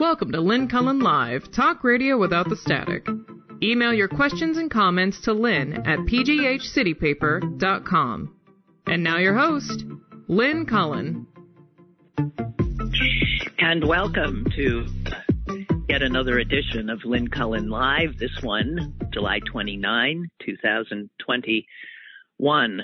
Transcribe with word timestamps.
Welcome 0.00 0.32
to 0.32 0.40
Lynn 0.40 0.66
Cullen 0.66 0.98
Live, 1.00 1.52
talk 1.52 1.84
radio 1.84 2.16
without 2.16 2.48
the 2.48 2.56
static. 2.56 3.06
Email 3.62 3.92
your 3.92 4.08
questions 4.08 4.56
and 4.56 4.70
comments 4.70 5.20
to 5.24 5.34
lynn 5.34 5.74
at 5.86 5.98
pghcitypaper.com. 5.98 8.34
And 8.86 9.04
now 9.04 9.18
your 9.18 9.36
host, 9.36 9.84
Lynn 10.26 10.64
Cullen. 10.64 11.26
And 13.58 13.86
welcome 13.86 14.46
to 14.56 14.86
yet 15.90 16.00
another 16.00 16.38
edition 16.38 16.88
of 16.88 17.04
Lynn 17.04 17.28
Cullen 17.28 17.68
Live, 17.68 18.16
this 18.18 18.38
one, 18.40 18.94
July 19.12 19.40
29, 19.40 20.30
2021. 20.46 22.80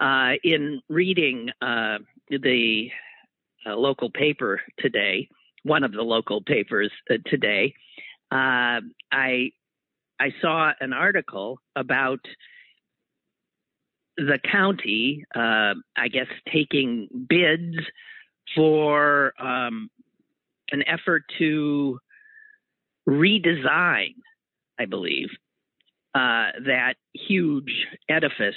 Uh, 0.00 0.30
in 0.42 0.80
reading 0.88 1.50
uh, 1.60 1.98
the 2.30 2.90
uh, 3.66 3.76
local 3.76 4.10
paper 4.10 4.62
today, 4.78 5.28
one 5.62 5.84
of 5.84 5.92
the 5.92 6.02
local 6.02 6.42
papers 6.42 6.90
uh, 7.10 7.14
today, 7.26 7.74
uh, 8.30 8.80
I 9.12 9.50
I 10.18 10.34
saw 10.40 10.72
an 10.80 10.92
article 10.92 11.60
about 11.76 12.20
the 14.16 14.38
county, 14.50 15.24
uh, 15.34 15.74
I 15.96 16.08
guess, 16.12 16.26
taking 16.52 17.08
bids 17.28 17.76
for 18.54 19.32
um, 19.40 19.90
an 20.72 20.82
effort 20.86 21.22
to 21.38 21.98
redesign, 23.08 24.14
I 24.78 24.84
believe, 24.84 25.28
uh, 26.14 26.52
that 26.66 26.94
huge 27.14 27.86
edifice 28.08 28.54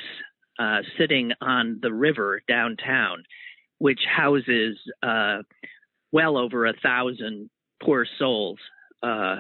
uh, 0.60 0.80
sitting 0.98 1.32
on 1.42 1.80
the 1.82 1.94
river 1.94 2.42
downtown, 2.48 3.24
which 3.78 4.02
houses 4.06 4.78
uh, 5.02 5.40
well 6.14 6.38
over 6.38 6.66
a 6.66 6.74
thousand 6.82 7.50
poor 7.82 8.06
souls. 8.18 8.60
Uh, 9.02 9.38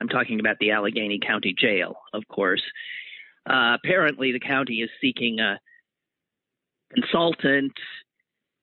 I'm 0.00 0.08
talking 0.08 0.40
about 0.40 0.56
the 0.58 0.72
Allegheny 0.72 1.20
County 1.24 1.54
Jail, 1.56 1.94
of 2.12 2.26
course. 2.26 2.62
Uh, 3.48 3.76
apparently, 3.76 4.32
the 4.32 4.40
county 4.40 4.80
is 4.80 4.90
seeking 5.00 5.38
a 5.38 5.60
consultant 6.92 7.72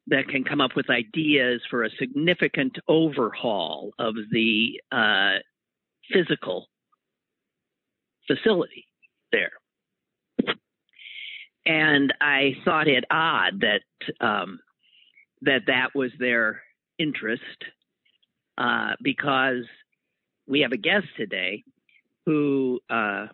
that 0.07 0.27
can 0.27 0.43
come 0.43 0.59
up 0.59 0.75
with 0.75 0.89
ideas 0.89 1.61
for 1.69 1.83
a 1.83 1.89
significant 1.99 2.75
overhaul 2.87 3.91
of 3.99 4.15
the 4.31 4.81
uh, 4.91 5.39
physical 6.11 6.67
facility 8.27 8.85
there. 9.31 9.51
And 11.65 12.11
I 12.19 12.55
thought 12.65 12.87
it 12.87 13.05
odd 13.11 13.61
that 13.61 14.25
um, 14.25 14.59
that 15.43 15.61
that 15.67 15.89
was 15.93 16.11
their 16.19 16.61
interest 17.01 17.41
uh, 18.57 18.91
because 19.01 19.65
we 20.47 20.61
have 20.61 20.71
a 20.71 20.77
guest 20.77 21.07
today 21.17 21.63
who 22.25 22.79
uh, 22.89 23.27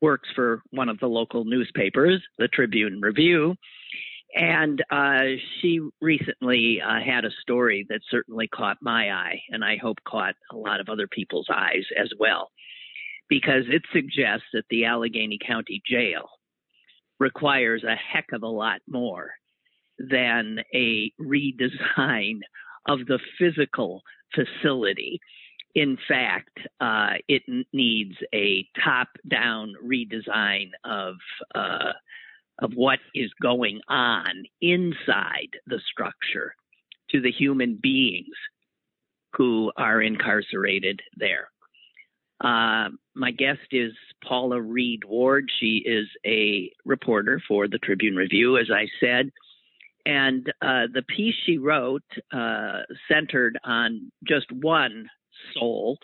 works 0.00 0.28
for 0.34 0.62
one 0.70 0.88
of 0.88 0.98
the 1.00 1.06
local 1.06 1.44
newspapers, 1.44 2.22
the 2.38 2.48
Tribune 2.48 3.00
Review. 3.00 3.56
And 4.34 4.82
uh, 4.90 5.36
she 5.60 5.80
recently 6.00 6.80
uh, 6.80 7.00
had 7.04 7.24
a 7.24 7.30
story 7.40 7.86
that 7.88 8.00
certainly 8.10 8.48
caught 8.48 8.78
my 8.82 9.12
eye, 9.12 9.40
and 9.50 9.64
I 9.64 9.76
hope 9.76 9.98
caught 10.06 10.34
a 10.50 10.56
lot 10.56 10.80
of 10.80 10.88
other 10.88 11.06
people's 11.06 11.46
eyes 11.48 11.84
as 12.00 12.10
well, 12.18 12.50
because 13.28 13.64
it 13.68 13.82
suggests 13.92 14.46
that 14.52 14.64
the 14.70 14.86
Allegheny 14.86 15.38
County 15.44 15.80
Jail 15.88 16.28
requires 17.20 17.84
a 17.84 17.94
heck 17.94 18.32
of 18.32 18.42
a 18.42 18.48
lot 18.48 18.80
more 18.88 19.30
than 19.98 20.58
a 20.74 21.12
redesign 21.20 22.40
of 22.86 23.00
the 23.06 23.18
physical 23.38 24.02
facility. 24.34 25.20
In 25.74 25.98
fact, 26.08 26.58
uh, 26.80 27.14
it 27.28 27.42
needs 27.72 28.14
a 28.32 28.66
top-down 28.84 29.74
redesign 29.84 30.70
of 30.84 31.16
uh, 31.54 31.92
of 32.60 32.70
what 32.74 33.00
is 33.14 33.32
going 33.42 33.80
on 33.88 34.44
inside 34.60 35.50
the 35.66 35.80
structure 35.90 36.54
to 37.10 37.20
the 37.20 37.32
human 37.32 37.78
beings 37.82 38.36
who 39.36 39.72
are 39.76 40.00
incarcerated 40.00 41.00
there. 41.16 41.48
Uh, 42.40 42.90
my 43.14 43.30
guest 43.30 43.66
is 43.72 43.92
Paula 44.22 44.60
Reed 44.60 45.04
Ward. 45.04 45.50
She 45.58 45.82
is 45.84 46.06
a 46.26 46.70
reporter 46.84 47.40
for 47.46 47.66
the 47.66 47.78
Tribune 47.78 48.16
Review, 48.16 48.58
as 48.58 48.70
I 48.72 48.86
said. 49.00 49.30
And 50.06 50.52
uh, 50.60 50.86
the 50.92 51.02
piece 51.02 51.34
she 51.46 51.58
wrote 51.58 52.02
uh, 52.32 52.80
centered 53.10 53.58
on 53.64 54.12
just 54.26 54.46
one 54.52 55.08
soul 55.54 55.98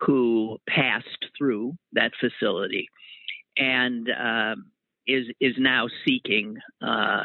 who 0.00 0.58
passed 0.68 1.26
through 1.36 1.74
that 1.92 2.12
facility 2.20 2.88
and 3.56 4.08
uh, 4.10 4.54
is 5.06 5.26
is 5.40 5.54
now 5.58 5.86
seeking 6.04 6.56
uh, 6.82 7.24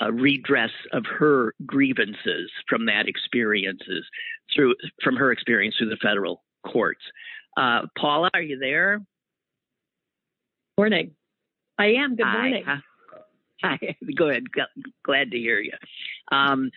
a 0.00 0.12
redress 0.12 0.70
of 0.92 1.04
her 1.18 1.54
grievances 1.66 2.50
from 2.68 2.86
that 2.86 3.06
experiences 3.06 4.04
through 4.54 4.74
from 5.02 5.16
her 5.16 5.32
experience 5.32 5.74
through 5.78 5.90
the 5.90 5.98
federal 6.02 6.42
courts. 6.66 7.02
Uh, 7.56 7.82
Paula, 7.98 8.30
are 8.34 8.42
you 8.42 8.58
there? 8.58 9.00
Morning. 10.78 11.12
I 11.78 11.86
am. 11.86 12.16
Good 12.16 12.26
morning. 12.26 12.64
Hi. 12.66 12.78
Good. 14.16 14.48
Glad 15.04 15.30
to 15.30 15.38
hear 15.38 15.60
you. 15.60 15.72
Um, 16.30 16.70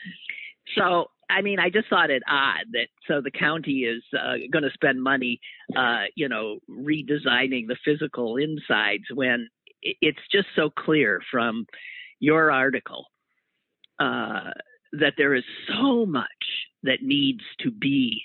so, 0.77 1.07
I 1.29 1.41
mean, 1.41 1.59
I 1.59 1.69
just 1.69 1.87
thought 1.89 2.09
it 2.09 2.23
odd 2.27 2.65
that 2.73 2.87
so 3.07 3.21
the 3.21 3.31
county 3.31 3.83
is 3.83 4.03
uh, 4.13 4.35
going 4.51 4.63
to 4.63 4.71
spend 4.73 5.01
money, 5.01 5.39
uh, 5.75 6.03
you 6.15 6.29
know, 6.29 6.59
redesigning 6.69 7.67
the 7.67 7.77
physical 7.83 8.37
insides 8.37 9.05
when 9.13 9.47
it's 9.81 10.21
just 10.31 10.47
so 10.55 10.69
clear 10.69 11.21
from 11.31 11.65
your 12.19 12.51
article 12.51 13.05
uh, 13.99 14.51
that 14.93 15.13
there 15.17 15.35
is 15.35 15.43
so 15.67 16.05
much 16.05 16.27
that 16.83 17.01
needs 17.01 17.43
to 17.59 17.71
be 17.71 18.23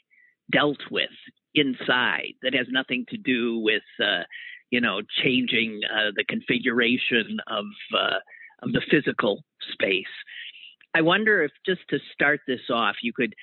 dealt 0.50 0.81
with 0.91 1.10
inside 1.54 2.34
that 2.43 2.54
has 2.54 2.66
nothing 2.70 3.04
to 3.09 3.16
do 3.16 3.59
with, 3.59 3.82
uh, 4.03 4.22
you 4.70 4.81
know, 4.81 5.00
changing 5.22 5.81
uh, 5.93 6.10
the 6.15 6.25
configuration 6.25 7.38
of 7.47 7.65
uh, 7.97 8.19
of 8.62 8.72
the 8.72 8.82
physical 8.91 9.43
space. 9.72 10.04
I 10.94 11.03
wonder 11.03 11.43
if 11.43 11.53
just 11.65 11.82
to 11.91 11.98
start 12.12 12.41
this 12.47 12.69
off, 12.71 12.97
you 13.03 13.12
could 13.12 13.34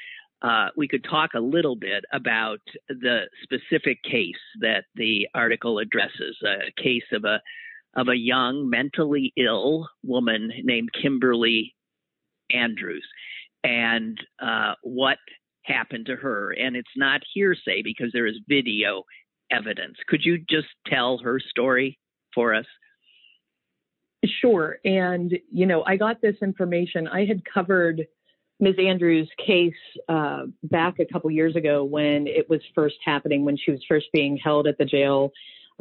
uh, 0.43 0.67
we 0.77 0.87
could 0.87 1.03
talk 1.03 1.31
a 1.33 1.39
little 1.39 1.75
bit 1.75 2.05
about 2.13 2.59
the 2.89 3.21
specific 3.41 4.03
case 4.03 4.35
that 4.61 4.85
the 4.95 5.27
article 5.33 5.79
addresses, 5.79 6.37
a 6.45 6.81
case 6.81 7.05
of 7.11 7.23
a 7.25 7.41
of 7.95 8.07
a 8.09 8.15
young 8.15 8.69
mentally 8.69 9.33
ill 9.35 9.89
woman 10.03 10.51
named 10.63 10.89
Kimberly 11.01 11.73
Andrews, 12.51 13.07
and 13.63 14.19
uh, 14.39 14.73
what 14.83 15.17
happened 15.63 16.05
to 16.05 16.15
her. 16.15 16.51
And 16.51 16.75
it's 16.75 16.87
not 16.95 17.21
hearsay 17.33 17.81
because 17.83 18.11
there 18.13 18.27
is 18.27 18.39
video 18.47 19.03
evidence. 19.51 19.97
Could 20.07 20.23
you 20.23 20.37
just 20.49 20.67
tell 20.85 21.17
her 21.19 21.39
story 21.39 21.97
for 22.33 22.53
us? 22.53 22.65
Sure. 24.25 24.77
And, 24.83 25.37
you 25.51 25.65
know, 25.65 25.83
I 25.85 25.95
got 25.95 26.21
this 26.21 26.35
information. 26.41 27.07
I 27.07 27.25
had 27.25 27.41
covered 27.45 28.07
Ms. 28.59 28.75
Andrews' 28.79 29.29
case 29.45 29.73
uh, 30.09 30.45
back 30.63 30.99
a 30.99 31.05
couple 31.05 31.29
years 31.29 31.55
ago 31.55 31.83
when 31.83 32.25
it 32.27 32.49
was 32.49 32.61
first 32.73 32.95
happening, 33.05 33.45
when 33.45 33.57
she 33.57 33.71
was 33.71 33.79
first 33.87 34.07
being 34.11 34.37
held 34.37 34.65
at 34.67 34.77
the 34.79 34.85
jail 34.85 35.31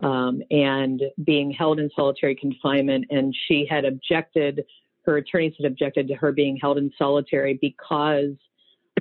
um, 0.03 0.43
and 0.51 1.03
being 1.25 1.51
held 1.51 1.79
in 1.79 1.89
solitary 1.97 2.35
confinement. 2.35 3.07
And 3.09 3.35
she 3.49 3.67
had 3.69 3.87
objected, 3.87 4.65
her 5.07 5.17
attorneys 5.17 5.55
had 5.57 5.67
objected 5.67 6.07
to 6.09 6.15
her 6.15 6.33
being 6.33 6.59
held 6.61 6.77
in 6.77 6.93
solitary 6.99 7.59
because 7.61 8.35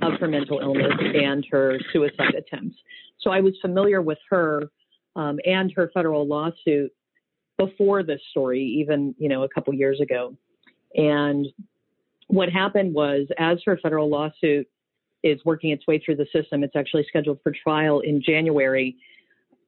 of 0.02 0.12
her 0.20 0.28
mental 0.28 0.60
illness 0.60 0.94
and 0.98 1.46
her 1.50 1.78
suicide 1.92 2.34
attempts. 2.34 2.76
So 3.20 3.30
I 3.30 3.40
was 3.40 3.54
familiar 3.60 4.00
with 4.00 4.18
her 4.30 4.70
um, 5.16 5.38
and 5.44 5.72
her 5.76 5.90
federal 5.92 6.26
lawsuit 6.26 6.92
before 7.58 8.02
this 8.02 8.20
story, 8.30 8.62
even, 8.62 9.14
you 9.18 9.28
know, 9.28 9.42
a 9.44 9.48
couple 9.48 9.72
years 9.74 10.00
ago. 10.00 10.34
And 10.94 11.46
what 12.28 12.48
happened 12.48 12.94
was, 12.94 13.26
as 13.38 13.58
her 13.64 13.78
federal 13.82 14.08
lawsuit 14.08 14.68
is 15.22 15.40
working 15.44 15.70
its 15.70 15.86
way 15.86 15.98
through 15.98 16.16
the 16.16 16.26
system, 16.32 16.62
it's 16.62 16.76
actually 16.76 17.04
scheduled 17.08 17.40
for 17.42 17.52
trial 17.52 18.00
in 18.00 18.22
January. 18.22 18.96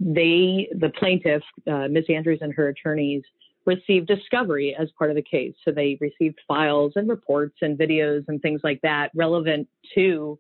They, 0.01 0.69
the 0.73 0.91
plaintiff, 0.99 1.43
uh, 1.67 1.89
Ms. 1.89 2.05
Andrews 2.09 2.39
and 2.41 2.53
her 2.55 2.69
attorneys, 2.69 3.23
received 3.65 4.07
discovery 4.07 4.75
as 4.79 4.89
part 4.97 5.11
of 5.11 5.17
the 5.17 5.23
case. 5.23 5.55
So 5.65 5.73
they 5.73 5.99
received 6.01 6.39
files 6.49 6.93
and 6.97 7.09
reports 7.09 7.57
and 7.61 7.79
videos 7.79 8.25
and 8.29 8.41
things 8.41 8.63
like 8.65 8.81
that 8.83 9.11
relevant 9.15 9.69
to 9.95 10.39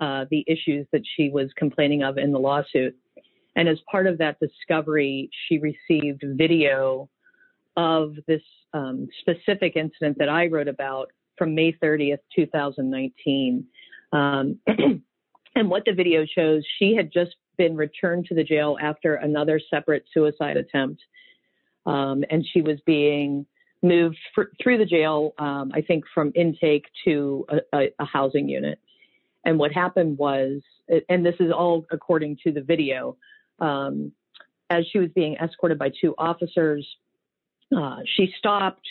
uh, 0.00 0.24
the 0.30 0.44
issues 0.46 0.86
that 0.92 1.02
she 1.16 1.30
was 1.30 1.50
complaining 1.56 2.02
of 2.02 2.16
in 2.16 2.32
the 2.32 2.38
lawsuit. 2.38 2.96
And 3.56 3.68
as 3.68 3.78
part 3.90 4.06
of 4.06 4.18
that 4.18 4.38
discovery, 4.40 5.30
she 5.46 5.58
received 5.58 6.22
video 6.24 7.08
of 7.76 8.14
this 8.26 8.42
um, 8.72 9.08
specific 9.20 9.76
incident 9.76 10.18
that 10.18 10.28
I 10.28 10.46
wrote 10.46 10.68
about 10.68 11.10
from 11.36 11.54
May 11.54 11.72
30th, 11.72 12.18
2019. 12.36 13.64
Um, 14.12 14.58
And 15.54 15.68
what 15.68 15.84
the 15.84 15.92
video 15.92 16.24
shows, 16.26 16.62
she 16.78 16.94
had 16.94 17.12
just 17.12 17.36
been 17.58 17.76
returned 17.76 18.26
to 18.26 18.34
the 18.34 18.44
jail 18.44 18.78
after 18.80 19.16
another 19.16 19.60
separate 19.70 20.04
suicide 20.12 20.56
attempt. 20.56 21.02
Um, 21.86 22.24
and 22.30 22.46
she 22.50 22.62
was 22.62 22.78
being 22.86 23.46
moved 23.82 24.18
for, 24.34 24.52
through 24.62 24.78
the 24.78 24.84
jail, 24.84 25.34
um, 25.38 25.72
I 25.74 25.80
think 25.80 26.04
from 26.14 26.32
intake 26.34 26.86
to 27.04 27.46
a, 27.48 27.76
a, 27.76 27.88
a 27.98 28.04
housing 28.04 28.48
unit. 28.48 28.78
And 29.44 29.58
what 29.58 29.72
happened 29.72 30.18
was, 30.18 30.60
and 31.08 31.24
this 31.24 31.34
is 31.40 31.50
all 31.50 31.86
according 31.90 32.38
to 32.44 32.52
the 32.52 32.60
video, 32.60 33.16
um, 33.60 34.12
as 34.70 34.84
she 34.92 34.98
was 34.98 35.10
being 35.14 35.36
escorted 35.36 35.78
by 35.78 35.90
two 36.00 36.14
officers, 36.18 36.86
uh, 37.76 37.98
she 38.16 38.32
stopped, 38.38 38.86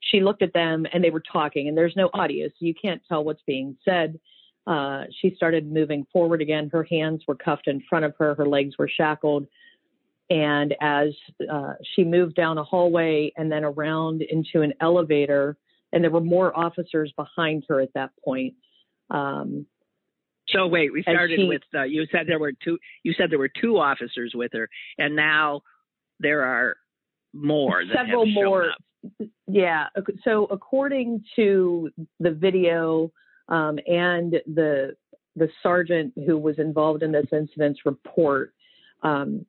she 0.00 0.20
looked 0.20 0.42
at 0.42 0.52
them, 0.52 0.86
and 0.92 1.02
they 1.02 1.10
were 1.10 1.22
talking, 1.32 1.68
and 1.68 1.76
there's 1.76 1.96
no 1.96 2.10
audio, 2.14 2.48
so 2.48 2.54
you 2.60 2.74
can't 2.74 3.02
tell 3.08 3.24
what's 3.24 3.42
being 3.46 3.76
said. 3.84 4.18
Uh, 4.66 5.04
she 5.20 5.34
started 5.36 5.70
moving 5.70 6.06
forward 6.12 6.42
again. 6.42 6.68
Her 6.72 6.84
hands 6.84 7.22
were 7.26 7.36
cuffed 7.36 7.68
in 7.68 7.82
front 7.88 8.04
of 8.04 8.14
her, 8.18 8.34
her 8.34 8.46
legs 8.46 8.76
were 8.78 8.88
shackled. 8.88 9.46
And 10.28 10.74
as 10.80 11.10
uh, 11.50 11.74
she 11.94 12.02
moved 12.02 12.34
down 12.34 12.58
a 12.58 12.64
hallway 12.64 13.32
and 13.36 13.50
then 13.50 13.64
around 13.64 14.22
into 14.22 14.62
an 14.62 14.74
elevator, 14.80 15.56
and 15.92 16.02
there 16.02 16.10
were 16.10 16.20
more 16.20 16.56
officers 16.58 17.12
behind 17.16 17.64
her 17.68 17.80
at 17.80 17.94
that 17.94 18.10
point. 18.24 18.54
Um, 19.10 19.66
so 20.48 20.66
wait, 20.66 20.92
we 20.92 21.02
started 21.02 21.40
she, 21.40 21.46
with 21.46 21.62
uh, 21.74 21.82
you 21.82 22.06
said 22.12 22.26
there 22.26 22.38
were 22.38 22.52
two. 22.52 22.78
You 23.02 23.12
said 23.16 23.30
there 23.30 23.38
were 23.38 23.50
two 23.60 23.78
officers 23.78 24.32
with 24.34 24.52
her, 24.52 24.68
and 24.98 25.16
now 25.16 25.62
there 26.20 26.42
are 26.42 26.76
more. 27.32 27.82
several 27.94 28.26
more. 28.26 28.72
Yeah. 29.46 29.86
So 30.24 30.46
according 30.46 31.24
to 31.36 31.90
the 32.20 32.30
video 32.30 33.12
um, 33.48 33.78
and 33.86 34.32
the 34.46 34.96
the 35.34 35.48
sergeant 35.62 36.12
who 36.26 36.38
was 36.38 36.58
involved 36.58 37.02
in 37.02 37.12
this 37.12 37.26
incident's 37.32 37.80
report, 37.84 38.54
um, 39.02 39.44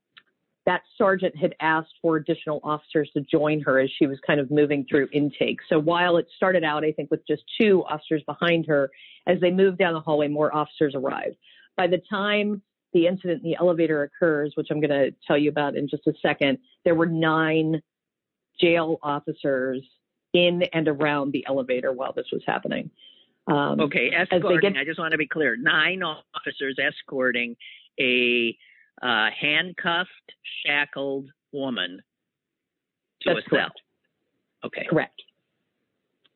that 0.67 0.81
sergeant 0.97 1.35
had 1.35 1.55
asked 1.61 1.93
for 2.01 2.17
additional 2.17 2.59
officers 2.61 3.09
to 3.13 3.21
join 3.21 3.61
her 3.61 3.79
as 3.79 3.89
she 3.97 4.05
was 4.05 4.19
kind 4.27 4.37
of 4.39 4.51
moving 4.51 4.85
through 4.87 5.07
intake. 5.13 5.59
So 5.69 5.79
while 5.79 6.17
it 6.17 6.27
started 6.35 6.65
out, 6.65 6.83
I 6.83 6.91
think, 6.91 7.09
with 7.09 7.25
just 7.25 7.41
two 7.59 7.85
officers 7.89 8.21
behind 8.23 8.65
her, 8.67 8.91
as 9.25 9.39
they 9.39 9.49
moved 9.49 9.77
down 9.77 9.93
the 9.93 10.01
hallway, 10.01 10.27
more 10.27 10.53
officers 10.53 10.93
arrived. 10.93 11.37
By 11.77 11.87
the 11.87 12.01
time 12.09 12.61
the 12.91 13.07
incident 13.07 13.43
in 13.43 13.49
the 13.49 13.57
elevator 13.57 14.03
occurs, 14.03 14.51
which 14.55 14.67
I'm 14.69 14.81
going 14.81 14.89
to 14.89 15.15
tell 15.25 15.37
you 15.37 15.49
about 15.49 15.77
in 15.77 15.87
just 15.87 16.05
a 16.05 16.13
second, 16.21 16.57
there 16.83 16.95
were 16.95 17.05
nine 17.05 17.81
jail 18.59 18.99
officers 19.01 19.81
in 20.33 20.63
and 20.73 20.89
around 20.89 21.31
the 21.31 21.45
elevator 21.47 21.93
while 21.93 22.11
this 22.11 22.27
was 22.33 22.41
happening. 22.45 22.91
Um, 23.47 23.79
okay, 23.79 24.11
escorting. 24.13 24.73
Get, 24.73 24.81
I 24.81 24.83
just 24.83 24.99
want 24.99 25.13
to 25.13 25.17
be 25.17 25.27
clear: 25.27 25.55
nine 25.55 26.03
officers 26.03 26.77
escorting 26.77 27.55
a 27.97 28.57
uh, 29.01 29.29
handcuffed, 29.39 30.09
shackled 30.65 31.29
woman 31.51 32.01
to 33.21 33.33
That's 33.33 33.45
a 33.45 33.49
correct. 33.49 33.65
cell. 33.65 34.67
Okay. 34.67 34.85
Correct. 34.89 35.21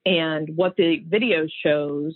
And 0.06 0.50
what 0.56 0.76
the 0.78 1.04
video 1.08 1.46
shows, 1.64 2.16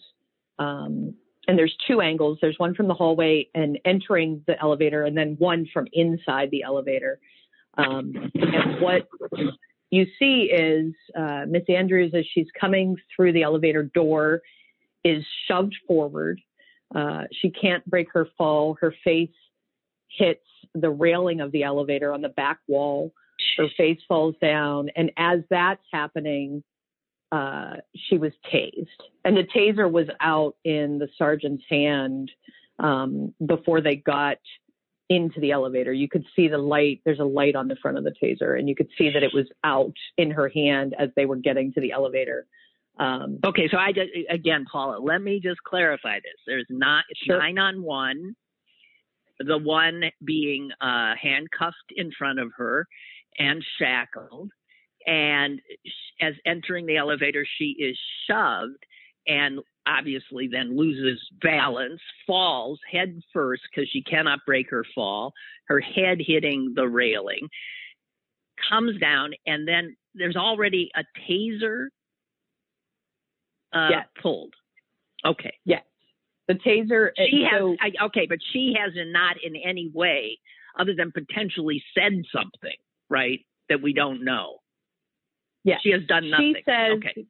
um, 0.57 1.13
and 1.47 1.57
there's 1.57 1.75
two 1.87 2.01
angles. 2.01 2.39
There's 2.41 2.57
one 2.57 2.73
from 2.73 2.87
the 2.87 2.93
hallway 2.93 3.47
and 3.53 3.77
entering 3.85 4.43
the 4.47 4.59
elevator, 4.59 5.03
and 5.03 5.15
then 5.15 5.35
one 5.37 5.67
from 5.71 5.87
inside 5.93 6.49
the 6.51 6.63
elevator. 6.63 7.19
Um, 7.77 8.31
and 8.33 8.81
what 8.81 9.07
you 9.91 10.05
see 10.17 10.49
is 10.51 10.93
uh, 11.15 11.45
Miss 11.47 11.63
Andrews, 11.69 12.13
as 12.15 12.25
she's 12.33 12.47
coming 12.59 12.95
through 13.15 13.33
the 13.33 13.43
elevator 13.43 13.83
door, 13.83 14.41
is 15.03 15.23
shoved 15.47 15.75
forward. 15.87 16.41
Uh, 16.95 17.23
she 17.41 17.51
can't 17.51 17.85
break 17.87 18.07
her 18.13 18.27
fall. 18.37 18.77
Her 18.81 18.93
face 19.03 19.29
hits 20.17 20.45
the 20.73 20.89
railing 20.89 21.41
of 21.41 21.51
the 21.51 21.63
elevator 21.63 22.13
on 22.13 22.21
the 22.21 22.29
back 22.29 22.59
wall. 22.67 23.11
Her 23.57 23.67
face 23.77 23.99
falls 24.07 24.35
down. 24.41 24.89
And 24.95 25.11
as 25.17 25.39
that's 25.49 25.83
happening, 25.91 26.63
uh, 27.31 27.75
she 28.09 28.17
was 28.17 28.31
tased. 28.53 28.87
And 29.23 29.35
the 29.35 29.43
taser 29.43 29.89
was 29.91 30.07
out 30.19 30.55
in 30.63 30.99
the 30.99 31.07
sergeant's 31.17 31.63
hand 31.69 32.31
um, 32.79 33.33
before 33.45 33.81
they 33.81 33.95
got 33.95 34.37
into 35.09 35.39
the 35.39 35.51
elevator. 35.51 35.93
You 35.93 36.09
could 36.09 36.25
see 36.35 36.47
the 36.47 36.57
light. 36.57 37.01
There's 37.05 37.19
a 37.19 37.25
light 37.25 37.55
on 37.55 37.67
the 37.67 37.75
front 37.81 37.97
of 37.97 38.03
the 38.03 38.13
taser, 38.21 38.57
and 38.57 38.67
you 38.67 38.75
could 38.75 38.89
see 38.97 39.11
that 39.11 39.23
it 39.23 39.33
was 39.33 39.45
out 39.63 39.93
in 40.17 40.31
her 40.31 40.49
hand 40.49 40.95
as 40.97 41.09
they 41.15 41.25
were 41.25 41.35
getting 41.35 41.73
to 41.73 41.81
the 41.81 41.91
elevator. 41.91 42.47
Um, 42.97 43.39
okay, 43.45 43.67
so 43.69 43.77
I 43.77 43.91
just, 43.91 44.09
again, 44.29 44.65
Paula, 44.71 44.99
let 44.99 45.21
me 45.21 45.39
just 45.43 45.61
clarify 45.63 46.15
this. 46.15 46.39
There's 46.47 46.65
not 46.69 47.03
it's 47.09 47.19
sure. 47.19 47.37
nine 47.37 47.59
on 47.59 47.83
one 47.83 48.35
the 49.39 49.57
one 49.57 50.03
being 50.23 50.69
uh, 50.81 51.13
handcuffed 51.21 51.93
in 51.95 52.11
front 52.17 52.39
of 52.39 52.51
her 52.57 52.85
and 53.37 53.63
shackled. 53.79 54.51
And 55.05 55.61
as 56.21 56.33
entering 56.45 56.85
the 56.85 56.97
elevator, 56.97 57.45
she 57.57 57.75
is 57.77 57.97
shoved 58.27 58.83
and 59.27 59.59
obviously 59.87 60.47
then 60.47 60.77
loses 60.77 61.19
balance, 61.41 62.01
falls 62.25 62.79
head 62.91 63.19
first 63.33 63.63
because 63.69 63.89
she 63.89 64.01
cannot 64.01 64.39
break 64.45 64.69
her 64.69 64.85
fall, 64.95 65.33
her 65.67 65.79
head 65.79 66.19
hitting 66.19 66.73
the 66.75 66.87
railing, 66.87 67.47
comes 68.69 68.99
down, 68.99 69.31
and 69.45 69.67
then 69.67 69.95
there's 70.13 70.35
already 70.35 70.89
a 70.95 71.03
taser 71.29 71.87
uh, 73.73 73.89
yes. 73.91 74.07
pulled. 74.21 74.53
Okay. 75.25 75.53
Yes. 75.65 75.83
The 76.47 76.55
taser. 76.55 77.09
She 77.17 77.45
has 77.49 77.59
so, 77.59 77.75
I, 77.81 78.05
okay, 78.05 78.27
but 78.27 78.39
she 78.53 78.75
has 78.79 78.93
not 78.95 79.37
in 79.43 79.55
any 79.55 79.91
way, 79.93 80.39
other 80.79 80.93
than 80.95 81.11
potentially 81.11 81.83
said 81.97 82.13
something, 82.31 82.77
right, 83.09 83.39
that 83.69 83.81
we 83.81 83.93
don't 83.93 84.23
know. 84.23 84.57
Yeah, 85.63 85.77
she 85.81 85.89
has 85.91 86.01
done 86.07 86.29
nothing. 86.29 86.55
She 86.57 86.63
says 86.63 86.97
okay. 86.97 87.25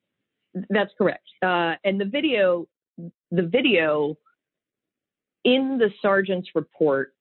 that's 0.70 0.92
correct. 0.98 1.24
Uh, 1.42 1.76
and 1.86 2.00
the 2.00 2.06
video, 2.06 2.68
the 3.32 3.44
video 3.44 4.18
in 5.46 5.78
the 5.78 5.90
sergeant's 6.02 6.50
report, 6.54 7.14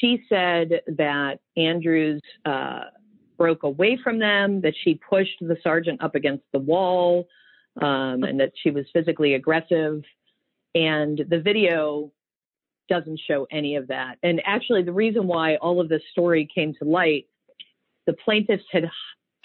she 0.00 0.22
said 0.28 0.80
that 0.86 1.40
Andrews 1.56 2.22
uh, 2.44 2.84
broke 3.36 3.64
away 3.64 3.98
from 4.02 4.18
them, 4.18 4.60
that 4.60 4.74
she 4.84 5.00
pushed 5.08 5.38
the 5.40 5.56
sergeant 5.62 6.02
up 6.02 6.14
against 6.14 6.44
the 6.52 6.58
wall, 6.58 7.26
um, 7.82 8.22
and 8.22 8.38
that 8.38 8.52
she 8.62 8.70
was 8.70 8.84
physically 8.92 9.34
aggressive. 9.34 10.02
And 10.76 11.24
the 11.30 11.40
video 11.40 12.12
doesn't 12.90 13.18
show 13.26 13.46
any 13.50 13.76
of 13.76 13.88
that. 13.88 14.18
And 14.22 14.42
actually, 14.44 14.82
the 14.82 14.92
reason 14.92 15.26
why 15.26 15.56
all 15.56 15.80
of 15.80 15.88
this 15.88 16.02
story 16.12 16.46
came 16.54 16.74
to 16.74 16.84
light, 16.84 17.26
the 18.06 18.12
plaintiffs 18.12 18.62
had 18.70 18.88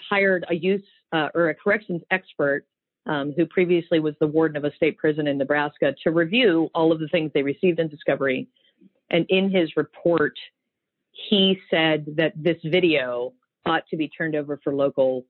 hired 0.08 0.44
a 0.50 0.54
youth 0.54 0.84
uh, 1.12 1.28
or 1.34 1.48
a 1.48 1.54
corrections 1.54 2.02
expert 2.10 2.66
um, 3.06 3.32
who 3.34 3.46
previously 3.46 3.98
was 3.98 4.14
the 4.20 4.26
warden 4.26 4.58
of 4.58 4.64
a 4.64 4.74
state 4.76 4.98
prison 4.98 5.26
in 5.26 5.38
Nebraska 5.38 5.94
to 6.04 6.10
review 6.10 6.68
all 6.74 6.92
of 6.92 7.00
the 7.00 7.08
things 7.08 7.30
they 7.34 7.42
received 7.42 7.80
in 7.80 7.88
discovery. 7.88 8.46
And 9.10 9.24
in 9.30 9.50
his 9.50 9.74
report, 9.74 10.34
he 11.12 11.58
said 11.70 12.04
that 12.16 12.34
this 12.36 12.58
video 12.62 13.32
ought 13.64 13.86
to 13.88 13.96
be 13.96 14.08
turned 14.08 14.36
over 14.36 14.60
for 14.62 14.74
local, 14.74 15.24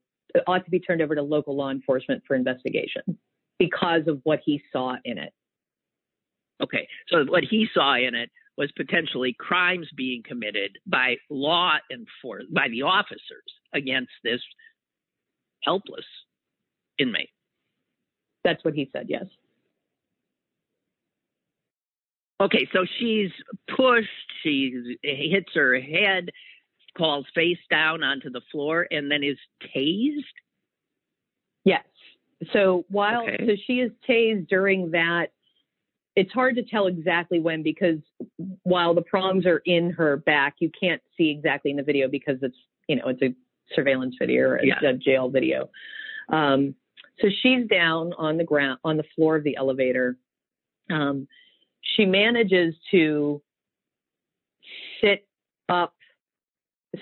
ought 0.47 0.65
to 0.65 0.71
be 0.71 0.81
turned 0.81 1.01
over 1.01 1.15
to 1.15 1.21
local 1.21 1.55
law 1.55 1.71
enforcement 1.71 2.23
for 2.27 2.35
investigation 2.35 3.17
because 3.57 4.07
of 4.07 4.19
what 4.23 4.41
he 4.43 4.61
saw 4.73 4.95
in 5.05 5.17
it. 5.17 5.33
Okay, 6.63 6.87
so 7.09 7.25
what 7.25 7.43
he 7.43 7.67
saw 7.73 7.95
in 7.95 8.15
it 8.15 8.29
was 8.57 8.71
potentially 8.77 9.35
crimes 9.37 9.87
being 9.97 10.23
committed 10.25 10.77
by 10.85 11.17
law 11.29 11.73
enforcement, 11.91 12.53
by 12.53 12.69
the 12.69 12.83
officers 12.83 13.43
against 13.73 14.11
this 14.23 14.39
helpless 15.63 16.05
inmate. 16.97 17.29
That's 18.43 18.63
what 18.63 18.73
he 18.73 18.89
said, 18.93 19.07
yes. 19.09 19.25
Okay, 22.41 22.67
so 22.73 22.85
she's 22.99 23.31
pushed, 23.75 24.07
she 24.43 24.97
hits 25.01 25.49
her 25.53 25.79
head, 25.79 26.29
falls 26.97 27.25
face 27.33 27.59
down 27.69 28.03
onto 28.03 28.29
the 28.29 28.41
floor, 28.51 28.87
and 28.91 29.09
then 29.09 29.23
is 29.23 29.37
tased? 29.75 30.23
Yes. 31.63 31.85
So 32.51 32.85
while 32.89 33.23
okay. 33.23 33.45
so 33.47 33.53
she 33.65 33.79
is 33.79 33.91
tased 34.07 34.49
during 34.49 34.91
that 34.91 35.27
it's 36.15 36.31
hard 36.31 36.55
to 36.55 36.63
tell 36.63 36.87
exactly 36.87 37.39
when 37.39 37.63
because 37.63 37.99
while 38.63 38.93
the 38.93 39.01
prongs 39.01 39.45
are 39.45 39.61
in 39.65 39.89
her 39.91 40.17
back, 40.17 40.55
you 40.59 40.69
can't 40.79 41.01
see 41.17 41.29
exactly 41.29 41.71
in 41.71 41.77
the 41.77 41.83
video 41.83 42.07
because 42.07 42.37
it's 42.41 42.57
you 42.87 42.95
know 42.95 43.07
it's 43.07 43.21
a 43.21 43.33
surveillance 43.73 44.15
video 44.19 44.49
or 44.49 44.63
yeah. 44.63 44.75
a 44.83 44.93
jail 44.93 45.29
video. 45.29 45.69
Um, 46.29 46.75
so 47.21 47.27
she's 47.41 47.67
down 47.67 48.13
on 48.17 48.37
the 48.37 48.43
ground 48.43 48.79
on 48.83 48.97
the 48.97 49.03
floor 49.15 49.35
of 49.35 49.43
the 49.43 49.55
elevator. 49.55 50.17
Um, 50.91 51.27
she 51.95 52.05
manages 52.05 52.75
to 52.91 53.41
sit 55.01 55.27
up. 55.69 55.95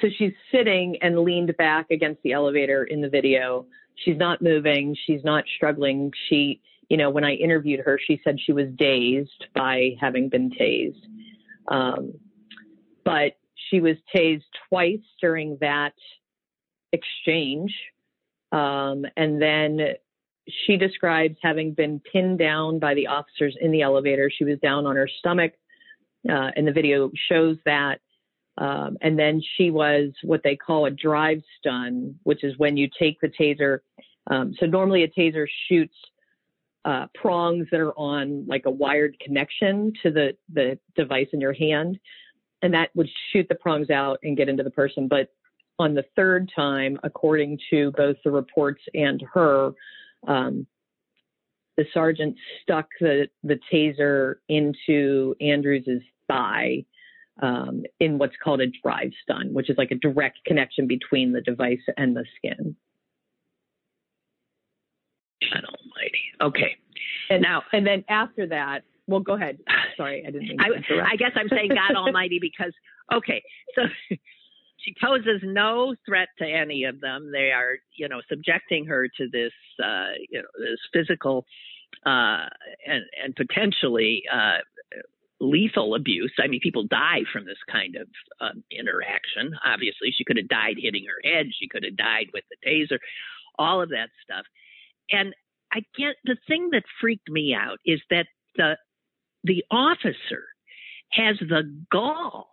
So 0.01 0.07
she's 0.17 0.33
sitting 0.51 0.97
and 1.01 1.19
leaned 1.19 1.55
back 1.57 1.91
against 1.91 2.21
the 2.23 2.31
elevator 2.31 2.85
in 2.85 3.01
the 3.01 3.09
video. 3.09 3.65
She's 3.95 4.17
not 4.17 4.41
moving. 4.41 4.95
She's 5.05 5.23
not 5.23 5.43
struggling. 5.57 6.11
She 6.29 6.61
you 6.91 6.97
know, 6.97 7.09
when 7.09 7.23
I 7.23 7.35
interviewed 7.35 7.79
her, 7.85 7.97
she 8.05 8.19
said 8.21 8.37
she 8.37 8.51
was 8.51 8.67
dazed 8.75 9.45
by 9.55 9.91
having 10.01 10.27
been 10.27 10.49
tased. 10.51 11.01
Um, 11.69 12.15
but 13.05 13.37
she 13.69 13.79
was 13.79 13.95
tased 14.13 14.43
twice 14.67 14.99
during 15.21 15.57
that 15.61 15.93
exchange. 16.91 17.73
Um, 18.51 19.05
and 19.15 19.41
then 19.41 19.79
she 20.49 20.75
describes 20.75 21.37
having 21.41 21.73
been 21.73 22.01
pinned 22.11 22.39
down 22.39 22.79
by 22.79 22.93
the 22.93 23.07
officers 23.07 23.55
in 23.61 23.71
the 23.71 23.83
elevator. 23.83 24.29
She 24.29 24.43
was 24.43 24.59
down 24.59 24.85
on 24.85 24.97
her 24.97 25.07
stomach, 25.07 25.53
uh, 26.29 26.51
and 26.57 26.67
the 26.67 26.73
video 26.73 27.09
shows 27.29 27.55
that. 27.63 28.01
Um, 28.57 28.97
and 28.99 29.17
then 29.17 29.41
she 29.55 29.71
was 29.71 30.09
what 30.23 30.41
they 30.43 30.57
call 30.57 30.87
a 30.87 30.91
drive 30.91 31.41
stun, 31.57 32.15
which 32.23 32.43
is 32.43 32.57
when 32.57 32.75
you 32.75 32.89
take 32.99 33.21
the 33.21 33.29
taser. 33.29 33.79
Um, 34.29 34.53
so 34.59 34.65
normally 34.65 35.03
a 35.03 35.07
taser 35.07 35.47
shoots 35.69 35.95
uh, 36.85 37.07
prongs 37.13 37.67
that 37.71 37.79
are 37.79 37.93
on 37.93 38.45
like 38.47 38.65
a 38.65 38.71
wired 38.71 39.19
connection 39.19 39.93
to 40.03 40.11
the, 40.11 40.35
the 40.51 40.77
device 40.95 41.27
in 41.33 41.41
your 41.41 41.53
hand. 41.53 41.99
And 42.61 42.73
that 42.73 42.89
would 42.95 43.09
shoot 43.31 43.47
the 43.49 43.55
prongs 43.55 43.89
out 43.89 44.19
and 44.23 44.37
get 44.37 44.49
into 44.49 44.63
the 44.63 44.71
person. 44.71 45.07
But 45.07 45.29
on 45.79 45.95
the 45.95 46.05
third 46.15 46.51
time, 46.55 46.99
according 47.03 47.59
to 47.71 47.91
both 47.97 48.17
the 48.23 48.31
reports 48.31 48.81
and 48.93 49.23
her, 49.33 49.71
um, 50.27 50.67
the 51.77 51.85
sergeant 51.93 52.35
stuck 52.61 52.87
the, 52.99 53.27
the 53.43 53.59
taser 53.71 54.35
into 54.49 55.35
Andrews's 55.41 56.03
thigh 56.27 56.85
um, 57.41 57.83
in 57.99 58.17
what's 58.17 58.35
called 58.43 58.61
a 58.61 58.67
drive 58.83 59.11
stun, 59.23 59.53
which 59.53 59.69
is 59.69 59.77
like 59.77 59.91
a 59.91 59.95
direct 59.95 60.39
connection 60.45 60.85
between 60.85 61.31
the 61.31 61.41
device 61.41 61.79
and 61.97 62.15
the 62.15 62.25
skin. 62.37 62.75
God 65.41 65.63
almighty. 65.65 66.23
Okay. 66.41 66.77
And 67.29 67.41
now, 67.41 67.63
and 67.71 67.85
then 67.85 68.03
after 68.09 68.47
that, 68.47 68.83
well, 69.07 69.19
go 69.19 69.33
ahead. 69.33 69.59
Sorry, 69.97 70.23
I 70.25 70.31
didn't 70.31 70.47
mean 70.47 70.57
to 70.57 70.95
I, 70.95 71.13
I 71.13 71.15
guess 71.15 71.31
I'm 71.35 71.49
saying 71.49 71.69
God 71.69 71.95
Almighty 71.95 72.39
because 72.39 72.73
okay, 73.13 73.43
so 73.75 73.83
she 74.77 74.95
poses 75.01 75.41
no 75.43 75.95
threat 76.05 76.29
to 76.39 76.45
any 76.45 76.85
of 76.85 77.01
them. 77.01 77.31
They 77.31 77.51
are, 77.51 77.77
you 77.95 78.07
know, 78.07 78.21
subjecting 78.29 78.85
her 78.85 79.07
to 79.07 79.27
this, 79.31 79.51
uh, 79.83 80.13
you 80.29 80.41
know, 80.41 80.47
this 80.59 80.79
physical 80.93 81.45
uh, 82.05 82.47
and 82.85 83.03
and 83.23 83.35
potentially 83.35 84.23
uh, 84.31 84.59
lethal 85.39 85.95
abuse. 85.95 86.33
I 86.39 86.47
mean, 86.47 86.61
people 86.61 86.83
die 86.83 87.21
from 87.33 87.45
this 87.45 87.57
kind 87.69 87.95
of 87.95 88.07
um, 88.39 88.63
interaction. 88.71 89.57
Obviously, 89.65 90.13
she 90.15 90.23
could 90.23 90.37
have 90.37 90.47
died 90.47 90.75
hitting 90.77 91.05
her 91.05 91.29
head. 91.29 91.47
She 91.59 91.67
could 91.67 91.83
have 91.83 91.97
died 91.97 92.27
with 92.33 92.43
the 92.49 92.69
taser. 92.69 92.99
All 93.57 93.81
of 93.81 93.89
that 93.89 94.09
stuff. 94.23 94.45
And 95.11 95.33
I 95.73 95.81
get 95.97 96.15
the 96.23 96.37
thing 96.47 96.69
that 96.71 96.83
freaked 96.99 97.29
me 97.29 97.53
out 97.53 97.77
is 97.85 98.01
that 98.09 98.27
the 98.55 98.77
the 99.43 99.63
officer 99.71 100.45
has 101.11 101.37
the 101.39 101.63
gall 101.91 102.49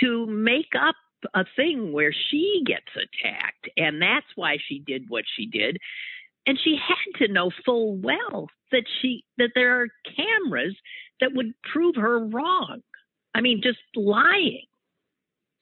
to 0.00 0.26
make 0.26 0.72
up 0.78 0.96
a 1.34 1.44
thing 1.56 1.92
where 1.92 2.12
she 2.30 2.62
gets 2.66 2.88
attacked 2.96 3.68
and 3.76 4.02
that's 4.02 4.26
why 4.34 4.58
she 4.68 4.80
did 4.80 5.04
what 5.08 5.24
she 5.36 5.46
did. 5.46 5.78
And 6.46 6.58
she 6.62 6.76
had 6.76 7.26
to 7.26 7.32
know 7.32 7.50
full 7.64 7.96
well 7.96 8.48
that 8.72 8.84
she 9.00 9.24
that 9.38 9.50
there 9.54 9.80
are 9.82 9.88
cameras 10.16 10.76
that 11.20 11.32
would 11.34 11.54
prove 11.72 11.96
her 11.96 12.26
wrong. 12.26 12.80
I 13.34 13.40
mean 13.40 13.60
just 13.62 13.78
lying. 13.94 14.66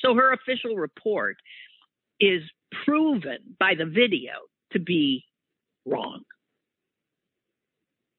So 0.01 0.15
her 0.15 0.33
official 0.33 0.77
report 0.77 1.37
is 2.21 2.43
proven 2.85 3.39
by 3.61 3.75
the 3.77 3.85
video 3.85 4.33
to 4.73 4.81
be 4.81 5.25
wrong 5.87 6.23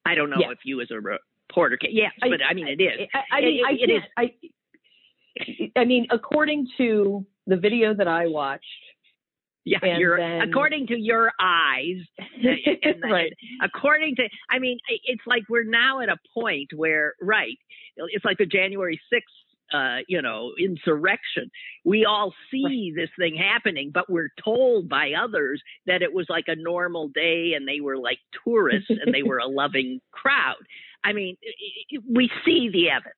I 0.06 0.14
don't 0.14 0.30
know 0.30 0.36
if 0.50 0.58
you 0.64 0.80
as 0.80 0.88
a 0.90 0.96
reporter 0.96 1.76
can. 1.76 1.90
Yes, 1.92 2.12
I, 2.22 2.28
but 2.28 2.40
I 2.48 2.54
mean 2.54 2.68
it 2.68 2.82
is. 2.82 3.08
I, 3.14 3.36
I 3.36 3.40
mean, 3.40 3.60
it, 3.60 3.66
I, 3.66 3.72
it 3.72 3.90
is. 3.90 4.02
I, 5.76 5.80
I 5.80 5.84
mean, 5.84 6.06
according 6.10 6.68
to 6.78 7.26
the 7.46 7.56
video 7.56 7.94
that 7.94 8.08
I 8.08 8.26
watched. 8.26 8.64
Yeah, 9.66 9.96
you're 9.96 10.18
then, 10.18 10.42
according 10.42 10.88
to 10.88 10.98
your 10.98 11.32
eyes, 11.40 11.96
and, 12.18 13.02
right? 13.10 13.32
According 13.62 14.16
to, 14.16 14.28
I 14.50 14.58
mean, 14.58 14.78
it's 15.04 15.22
like 15.26 15.42
we're 15.48 15.64
now 15.64 16.00
at 16.00 16.10
a 16.10 16.18
point 16.38 16.68
where, 16.76 17.14
right? 17.22 17.56
It's 17.96 18.26
like 18.26 18.36
the 18.36 18.44
January 18.44 19.00
sixth 19.10 19.32
uh, 19.72 19.98
you 20.08 20.20
know, 20.20 20.52
insurrection. 20.58 21.50
We 21.84 22.04
all 22.04 22.32
see 22.50 22.92
right. 22.94 23.02
this 23.02 23.10
thing 23.18 23.36
happening, 23.36 23.90
but 23.92 24.10
we're 24.10 24.30
told 24.42 24.88
by 24.88 25.12
others 25.12 25.62
that 25.86 26.02
it 26.02 26.12
was 26.12 26.26
like 26.28 26.44
a 26.48 26.56
normal 26.56 27.08
day 27.08 27.54
and 27.56 27.66
they 27.66 27.80
were 27.80 27.96
like 27.96 28.18
tourists 28.44 28.90
and 28.90 29.14
they 29.14 29.22
were 29.22 29.38
a 29.38 29.46
loving 29.48 30.00
crowd. 30.12 30.56
I 31.04 31.12
mean, 31.12 31.36
we 32.10 32.30
see 32.44 32.70
the 32.72 32.90
evidence. 32.90 33.14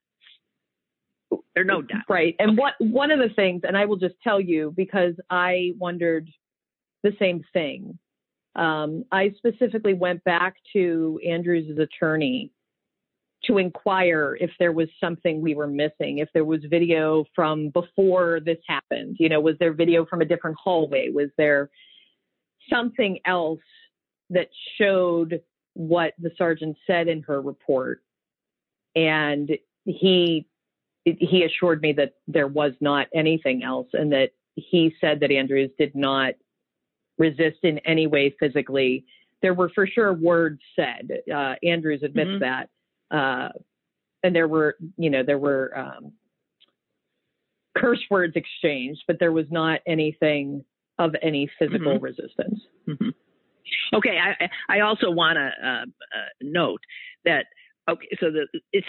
There's 1.55 1.67
no 1.67 1.83
doubt. 1.83 2.03
Right. 2.09 2.35
And 2.39 2.51
okay. 2.51 2.61
what 2.61 2.75
one 2.79 3.11
of 3.11 3.19
the 3.19 3.35
things, 3.35 3.63
and 3.65 3.77
I 3.77 3.87
will 3.87 3.97
just 3.97 4.15
tell 4.23 4.41
you 4.41 4.73
because 4.77 5.15
I 5.31 5.73
wondered 5.79 6.29
the 7.03 7.13
same 7.19 7.43
thing. 7.53 7.99
Um, 8.55 9.05
I 9.13 9.35
specifically 9.37 9.95
went 9.95 10.25
back 10.25 10.57
to 10.73 11.21
Andrews' 11.27 11.79
attorney 11.79 12.51
to 13.47 13.59
inquire 13.59 14.37
if 14.41 14.51
there 14.59 14.73
was 14.73 14.89
something 15.01 15.41
we 15.41 15.55
were 15.55 15.67
missing, 15.67 16.19
if 16.19 16.29
there 16.35 16.45
was 16.45 16.61
video 16.69 17.25
from 17.35 17.71
before 17.71 18.41
this 18.45 18.59
happened. 18.67 19.17
You 19.19 19.29
know, 19.29 19.41
was 19.41 19.57
there 19.59 19.73
video 19.73 20.05
from 20.07 20.21
a 20.21 20.25
different 20.25 20.57
hallway? 20.63 21.11
Was 21.11 21.31
there 21.37 21.71
something 22.71 23.19
else 23.25 23.61
that 24.31 24.49
showed 24.79 25.41
what 25.75 26.15
the 26.19 26.31
sergeant 26.37 26.77
said 26.87 27.09
in 27.09 27.23
her 27.23 27.41
report? 27.41 28.03
And 28.95 29.51
he 29.85 30.47
he 31.05 31.45
assured 31.45 31.83
me 31.83 31.93
that 31.93 32.15
there 32.27 32.49
was 32.49 32.73
not 32.81 33.07
anything 33.15 33.63
else 33.63 33.87
and 33.93 34.11
that 34.11 34.31
he 34.57 34.93
said 35.01 35.21
that 35.21 35.31
Andrews 35.31 35.71
did 35.79 35.95
not 35.95 36.35
resist 37.17 37.59
in 37.63 37.79
any 37.81 38.09
way 38.09 38.35
physically. 38.41 39.05
There 39.41 39.55
were 39.55 39.71
for 39.73 39.87
sure 39.87 40.13
words 40.13 40.61
said. 40.75 41.11
Uh, 41.33 41.55
Andrews 41.63 42.03
admits 42.03 42.31
mm-hmm. 42.31 42.41
that 42.41 42.71
uh, 43.11 43.49
and 44.23 44.35
there 44.35 44.49
were, 44.49 44.77
you 44.97 45.11
know, 45.11 45.23
there 45.23 45.39
were 45.39 45.77
um, 45.77 46.13
curse 47.77 48.03
words 48.11 48.35
exchanged, 48.37 49.03
but 49.07 49.19
there 49.21 49.33
was 49.33 49.47
not 49.51 49.81
anything 49.87 50.65
of 50.99 51.15
any 51.23 51.49
physical 51.59 51.95
mm-hmm. 51.95 52.05
resistance. 52.05 52.61
Mm-hmm. 52.89 53.11
Okay, 53.95 54.19
I, 54.19 54.49
I 54.69 54.81
also 54.81 55.11
want 55.11 55.37
to 55.37 55.51
uh, 55.69 55.83
uh, 55.83 56.29
note 56.41 56.81
that 57.25 57.47
okay, 57.89 58.09
so 58.21 58.31
the 58.31 58.47
it's 58.73 58.87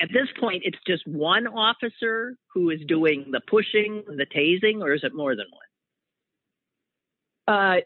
at 0.00 0.08
this 0.12 0.28
point 0.40 0.62
it's 0.64 0.78
just 0.86 1.06
one 1.06 1.46
officer 1.46 2.36
who 2.52 2.70
is 2.70 2.80
doing 2.86 3.26
the 3.30 3.40
pushing, 3.48 4.02
the 4.06 4.26
tasing, 4.26 4.80
or 4.80 4.94
is 4.94 5.04
it 5.04 5.14
more 5.14 5.34
than 5.36 5.46
one? 5.50 5.62
Uh, 7.48 7.80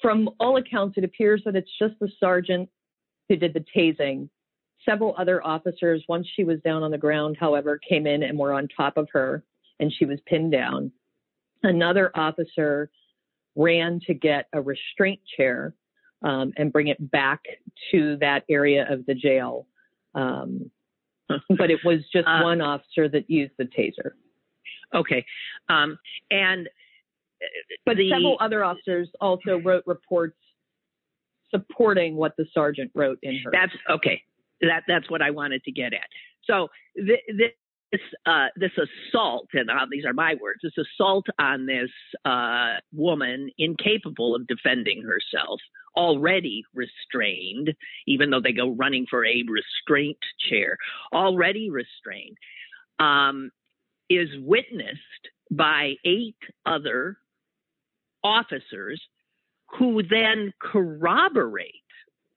from 0.00 0.30
all 0.40 0.56
accounts, 0.56 0.96
it 0.98 1.04
appears 1.04 1.42
that 1.44 1.56
it's 1.56 1.70
just 1.78 1.94
the 2.00 2.08
sergeant 2.18 2.68
who 3.28 3.36
did 3.36 3.54
the 3.54 3.64
tasing 3.76 4.28
Several 4.88 5.14
other 5.18 5.44
officers, 5.46 6.02
once 6.08 6.26
she 6.34 6.44
was 6.44 6.58
down 6.64 6.82
on 6.82 6.90
the 6.90 6.98
ground, 6.98 7.36
however, 7.38 7.78
came 7.78 8.06
in 8.06 8.22
and 8.22 8.38
were 8.38 8.52
on 8.52 8.68
top 8.68 8.96
of 8.96 9.08
her 9.12 9.44
and 9.78 9.92
she 9.92 10.04
was 10.04 10.18
pinned 10.26 10.52
down. 10.52 10.92
Another 11.62 12.10
officer 12.14 12.90
ran 13.56 14.00
to 14.06 14.14
get 14.14 14.46
a 14.52 14.60
restraint 14.60 15.20
chair 15.36 15.74
um, 16.22 16.52
and 16.56 16.72
bring 16.72 16.88
it 16.88 17.10
back 17.10 17.40
to 17.90 18.16
that 18.20 18.44
area 18.48 18.86
of 18.90 19.04
the 19.06 19.14
jail. 19.14 19.66
Um, 20.14 20.70
but 21.28 21.70
it 21.70 21.80
was 21.84 22.00
just 22.12 22.26
uh, 22.26 22.40
one 22.42 22.60
officer 22.60 23.08
that 23.08 23.28
used 23.28 23.52
the 23.58 23.64
taser. 23.64 24.12
Okay. 24.94 25.24
Um, 25.68 25.98
and 26.30 26.68
but 27.86 27.96
the, 27.96 28.10
several 28.10 28.36
other 28.40 28.64
officers 28.64 29.08
also 29.20 29.58
wrote 29.64 29.84
reports 29.86 30.36
supporting 31.50 32.16
what 32.16 32.36
the 32.36 32.46
sergeant 32.52 32.90
wrote 32.94 33.18
in 33.22 33.38
her. 33.44 33.50
That's 33.52 33.72
okay. 33.88 34.22
That 34.60 34.82
that's 34.86 35.10
what 35.10 35.22
I 35.22 35.30
wanted 35.30 35.64
to 35.64 35.72
get 35.72 35.92
at. 35.92 36.08
So 36.44 36.68
th- 36.96 37.20
this 37.92 38.00
uh, 38.26 38.46
this 38.56 38.70
assault, 38.76 39.48
and 39.52 39.70
uh, 39.70 39.86
these 39.90 40.04
are 40.04 40.12
my 40.12 40.34
words, 40.40 40.60
this 40.62 40.72
assault 40.78 41.26
on 41.38 41.66
this 41.66 41.90
uh, 42.24 42.74
woman 42.92 43.50
incapable 43.58 44.34
of 44.34 44.46
defending 44.46 45.02
herself, 45.02 45.60
already 45.96 46.62
restrained, 46.74 47.72
even 48.06 48.30
though 48.30 48.40
they 48.40 48.52
go 48.52 48.70
running 48.70 49.06
for 49.10 49.24
a 49.24 49.44
restraint 49.48 50.18
chair, 50.48 50.76
already 51.12 51.70
restrained, 51.70 52.36
um, 53.00 53.50
is 54.08 54.28
witnessed 54.40 55.28
by 55.50 55.94
eight 56.04 56.36
other 56.66 57.16
officers 58.22 59.00
who 59.78 60.02
then 60.02 60.52
corroborate, 60.60 61.74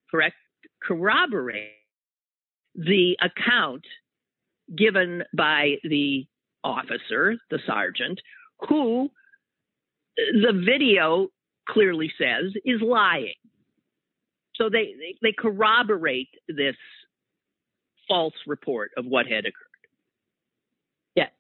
correct, 0.10 0.36
corroborate 0.82 1.74
the 2.76 3.18
account 3.22 3.84
given 4.76 5.24
by 5.36 5.76
the 5.84 6.26
officer, 6.64 7.36
the 7.50 7.60
sergeant, 7.66 8.20
who 8.68 9.10
the 10.16 10.64
video 10.66 11.28
clearly 11.68 12.12
says 12.18 12.54
is 12.66 12.82
lying. 12.82 13.34
So 14.56 14.70
they, 14.70 15.16
they, 15.22 15.34
corroborate 15.38 16.30
this 16.48 16.76
false 18.08 18.36
report 18.46 18.92
of 18.98 19.06
what 19.06 19.26
had 19.26 19.46
occurred. 19.46 19.54
Yes. 21.16 21.32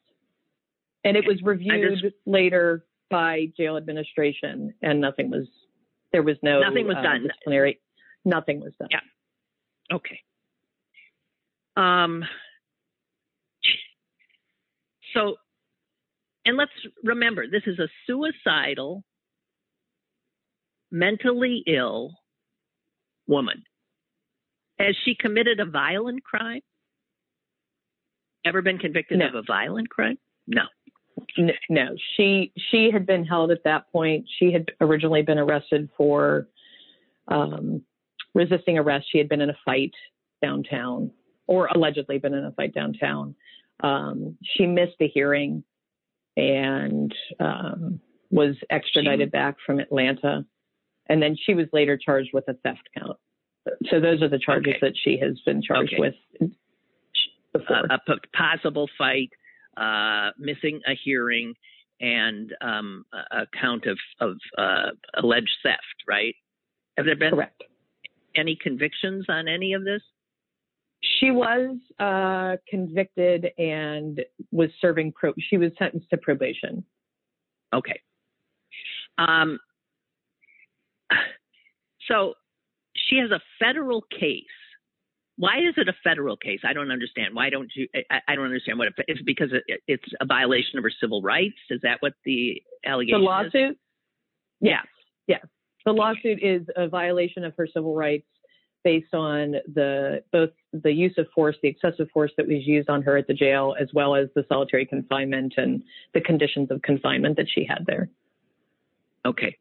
And 1.04 1.16
it 1.16 1.25
was 1.28 1.40
reviewed 1.44 2.13
later 2.25 2.86
by 3.12 3.48
jail 3.56 3.78
administration 3.78 4.74
and 4.82 5.00
nothing 5.00 5.30
was 5.30 5.46
there 6.12 6.24
was 6.24 6.38
no 6.42 6.62
nothing 6.62 6.88
was 6.88 6.96
uh, 6.98 7.04
done. 7.04 7.28
Disciplinary 7.28 7.80
nothing 8.25 8.60
was 8.60 8.74
done. 8.80 8.88
Yeah. 8.90 9.96
Okay. 9.96 10.20
Um 11.75 12.24
so 15.13 15.36
and 16.46 16.58
let's 16.58 16.72
remember 17.03 17.46
this 17.48 17.63
is 17.65 17.80
a 17.80 17.88
suicidal 18.06 19.03
mentally 20.92 21.63
ill 21.68 22.12
woman. 23.27 23.63
Has 24.80 24.96
she 25.06 25.15
committed 25.15 25.60
a 25.60 25.65
violent 25.65 26.24
crime? 26.24 26.62
Ever 28.46 28.62
been 28.62 28.77
convicted 28.77 29.20
no. 29.20 29.27
of 29.27 29.36
a 29.36 29.44
violent 29.46 29.89
crime? 29.89 30.18
No. 30.48 30.63
No, 31.70 31.96
she 32.15 32.51
she 32.72 32.89
had 32.92 33.06
been 33.06 33.24
held 33.24 33.51
at 33.51 33.63
that 33.65 33.92
point. 33.92 34.25
She 34.39 34.51
had 34.51 34.72
originally 34.82 35.22
been 35.22 35.38
arrested 35.38 35.89
for 35.96 36.48
um, 37.27 37.84
resisting 38.34 38.77
arrest. 38.77 39.06
She 39.12 39.20
had 39.20 39.30
been 39.30 39.42
in 39.42 39.51
a 39.51 39.58
fight 39.63 39.94
downtown, 40.42 41.12
or 41.47 41.67
allegedly 41.67 42.17
been 42.17 42.33
in 42.33 42.45
a 42.45 42.51
fight 42.51 42.73
downtown. 42.73 43.35
Um, 43.81 44.38
she 44.43 44.65
missed 44.65 44.95
the 45.00 45.07
hearing 45.07 45.63
and 46.38 47.13
um, 47.39 48.00
was 48.31 48.55
extradited 48.69 49.31
back 49.31 49.57
from 49.65 49.79
Atlanta 49.79 50.45
and 51.09 51.21
then 51.21 51.35
she 51.45 51.53
was 51.53 51.67
later 51.73 51.97
charged 51.97 52.29
with 52.33 52.45
a 52.47 52.53
theft 52.53 52.88
count. 52.97 53.17
So 53.89 54.00
those 54.00 54.21
are 54.21 54.29
the 54.29 54.39
charges 54.39 54.75
okay. 54.77 54.88
that 54.88 54.93
she 55.03 55.17
has 55.19 55.39
been 55.45 55.62
charged 55.62 55.93
okay. 55.93 56.13
with 56.39 56.51
before. 57.53 57.85
A 57.89 58.00
possible 58.35 58.89
fight, 58.97 59.29
uh, 59.77 60.31
missing 60.38 60.81
a 60.88 60.93
hearing, 61.03 61.53
and 62.01 62.53
um, 62.62 63.05
a 63.31 63.45
count 63.59 63.85
of, 63.85 63.97
of 64.19 64.38
uh, 64.57 64.91
alleged 65.15 65.51
theft, 65.62 66.03
right? 66.07 66.35
Have 66.97 67.05
there 67.05 67.15
been 67.15 67.31
Correct. 67.31 67.63
any 68.35 68.57
convictions 68.62 69.25
on 69.29 69.47
any 69.47 69.73
of 69.73 69.83
this? 69.83 70.01
She 71.19 71.31
was 71.31 71.77
uh, 72.00 72.57
convicted 72.69 73.48
and 73.57 74.22
was 74.51 74.69
serving 74.79 75.12
pro. 75.12 75.33
She 75.38 75.57
was 75.57 75.72
sentenced 75.77 76.10
to 76.12 76.17
probation. 76.17 76.86
Okay. 77.74 78.00
Um, 79.17 79.60
so 82.07 82.33
she 82.95 83.17
has 83.17 83.31
a 83.31 83.41
federal 83.60 84.01
case. 84.17 84.43
Why 85.36 85.57
is 85.57 85.74
it 85.77 85.89
a 85.89 85.93
federal 86.03 86.38
case? 86.38 86.60
I 86.63 86.74
don't 86.74 86.91
understand. 86.91 87.33
Why 87.33 87.50
don't 87.50 87.72
you? 87.75 87.88
I, 88.10 88.19
I 88.27 88.36
don't 88.36 88.45
understand 88.45 88.77
what 88.77 88.88
it, 88.88 88.93
it's 89.07 89.22
because 89.24 89.50
it, 89.51 89.81
it's 89.88 90.05
a 90.22 90.25
violation 90.25 90.77
of 90.77 90.83
her 90.83 90.91
civil 91.01 91.22
rights. 91.22 91.57
Is 91.69 91.81
that 91.83 91.98
what 92.01 92.13
the 92.24 92.62
allegation? 92.86 93.19
The 93.19 93.25
lawsuit. 93.25 93.72
Is? 93.72 93.77
Yes. 94.62 94.86
Yes. 95.27 95.45
The 95.86 95.91
lawsuit 95.91 96.41
is 96.41 96.62
a 96.77 96.88
violation 96.88 97.43
of 97.43 97.53
her 97.57 97.67
civil 97.67 97.95
rights 97.95 98.27
based 98.84 99.13
on 99.13 99.56
the 99.74 100.24
both 100.32 100.50
the 100.72 100.92
use 100.92 101.13
of 101.18 101.28
force, 101.34 101.56
the 101.62 101.70
excessive 101.70 102.08
force 102.13 102.32
that 102.38 102.48
was 102.48 102.66
used 102.66 102.90
on 102.90 103.02
her 103.02 103.18
at 103.18 103.28
the 103.28 103.34
jail, 103.34 103.75
as 103.80 103.88
well 103.94 104.16
as 104.16 104.28
the 104.36 104.46
solitary 104.50 104.86
confinement 104.86 105.54
and 105.58 105.84
the 106.13 106.22
conditions 106.22 106.70
of 106.72 106.82
confinement 106.82 107.38
that 107.38 107.48
she 107.54 107.66
had 107.66 107.86
there. 107.86 108.10
Okay. 109.25 109.58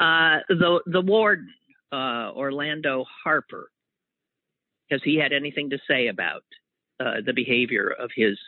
Uh, 0.00 0.38
the 0.48 0.80
the 0.86 1.00
warden, 1.00 1.48
uh, 1.92 2.32
Orlando 2.34 3.04
Harper, 3.24 3.70
has 4.90 5.00
he 5.04 5.16
had 5.16 5.32
anything 5.32 5.70
to 5.70 5.78
say 5.88 6.08
about 6.08 6.42
uh, 7.00 7.20
the 7.24 7.32
behavior 7.32 7.94
of 7.98 8.10
his 8.14 8.38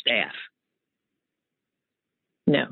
staff? 0.00 0.32
No. 2.46 2.66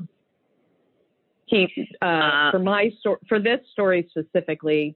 He 1.45 1.67
uh, 2.01 2.05
uh, 2.05 2.51
for 2.51 2.59
my 2.59 2.91
sto- 2.99 3.19
for 3.27 3.39
this 3.39 3.59
story 3.71 4.07
specifically, 4.09 4.95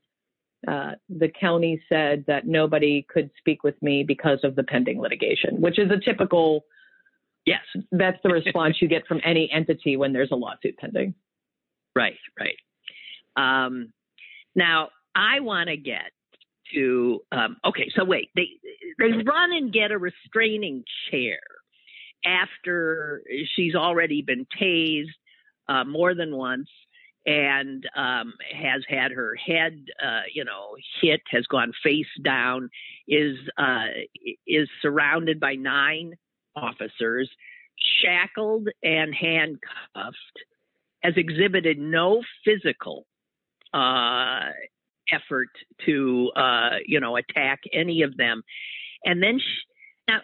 the 0.66 1.30
county 1.40 1.82
said 1.90 2.26
that 2.28 2.48
nobody 2.48 3.06
could 3.10 3.30
speak 3.38 3.64
with 3.64 3.82
me 3.82 4.04
because 4.04 4.40
of 4.44 4.56
the 4.56 4.64
pending 4.64 5.00
litigation, 5.00 5.62
which 5.62 5.80
is 5.80 5.92
a 5.92 6.00
typical. 6.00 6.66
Yes, 7.46 7.62
that's 7.92 8.18
the 8.24 8.30
response 8.30 8.78
you 8.82 8.88
get 8.88 9.06
from 9.06 9.20
any 9.26 9.52
entity 9.52 9.98
when 9.98 10.14
there's 10.14 10.32
a 10.32 10.36
lawsuit 10.36 10.78
pending. 10.78 11.14
Right, 11.94 12.16
right. 12.40 12.56
Um, 13.36 13.92
now, 14.56 14.90
I 15.14 15.42
want 15.42 15.68
to 15.68 15.76
get 15.76 16.12
to 16.74 17.20
um, 17.32 17.58
okay. 17.66 17.90
So 17.96 18.06
wait, 18.06 18.30
they 18.36 18.48
they 18.98 19.12
run 19.12 19.52
and 19.52 19.74
get 19.74 19.92
a 19.92 19.98
restraining 19.98 20.84
chair 21.12 21.40
after 22.26 23.22
she's 23.56 23.76
already 23.76 24.22
been 24.22 24.48
tased 24.60 25.08
uh, 25.68 25.84
more 25.84 26.16
than 26.16 26.36
once 26.36 26.70
and 27.26 27.88
um, 27.96 28.34
has 28.54 28.84
had 28.88 29.12
her 29.12 29.36
head, 29.36 29.86
uh, 30.04 30.22
you 30.34 30.44
know, 30.44 30.76
hit, 31.02 31.22
has 31.30 31.46
gone 31.48 31.72
face 31.84 32.06
down, 32.24 32.70
is 33.08 33.38
uh, 33.58 33.86
is 34.46 34.68
surrounded 34.82 35.40
by 35.40 35.56
nine 35.56 36.16
officers, 36.56 37.30
shackled 38.02 38.68
and 38.84 39.14
handcuffed, 39.16 40.40
has 41.02 41.14
exhibited 41.16 41.80
no 41.80 42.22
physical 42.44 43.06
uh, 43.74 44.50
effort 45.12 45.50
to 45.86 46.32
uh, 46.36 46.78
you 46.86 47.00
know 47.00 47.16
attack 47.16 47.62
any 47.72 48.02
of 48.02 48.18
them. 48.18 48.44
And 49.06 49.22
then 49.22 49.40
sh- 49.40 49.66
now 50.08 50.22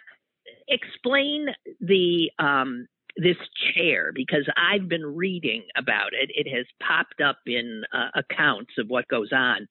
explain 0.68 1.48
the 1.80 2.32
um, 2.40 2.88
this 3.20 3.38
chair 3.74 4.12
because 4.14 4.48
I've 4.56 4.88
been 4.88 5.06
reading 5.06 5.64
about 5.76 6.14
it. 6.14 6.32
It 6.34 6.50
has 6.56 6.66
popped 6.82 7.22
up 7.22 7.38
in 7.46 7.84
uh, 7.94 8.10
accounts 8.16 8.72
of 8.78 8.88
what 8.88 9.08
goes 9.08 9.30
on 9.34 9.68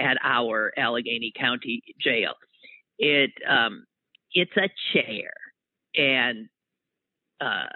at 0.00 0.16
our 0.22 0.72
Allegheny 0.76 1.32
County 1.38 1.82
jail. 2.00 2.32
It 2.98 3.30
um, 3.48 3.86
it's 4.32 4.56
a 4.56 4.68
chair, 4.92 5.30
and 5.94 6.48
uh, 7.40 7.68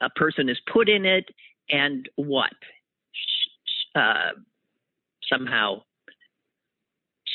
a 0.00 0.10
person 0.10 0.48
is 0.48 0.58
put 0.72 0.88
in 0.88 1.04
it, 1.04 1.26
and 1.68 2.08
what? 2.16 2.50
Uh, 3.94 4.30
somehow 5.30 5.82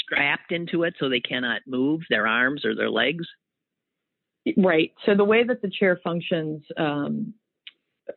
strapped 0.05 0.51
into 0.51 0.83
it 0.83 0.93
so 0.99 1.09
they 1.09 1.19
cannot 1.19 1.61
move 1.67 2.01
their 2.09 2.27
arms 2.27 2.65
or 2.65 2.75
their 2.75 2.89
legs? 2.89 3.25
Right. 4.57 4.93
So 5.05 5.15
the 5.15 5.23
way 5.23 5.43
that 5.43 5.61
the 5.61 5.69
chair 5.69 5.99
functions, 6.03 6.63
um, 6.77 7.33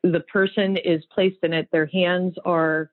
the 0.02 0.20
person 0.32 0.76
is 0.76 1.02
placed 1.14 1.38
in 1.42 1.52
it. 1.52 1.68
Their 1.72 1.86
hands 1.86 2.34
are 2.44 2.90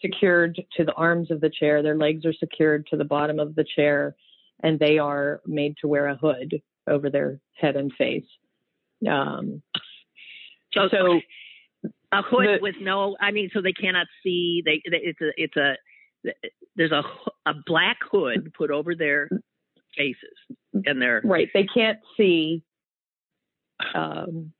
secured 0.00 0.60
to 0.76 0.84
the 0.84 0.94
arms 0.94 1.30
of 1.30 1.40
the 1.40 1.50
chair. 1.50 1.82
Their 1.82 1.96
legs 1.96 2.24
are 2.24 2.32
secured 2.32 2.86
to 2.88 2.96
the 2.96 3.04
bottom 3.04 3.38
of 3.38 3.54
the 3.54 3.64
chair, 3.76 4.16
and 4.62 4.78
they 4.78 4.98
are 4.98 5.40
made 5.46 5.74
to 5.80 5.88
wear 5.88 6.08
a 6.08 6.16
hood 6.16 6.60
over 6.88 7.10
their 7.10 7.38
head 7.52 7.76
and 7.76 7.92
face. 7.92 8.24
Um, 9.08 9.62
so, 10.72 10.88
so 10.90 11.20
a 12.12 12.22
hood 12.22 12.46
the, 12.46 12.58
with 12.62 12.76
no, 12.80 13.16
I 13.20 13.30
mean, 13.30 13.50
so 13.52 13.60
they 13.60 13.72
cannot 13.72 14.06
see. 14.22 14.62
They, 14.64 14.80
it's 14.84 15.20
a, 15.20 15.30
it's 15.36 15.56
a, 15.56 15.74
there's 16.76 16.92
a 16.92 17.02
a 17.46 17.54
black 17.66 17.98
hood 18.10 18.52
put 18.56 18.70
over 18.70 18.94
their 18.94 19.28
faces 19.96 20.56
and 20.86 21.00
their 21.00 21.20
right. 21.24 21.48
They 21.54 21.64
can't 21.64 21.98
see. 22.16 22.62
Um, 23.94 24.52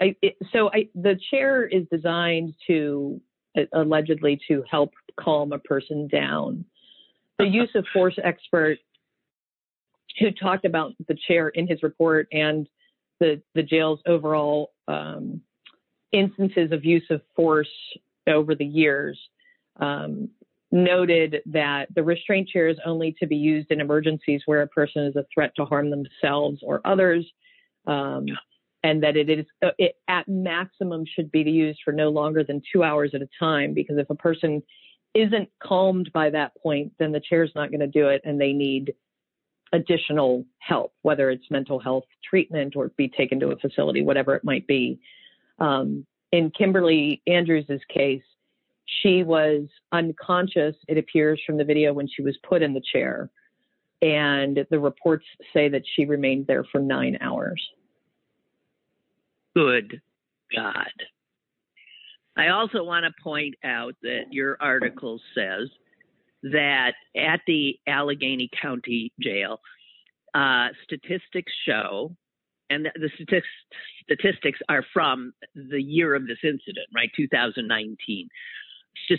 I, 0.00 0.16
it, 0.22 0.36
so 0.52 0.70
I, 0.72 0.88
the 0.94 1.18
chair 1.30 1.66
is 1.66 1.84
designed 1.90 2.54
to 2.66 3.20
uh, 3.56 3.62
allegedly 3.72 4.40
to 4.48 4.64
help 4.70 4.92
calm 5.18 5.52
a 5.52 5.58
person 5.58 6.08
down. 6.08 6.64
The 7.38 7.46
use 7.46 7.70
of 7.74 7.84
force 7.92 8.18
expert 8.22 8.78
who 10.18 10.30
talked 10.30 10.64
about 10.64 10.92
the 11.08 11.16
chair 11.26 11.48
in 11.48 11.66
his 11.66 11.82
report 11.82 12.28
and 12.32 12.68
the 13.20 13.40
the 13.54 13.62
jail's 13.62 14.00
overall 14.06 14.72
um, 14.88 15.40
instances 16.12 16.72
of 16.72 16.84
use 16.84 17.06
of 17.10 17.20
force 17.34 17.68
over 18.26 18.54
the 18.54 18.64
years 18.64 19.18
um, 19.80 20.28
noted 20.74 21.40
that 21.46 21.86
the 21.94 22.02
restraint 22.02 22.48
chair 22.48 22.68
is 22.68 22.76
only 22.84 23.14
to 23.20 23.26
be 23.26 23.36
used 23.36 23.70
in 23.70 23.80
emergencies 23.80 24.42
where 24.44 24.62
a 24.62 24.66
person 24.66 25.04
is 25.04 25.14
a 25.16 25.24
threat 25.32 25.52
to 25.56 25.64
harm 25.64 25.88
themselves 25.88 26.58
or 26.62 26.80
others, 26.84 27.24
um, 27.86 28.26
and 28.82 29.02
that 29.02 29.16
it 29.16 29.30
is 29.30 29.46
uh, 29.64 29.70
it 29.78 29.94
at 30.08 30.28
maximum 30.28 31.04
should 31.06 31.30
be 31.30 31.42
used 31.42 31.78
for 31.84 31.92
no 31.92 32.10
longer 32.10 32.42
than 32.42 32.60
two 32.72 32.82
hours 32.82 33.12
at 33.14 33.22
a 33.22 33.28
time. 33.38 33.72
Because 33.72 33.98
if 33.98 34.10
a 34.10 34.16
person 34.16 34.62
isn't 35.14 35.48
calmed 35.62 36.10
by 36.12 36.28
that 36.30 36.52
point, 36.60 36.92
then 36.98 37.12
the 37.12 37.20
chair 37.20 37.44
is 37.44 37.52
not 37.54 37.70
going 37.70 37.80
to 37.80 37.86
do 37.86 38.08
it, 38.08 38.20
and 38.24 38.40
they 38.40 38.52
need 38.52 38.94
additional 39.72 40.44
help, 40.58 40.92
whether 41.02 41.30
it's 41.30 41.50
mental 41.50 41.78
health 41.78 42.04
treatment 42.28 42.74
or 42.76 42.90
be 42.96 43.08
taken 43.08 43.38
to 43.40 43.50
a 43.50 43.56
facility, 43.56 44.02
whatever 44.02 44.34
it 44.34 44.44
might 44.44 44.66
be. 44.66 45.00
Um, 45.60 46.04
in 46.32 46.50
Kimberly 46.50 47.22
Andrews' 47.28 47.80
case, 47.88 48.22
She 49.02 49.22
was 49.22 49.62
unconscious, 49.92 50.76
it 50.88 50.98
appears 50.98 51.40
from 51.46 51.56
the 51.56 51.64
video, 51.64 51.92
when 51.92 52.08
she 52.08 52.22
was 52.22 52.36
put 52.46 52.62
in 52.62 52.74
the 52.74 52.82
chair. 52.92 53.30
And 54.02 54.66
the 54.70 54.78
reports 54.78 55.24
say 55.52 55.68
that 55.70 55.82
she 55.94 56.04
remained 56.04 56.46
there 56.46 56.64
for 56.64 56.80
nine 56.80 57.16
hours. 57.20 57.62
Good 59.54 60.00
God. 60.54 60.92
I 62.36 62.48
also 62.48 62.82
want 62.82 63.04
to 63.04 63.22
point 63.22 63.54
out 63.64 63.94
that 64.02 64.24
your 64.30 64.56
article 64.60 65.20
says 65.34 65.68
that 66.42 66.94
at 67.16 67.40
the 67.46 67.78
Allegheny 67.86 68.50
County 68.60 69.12
Jail, 69.20 69.60
uh, 70.34 70.68
statistics 70.82 71.52
show, 71.66 72.14
and 72.70 72.86
the 72.96 73.10
statistics, 73.14 73.46
statistics 74.02 74.58
are 74.68 74.84
from 74.92 75.32
the 75.54 75.80
year 75.80 76.14
of 76.14 76.26
this 76.26 76.38
incident, 76.42 76.86
right? 76.94 77.10
2019. 77.16 78.28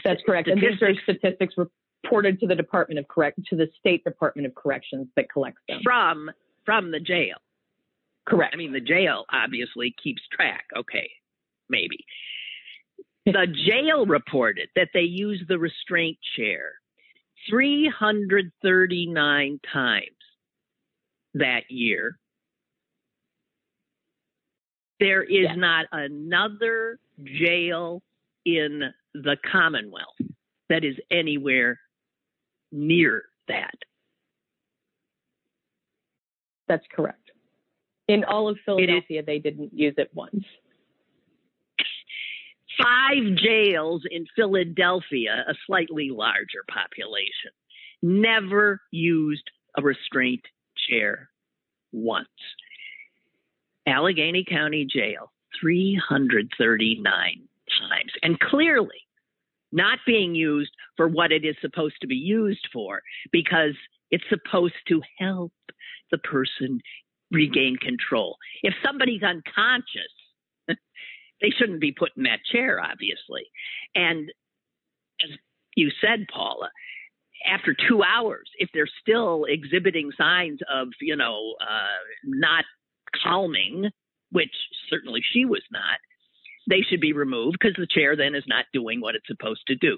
That's 0.03 0.21
correct. 0.25 0.47
And 0.47 0.59
these 0.61 0.81
are 0.81 0.93
statistics 1.03 1.53
reported 2.03 2.39
to 2.39 2.47
the 2.47 2.55
Department 2.55 2.99
of 2.99 3.07
Correct 3.07 3.39
to 3.49 3.55
the 3.55 3.67
State 3.79 4.03
Department 4.03 4.47
of 4.47 4.55
Corrections 4.55 5.07
that 5.15 5.31
collects 5.31 5.61
them 5.67 5.79
from 5.83 6.31
from 6.65 6.91
the 6.91 6.99
jail. 6.99 7.37
Correct. 8.27 8.53
I 8.53 8.57
mean, 8.57 8.73
the 8.73 8.79
jail 8.81 9.25
obviously 9.31 9.95
keeps 10.01 10.21
track. 10.31 10.65
Okay, 10.75 11.09
maybe. 11.69 12.03
The 13.25 13.47
jail 13.69 14.05
reported 14.05 14.69
that 14.75 14.89
they 14.93 15.01
used 15.01 15.47
the 15.47 15.59
restraint 15.59 16.17
chair 16.35 16.73
339 17.49 19.59
times 19.71 20.05
that 21.35 21.69
year. 21.69 22.17
There 24.99 25.23
is 25.23 25.45
Yes. 25.49 25.57
not 25.57 25.85
another 25.91 26.97
jail 27.23 28.01
in 28.45 28.81
the 29.13 29.37
Commonwealth 29.51 30.15
that 30.69 30.83
is 30.83 30.95
anywhere 31.11 31.79
near 32.71 33.23
that. 33.47 33.75
That's 36.67 36.85
correct. 36.93 37.31
In 38.07 38.23
all 38.23 38.49
of 38.49 38.57
Philadelphia, 38.65 39.23
they 39.25 39.39
didn't 39.39 39.73
use 39.73 39.95
it 39.97 40.09
once. 40.13 40.43
Five 42.81 43.35
jails 43.37 44.03
in 44.09 44.25
Philadelphia, 44.35 45.45
a 45.47 45.53
slightly 45.65 46.09
larger 46.11 46.63
population, 46.67 47.51
never 48.01 48.81
used 48.91 49.49
a 49.77 49.81
restraint 49.81 50.43
chair 50.89 51.29
once. 51.91 52.27
Allegheny 53.87 54.43
County 54.47 54.85
Jail, 54.85 55.31
339 55.61 57.47
times. 57.79 58.11
And 58.21 58.39
clearly 58.39 59.01
not 59.71 59.99
being 60.05 60.35
used 60.35 60.71
for 60.95 61.07
what 61.07 61.31
it 61.31 61.43
is 61.43 61.55
supposed 61.61 61.95
to 62.01 62.07
be 62.07 62.15
used 62.15 62.67
for 62.71 63.01
because 63.31 63.75
it's 64.11 64.23
supposed 64.29 64.75
to 64.87 65.01
help 65.19 65.51
the 66.11 66.17
person 66.19 66.79
regain 67.31 67.75
control. 67.81 68.37
If 68.63 68.73
somebody's 68.83 69.23
unconscious, 69.23 70.13
they 70.67 71.49
shouldn't 71.49 71.81
be 71.81 71.91
put 71.91 72.11
in 72.15 72.23
that 72.23 72.39
chair, 72.51 72.79
obviously. 72.79 73.43
And 73.95 74.29
as 75.23 75.37
you 75.75 75.91
said, 75.99 76.27
Paula, 76.33 76.69
after 77.45 77.75
two 77.87 78.01
hours, 78.03 78.49
if 78.57 78.69
they're 78.73 78.87
still 79.01 79.45
exhibiting 79.45 80.11
signs 80.17 80.59
of, 80.73 80.87
you 81.01 81.15
know, 81.15 81.55
uh, 81.61 82.03
not 82.23 82.65
calming, 83.23 83.89
which 84.31 84.53
certainly 84.89 85.21
she 85.33 85.45
was 85.45 85.63
not, 85.71 85.99
they 86.67 86.81
should 86.81 87.01
be 87.01 87.13
removed 87.13 87.57
because 87.59 87.75
the 87.77 87.87
chair 87.87 88.15
then 88.15 88.35
is 88.35 88.43
not 88.47 88.65
doing 88.73 89.01
what 89.01 89.15
it's 89.15 89.27
supposed 89.27 89.61
to 89.67 89.75
do. 89.75 89.97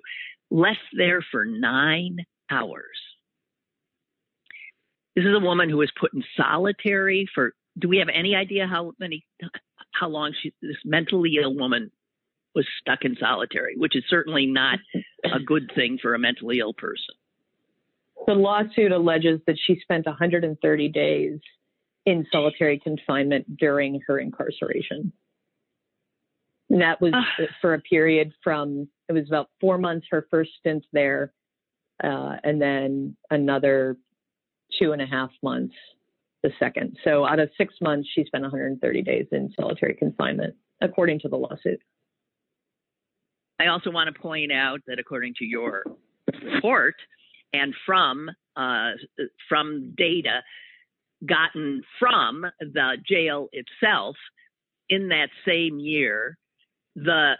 Left 0.49 0.79
there 0.93 1.21
for 1.31 1.45
nine 1.45 2.17
hours. 2.49 2.97
This 5.15 5.25
is 5.25 5.35
a 5.35 5.43
woman 5.43 5.69
who 5.69 5.77
was 5.77 5.91
put 5.99 6.13
in 6.13 6.23
solitary 6.35 7.27
for. 7.33 7.53
Do 7.79 7.87
we 7.87 7.97
have 7.97 8.09
any 8.13 8.35
idea 8.35 8.67
how 8.67 8.93
many, 8.99 9.25
how 9.91 10.09
long 10.09 10.33
she, 10.41 10.53
this 10.61 10.77
mentally 10.83 11.37
ill 11.41 11.55
woman 11.55 11.91
was 12.57 12.65
stuck 12.81 13.05
in 13.05 13.15
solitary, 13.19 13.75
which 13.77 13.95
is 13.95 14.03
certainly 14.09 14.47
not 14.47 14.79
a 15.23 15.39
good 15.39 15.71
thing 15.75 15.99
for 16.01 16.15
a 16.15 16.19
mentally 16.19 16.59
ill 16.59 16.73
person. 16.73 17.15
The 18.25 18.33
lawsuit 18.33 18.91
alleges 18.91 19.39
that 19.45 19.57
she 19.63 19.79
spent 19.79 20.07
130 20.07 20.89
days 20.89 21.39
in 22.05 22.25
solitary 22.31 22.79
confinement 22.79 23.57
during 23.57 24.01
her 24.07 24.17
incarceration. 24.17 25.13
And 26.69 26.81
that 26.81 26.99
was 26.99 27.13
for 27.61 27.73
a 27.73 27.81
period 27.81 28.33
from, 28.43 28.87
it 29.07 29.13
was 29.13 29.27
about 29.27 29.49
four 29.61 29.77
months, 29.77 30.07
her 30.11 30.27
first 30.29 30.51
stint 30.59 30.85
there, 30.91 31.33
uh, 32.03 32.35
and 32.43 32.61
then 32.61 33.15
another 33.31 33.97
two 34.79 34.91
and 34.91 35.01
a 35.01 35.05
half 35.05 35.29
months 35.41 35.75
the 36.43 36.51
second. 36.59 36.97
So 37.03 37.25
out 37.25 37.39
of 37.39 37.49
six 37.57 37.73
months, 37.81 38.07
she 38.13 38.23
spent 38.25 38.43
130 38.43 39.01
days 39.01 39.25
in 39.31 39.51
solitary 39.59 39.95
confinement, 39.95 40.55
according 40.81 41.19
to 41.21 41.29
the 41.29 41.37
lawsuit. 41.37 41.79
I 43.59 43.67
also 43.67 43.89
want 43.89 44.13
to 44.13 44.21
point 44.21 44.51
out 44.51 44.81
that 44.87 44.99
according 44.99 45.33
to 45.39 45.45
your 45.45 45.83
report 46.43 46.95
and 47.53 47.73
from 47.85 48.29
uh, 48.55 48.91
from 49.49 49.93
data 49.97 50.41
gotten 51.25 51.81
from 51.99 52.45
the 52.59 52.97
jail 53.07 53.49
itself, 53.51 54.15
in 54.89 55.09
that 55.09 55.29
same 55.45 55.79
year, 55.79 56.37
the 56.97 57.33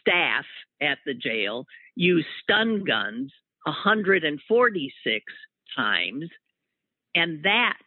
staff 0.00 0.44
at 0.80 0.98
the 1.04 1.14
jail 1.14 1.66
used 1.94 2.26
stun 2.42 2.82
guns 2.84 3.32
146 3.64 5.24
times, 5.76 6.24
and 7.14 7.44
that 7.44 7.78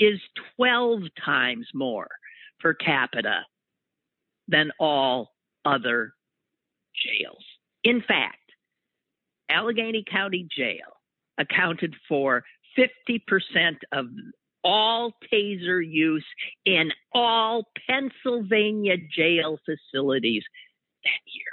is 0.00 0.18
12 0.56 1.02
times 1.24 1.68
more 1.74 2.08
per 2.60 2.74
capita 2.74 3.42
than 4.48 4.72
all 4.80 5.30
other 5.64 6.14
jails. 6.94 7.44
In 7.84 8.00
fact, 8.00 8.38
Allegheny 9.50 10.04
County 10.10 10.48
Jail 10.56 11.00
accounted 11.38 11.94
for 12.08 12.44
50% 12.78 13.20
of 13.92 14.06
all 14.64 15.12
taser 15.32 15.84
use 15.84 16.24
in 16.64 16.90
all 17.12 17.64
Pennsylvania 17.88 18.96
jail 18.96 19.58
facilities 19.64 20.44
that 21.04 21.20
year. 21.26 21.44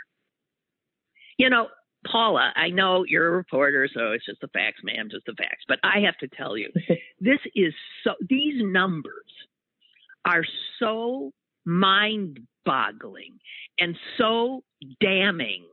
You 1.37 1.49
know, 1.49 1.67
Paula, 2.05 2.51
I 2.55 2.69
know 2.69 3.03
you're 3.05 3.27
a 3.27 3.31
reporter, 3.31 3.89
so 3.93 4.11
it's 4.11 4.25
just 4.25 4.41
the 4.41 4.47
facts, 4.49 4.81
ma'am, 4.83 5.09
just 5.11 5.25
the 5.25 5.33
facts. 5.33 5.63
But 5.67 5.79
I 5.83 5.99
have 6.01 6.17
to 6.17 6.27
tell 6.27 6.57
you, 6.57 6.69
this 7.19 7.39
is 7.55 7.73
so, 8.03 8.11
these 8.29 8.61
numbers 8.61 9.13
are 10.25 10.43
so 10.79 11.31
mind 11.65 12.39
boggling 12.65 13.39
and 13.79 13.97
so 14.17 14.63
damning. 15.01 15.65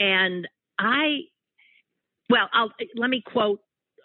And 0.00 0.48
I, 0.78 1.20
well, 2.28 2.48
I'll, 2.52 2.72
let 2.96 3.10
me 3.10 3.22
quote 3.24 3.60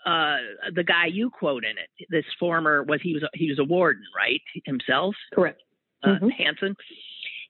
uh, 0.08 0.38
the 0.74 0.84
guy 0.84 1.08
you 1.08 1.30
quote 1.30 1.66
in 1.66 1.78
it. 1.78 2.08
This 2.10 2.26
former 2.40 2.82
was 2.84 3.02
he 3.04 3.14
was 3.14 3.24
a, 3.24 3.30
he 3.34 3.50
was 3.50 3.60
a 3.60 3.64
warden, 3.64 4.04
right? 4.16 4.42
Himself, 4.66 5.16
correct. 5.34 5.62
Uh, 6.04 6.12
mm-hmm. 6.12 6.30
Hanson. 6.30 6.76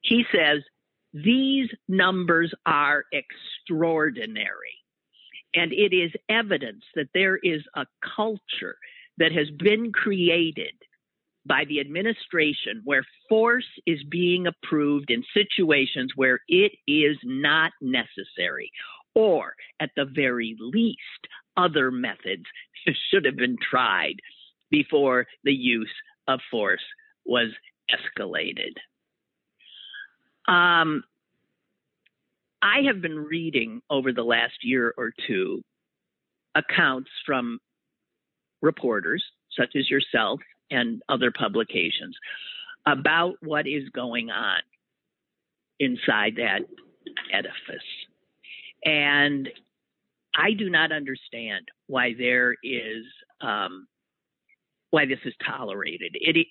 He 0.02 0.26
says 0.34 0.64
these 1.14 1.70
numbers 1.88 2.54
are 2.66 3.04
extraordinary, 3.12 4.76
and 5.54 5.72
it 5.72 5.96
is 5.96 6.12
evidence 6.30 6.84
that 6.96 7.10
there 7.14 7.38
is 7.38 7.62
a 7.76 7.86
culture 8.16 8.78
that 9.20 9.32
has 9.32 9.50
been 9.52 9.92
created 9.92 10.74
by 11.46 11.64
the 11.66 11.80
administration 11.80 12.82
where 12.84 13.06
force 13.30 13.68
is 13.86 14.04
being 14.10 14.48
approved 14.48 15.12
in 15.12 15.24
situations 15.34 16.12
where 16.16 16.40
it 16.48 16.74
is 16.88 17.18
not 17.24 17.72
necessary, 17.82 18.72
or 19.18 19.56
at 19.80 19.90
the 19.96 20.06
very 20.06 20.56
least, 20.60 21.00
other 21.58 21.90
methods 21.90 22.46
should 23.10 23.26
have 23.26 23.36
been 23.36 23.58
tried 23.58 24.18
before 24.70 25.26
the 25.44 25.54
use 25.54 25.92
of 26.28 26.40
force 26.52 26.84
was 27.26 27.50
escalated. 27.92 28.74
Um, 30.48 31.04
I 32.62 32.82
have 32.86 33.02
been 33.02 33.18
reading 33.18 33.82
over 33.90 34.14
the 34.14 34.24
last 34.24 34.60
year 34.62 34.94
or 34.98 35.12
two 35.26 35.64
accounts 36.54 37.10
from 37.26 37.60
reporters 38.62 39.24
such 39.58 39.76
as 39.76 39.90
yourself 39.90 40.40
and 40.70 41.02
other 41.10 41.32
publications 41.32 42.16
about 42.86 43.34
what 43.42 43.68
is 43.68 43.90
going 43.90 44.30
on 44.30 44.60
inside 45.80 46.36
that 46.38 46.62
edifice. 47.34 47.84
And 48.88 49.50
I 50.34 50.54
do 50.54 50.70
not 50.70 50.94
understand 50.94 51.68
why 51.88 52.14
there 52.18 52.56
is 52.64 53.04
um, 53.42 53.88
why 54.92 55.06
this 55.06 55.20
is 55.26 55.34
tolerated. 55.46 56.16
It, 56.16 56.48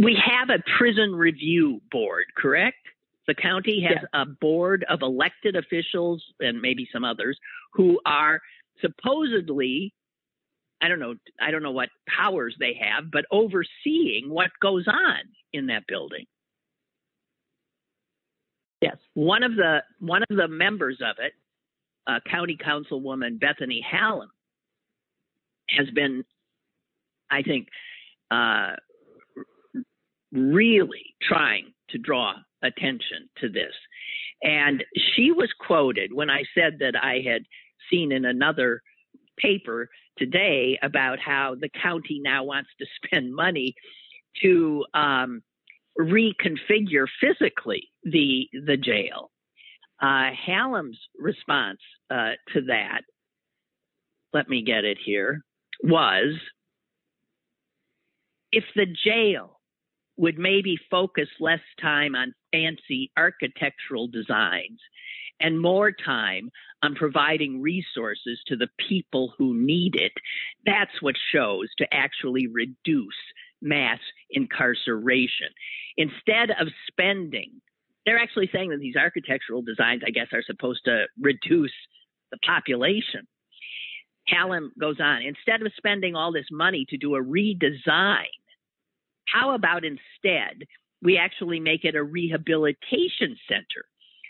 we 0.00 0.18
have 0.24 0.48
a 0.48 0.62
prison 0.78 1.14
review 1.14 1.82
board, 1.90 2.24
correct? 2.36 2.78
The 3.26 3.34
county 3.34 3.84
has 3.86 3.98
yeah. 4.12 4.22
a 4.22 4.26
board 4.26 4.84
of 4.88 5.02
elected 5.02 5.54
officials 5.54 6.22
and 6.40 6.60
maybe 6.60 6.88
some 6.92 7.04
others 7.04 7.38
who 7.74 8.00
are 8.06 8.40
supposedly 8.80 9.92
I 10.82 10.88
don't 10.88 10.98
know 10.98 11.14
I 11.40 11.50
don't 11.50 11.62
know 11.62 11.70
what 11.70 11.90
powers 12.08 12.56
they 12.58 12.80
have, 12.80 13.10
but 13.12 13.24
overseeing 13.30 14.28
what 14.28 14.50
goes 14.60 14.88
on 14.88 15.20
in 15.52 15.66
that 15.66 15.86
building. 15.86 16.24
Yes. 18.80 18.96
One 19.14 19.44
of 19.44 19.54
the 19.54 19.82
one 20.00 20.22
of 20.28 20.36
the 20.36 20.48
members 20.48 20.98
of 21.00 21.16
it, 21.24 21.34
uh, 22.06 22.20
County 22.30 22.56
Councilwoman 22.56 23.38
Bethany 23.40 23.84
Hallam, 23.88 24.28
has 25.70 25.88
been, 25.90 26.24
I 27.30 27.42
think, 27.42 27.68
uh, 28.30 28.72
really 30.32 31.14
trying 31.22 31.72
to 31.90 31.98
draw 31.98 32.34
attention 32.62 33.28
to 33.38 33.48
this. 33.48 33.72
And 34.42 34.84
she 35.14 35.30
was 35.30 35.50
quoted 35.64 36.12
when 36.12 36.30
I 36.30 36.44
said 36.54 36.78
that 36.80 36.94
I 37.00 37.22
had 37.26 37.42
seen 37.90 38.12
in 38.12 38.24
another 38.24 38.82
paper 39.38 39.88
today 40.18 40.78
about 40.82 41.18
how 41.18 41.56
the 41.58 41.68
county 41.82 42.20
now 42.22 42.44
wants 42.44 42.70
to 42.78 42.86
spend 43.04 43.34
money 43.34 43.74
to 44.42 44.84
um, 44.94 45.42
reconfigure 45.98 47.06
physically 47.20 47.88
the 48.04 48.48
the 48.66 48.76
jail. 48.76 49.31
Uh, 50.02 50.30
Hallam's 50.46 50.98
response 51.16 51.78
uh, 52.10 52.32
to 52.52 52.62
that, 52.62 53.02
let 54.34 54.48
me 54.48 54.62
get 54.62 54.84
it 54.84 54.98
here, 55.02 55.44
was 55.84 56.34
if 58.50 58.64
the 58.74 58.86
jail 58.86 59.60
would 60.16 60.38
maybe 60.38 60.76
focus 60.90 61.28
less 61.40 61.60
time 61.80 62.14
on 62.16 62.34
fancy 62.52 63.10
architectural 63.16 64.08
designs 64.08 64.80
and 65.40 65.60
more 65.60 65.92
time 65.92 66.50
on 66.82 66.94
providing 66.94 67.62
resources 67.62 68.40
to 68.46 68.56
the 68.56 68.68
people 68.88 69.32
who 69.38 69.54
need 69.54 69.94
it, 69.94 70.12
that's 70.66 71.00
what 71.00 71.14
shows 71.32 71.68
to 71.78 71.86
actually 71.94 72.48
reduce 72.48 73.14
mass 73.62 74.00
incarceration. 74.30 75.48
Instead 75.96 76.50
of 76.60 76.68
spending, 76.88 77.52
they're 78.04 78.18
actually 78.18 78.50
saying 78.52 78.70
that 78.70 78.80
these 78.80 78.96
architectural 78.96 79.62
designs, 79.62 80.02
I 80.06 80.10
guess, 80.10 80.28
are 80.32 80.42
supposed 80.44 80.84
to 80.86 81.06
reduce 81.20 81.72
the 82.30 82.38
population. 82.44 83.26
Hallam 84.26 84.72
goes 84.80 84.96
on, 85.00 85.22
instead 85.22 85.62
of 85.62 85.72
spending 85.76 86.14
all 86.14 86.32
this 86.32 86.46
money 86.50 86.86
to 86.88 86.96
do 86.96 87.16
a 87.16 87.22
redesign, 87.22 88.26
how 89.26 89.54
about 89.54 89.84
instead 89.84 90.64
we 91.02 91.18
actually 91.18 91.60
make 91.60 91.84
it 91.84 91.96
a 91.96 92.02
rehabilitation 92.02 93.36
center? 93.48 93.84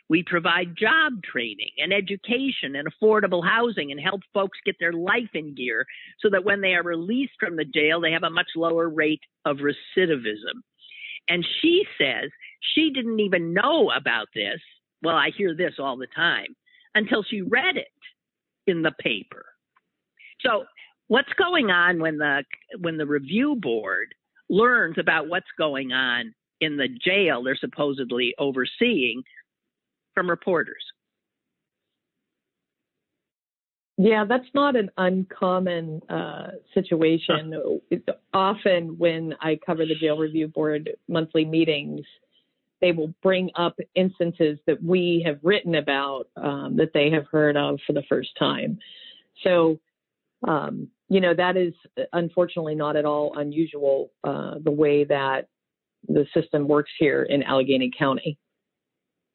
We 0.09 0.23
provide 0.23 0.77
job 0.77 1.23
training 1.25 1.71
and 1.79 1.93
education 1.93 2.77
and 2.77 2.87
affordable 2.87 3.43
housing 3.47 3.93
and 3.93 4.01
help 4.01 4.21
folks 4.35 4.59
get 4.65 4.77
their 4.79 4.93
life 4.93 5.31
in 5.33 5.55
gear 5.55 5.87
so 6.21 6.29
that 6.31 6.45
when 6.45 6.61
they 6.61 6.75
are 6.75 6.83
released 6.83 7.33
from 7.41 7.57
the 7.57 7.65
jail, 7.65 8.01
they 8.01 8.13
have 8.13 8.23
a 8.23 8.31
much 8.31 8.49
lower 8.55 8.89
rate 8.89 9.23
of 9.47 9.59
recidivism. 9.59 10.61
And 11.29 11.47
she 11.61 11.85
says 11.97 12.31
she 12.75 12.91
didn't 12.91 13.21
even 13.21 13.53
know 13.53 13.91
about 13.91 14.29
this. 14.35 14.61
Well, 15.03 15.17
I 15.17 15.31
hear 15.37 15.55
this 15.55 15.75
all 15.79 15.97
the 15.97 16.07
time 16.15 16.55
until 16.95 17.23
she 17.23 17.43
read 17.43 17.77
it 17.77 17.89
in 18.67 18.83
the 18.83 18.93
paper. 19.01 19.45
So, 20.41 20.65
what's 21.09 21.33
going 21.39 21.71
on 21.71 22.01
when 22.01 22.19
the 22.19 22.45
when 22.81 22.97
the 22.97 23.07
review 23.07 23.57
board 23.57 24.15
learns 24.49 24.97
about 24.99 25.29
what's 25.29 25.47
going 25.59 25.93
on 25.93 26.35
in 26.61 26.77
the 26.77 26.89
jail 26.89 27.43
they're 27.43 27.57
supposedly 27.57 28.35
overseeing 28.39 29.23
from 30.15 30.31
reporters? 30.31 30.85
Yeah, 33.99 34.25
that's 34.29 34.49
not 34.55 34.75
an 34.75 34.91
uncommon 34.97 36.01
uh, 36.09 36.53
situation. 36.75 37.81
Often, 38.33 38.99
when 38.99 39.35
I 39.41 39.59
cover 39.65 39.85
the 39.85 39.95
jail 39.95 40.17
review 40.17 40.49
board 40.49 40.91
monthly 41.09 41.45
meetings, 41.45 42.05
they 42.83 42.93
will 42.93 43.15
bring 43.23 43.49
up 43.57 43.79
instances 43.95 44.59
that 44.67 44.83
we 44.83 45.23
have 45.25 45.39
written 45.43 45.77
about 45.77 46.25
um, 46.37 46.77
that 46.77 46.91
they 46.93 47.11
have 47.11 47.27
heard 47.31 47.57
of 47.57 47.79
for 47.87 47.95
the 47.95 48.03
first 48.09 48.31
time. 48.39 48.79
So, 49.45 49.79
um, 50.47 50.89
you 51.09 51.21
know, 51.21 51.33
that 51.35 51.57
is 51.57 51.73
unfortunately 52.13 52.75
not 52.75 52.97
at 52.97 53.05
all 53.05 53.39
unusual 53.39 54.11
uh, 54.25 54.57
the 54.63 54.73
way 54.73 55.05
that 55.05 55.47
the 56.09 56.27
system 56.35 56.67
works 56.67 56.91
here 56.99 57.23
in 57.23 57.45
Allegheny 57.45 57.93
County. 57.97 58.37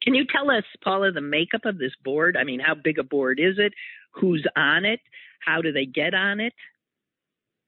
Can 0.02 0.14
you 0.14 0.26
tell 0.30 0.50
us, 0.50 0.64
Paula, 0.84 1.10
the 1.10 1.20
makeup 1.20 1.64
of 1.64 1.78
this 1.78 1.92
board? 2.04 2.36
I 2.38 2.44
mean, 2.44 2.60
how 2.60 2.74
big 2.74 2.98
a 2.98 3.02
board 3.02 3.40
is 3.40 3.54
it? 3.58 3.72
Who's 4.12 4.46
on 4.56 4.84
it? 4.84 5.00
How 5.40 5.62
do 5.62 5.72
they 5.72 5.86
get 5.86 6.14
on 6.14 6.40
it? 6.40 6.52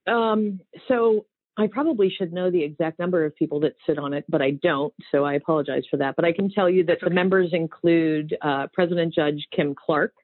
Um, 0.07 0.61
so 0.89 1.25
I 1.61 1.67
probably 1.67 2.11
should 2.11 2.33
know 2.33 2.51
the 2.51 2.63
exact 2.63 2.99
number 2.99 3.25
of 3.25 3.37
people 3.37 3.61
that 3.61 3.75
sit 3.87 3.99
on 3.99 4.15
it, 4.15 4.25
but 4.29 4.41
I 4.41 4.53
don't. 4.53 4.95
So 5.13 5.25
I 5.25 5.35
apologize 5.35 5.83
for 5.91 5.99
that. 5.99 6.17
But 6.17 6.25
I 6.25 6.33
can 6.33 6.51
tell 6.51 6.71
you 6.71 6.85
that 6.85 6.99
the 7.03 7.11
members 7.11 7.51
include 7.53 8.35
uh, 8.41 8.69
President 8.73 9.13
Judge 9.13 9.47
Kim 9.55 9.75
Clark, 9.75 10.15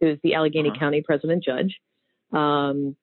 who 0.00 0.08
is 0.08 0.18
the 0.24 0.34
Allegheny 0.34 0.70
uh-huh. 0.70 0.78
County 0.80 1.02
President 1.02 1.44
Judge. 1.44 1.76
Um, 2.32 2.96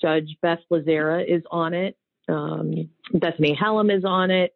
Judge 0.00 0.36
Beth 0.40 0.60
Lazzara 0.70 1.24
is 1.28 1.42
on 1.50 1.74
it. 1.74 1.96
Um, 2.28 2.88
Bethany 3.12 3.54
Hallam 3.54 3.90
is 3.90 4.04
on 4.04 4.30
it. 4.30 4.54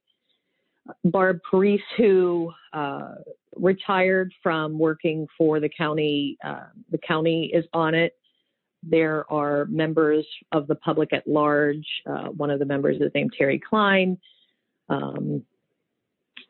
Barb 1.05 1.41
Parise, 1.51 1.81
who 1.97 2.53
uh, 2.73 3.17
retired 3.57 4.33
from 4.45 4.79
working 4.79 5.27
for 5.37 5.59
the 5.59 5.69
county. 5.69 6.39
Uh, 6.45 6.67
the 6.93 6.99
county 6.99 7.51
is 7.53 7.65
on 7.73 7.97
it. 7.97 8.15
There 8.89 9.31
are 9.33 9.67
members 9.67 10.27
of 10.53 10.67
the 10.67 10.77
public 10.77 11.13
at 11.13 11.27
large. 11.27 11.87
Uh, 12.09 12.29
one 12.29 12.51
of 12.51 12.59
the 12.59 12.65
members 12.65 12.97
is 13.01 13.11
named 13.15 13.33
Terry 13.37 13.59
Klein. 13.59 14.19
Um, 14.89 15.43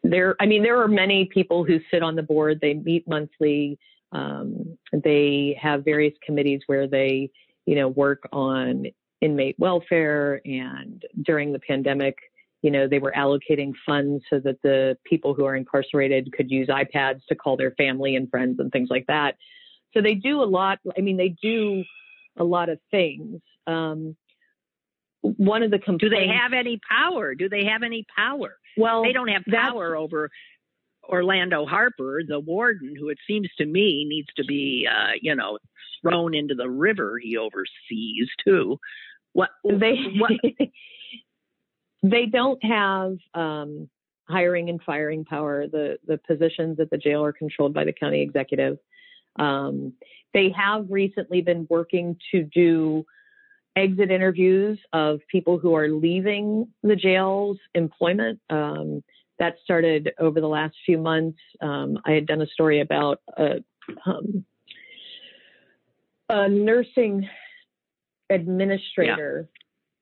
there, 0.03 0.37
I 0.38 0.46
mean, 0.46 0.62
there 0.62 0.81
are 0.81 0.88
many 0.88 1.25
people 1.27 1.64
who 1.64 1.81
sit 1.90 2.03
on 2.03 2.14
the 2.14 2.22
board. 2.22 2.59
They 2.61 2.75
meet 2.75 3.09
monthly. 3.09 3.79
Um, 4.12 4.79
they 4.92 5.59
have 5.61 5.85
various 5.85 6.14
committees 6.25 6.61
where 6.66 6.87
they, 6.87 7.31
you 7.64 7.75
know, 7.75 7.88
work 7.88 8.29
on 8.33 8.87
inmate 9.20 9.57
welfare. 9.59 10.40
And 10.44 11.03
during 11.22 11.53
the 11.53 11.59
pandemic, 11.59 12.16
you 12.62 12.70
know, 12.70 12.87
they 12.88 12.99
were 12.99 13.12
allocating 13.16 13.72
funds 13.85 14.25
so 14.29 14.40
that 14.40 14.61
the 14.62 14.96
people 15.05 15.35
who 15.35 15.44
are 15.44 15.57
incarcerated 15.57 16.33
could 16.33 16.51
use 16.51 16.68
iPads 16.68 17.20
to 17.29 17.35
call 17.35 17.57
their 17.57 17.72
family 17.72 18.16
and 18.16 18.31
friends 18.31 18.59
and 18.59 18.70
things 18.72 18.88
like 18.90 19.07
that. 19.07 19.37
So 19.94 20.03
they 20.03 20.14
do 20.14 20.42
a 20.42 20.44
lot. 20.44 20.79
I 20.96 21.01
mean, 21.01 21.16
they 21.16 21.35
do 21.40 21.85
a 22.37 22.44
lot 22.44 22.68
of 22.68 22.79
things. 22.90 23.40
Um, 23.66 24.16
one 25.22 25.62
of 25.62 25.70
the 25.70 25.79
complaints. 25.79 26.03
Do 26.03 26.09
they 26.11 26.29
have 26.29 26.53
any 26.53 26.81
power? 26.88 27.35
Do 27.35 27.49
they 27.49 27.64
have 27.64 27.83
any 27.83 28.07
power? 28.16 28.57
Well, 28.77 29.03
they 29.03 29.12
don't 29.12 29.29
have 29.29 29.42
power 29.49 29.96
over 29.96 30.31
Orlando 31.09 31.66
Harper, 31.66 32.22
the 32.27 32.40
warden, 32.40 32.94
who 32.96 33.09
it 33.09 33.18
seems 33.27 33.49
to 33.59 33.66
me 33.66 34.05
needs 34.09 34.29
to 34.37 34.44
be, 34.44 34.87
uh, 34.90 35.12
you 35.20 35.35
know, 35.35 35.59
thrown 36.03 36.35
into 36.35 36.55
the 36.55 36.68
river 36.68 37.18
he 37.20 37.37
oversees 37.37 38.29
too. 38.44 38.79
What 39.33 39.51
they 39.64 39.96
what 40.18 40.33
they 42.03 42.27
don't 42.27 42.62
have 42.64 43.16
um, 43.35 43.88
hiring 44.29 44.68
and 44.68 44.81
firing 44.83 45.25
power. 45.25 45.66
The 45.66 45.99
the 46.07 46.18
positions 46.18 46.81
at 46.81 46.90
the 46.90 46.99
jail 46.99 47.25
are 47.25 47.33
controlled 47.33 47.75
by 47.75 47.85
the 47.85 47.92
county 47.92 48.22
executive. 48.22 48.79
Um, 49.38 49.92
they 50.35 50.51
have 50.57 50.87
recently 50.90 51.40
been 51.40 51.66
working 51.70 52.16
to 52.33 52.42
do 52.42 53.05
exit 53.75 54.11
interviews 54.11 54.79
of 54.92 55.20
people 55.31 55.59
who 55.59 55.75
are 55.75 55.88
leaving 55.88 56.68
the 56.83 56.96
jail's 56.96 57.59
employment. 57.75 58.40
Um, 58.51 59.03
that 59.38 59.57
started 59.62 60.12
over 60.18 60.40
the 60.40 60.46
last 60.46 60.75
few 60.85 60.99
months. 60.99 61.38
Um, 61.61 61.99
I 62.07 62.12
had 62.12 62.27
done 62.27 62.40
a 62.40 62.46
story 62.46 62.81
about 62.81 63.20
a, 63.37 63.57
um, 64.07 64.44
a 66.29 66.49
nursing 66.49 67.29
administrator 68.31 69.49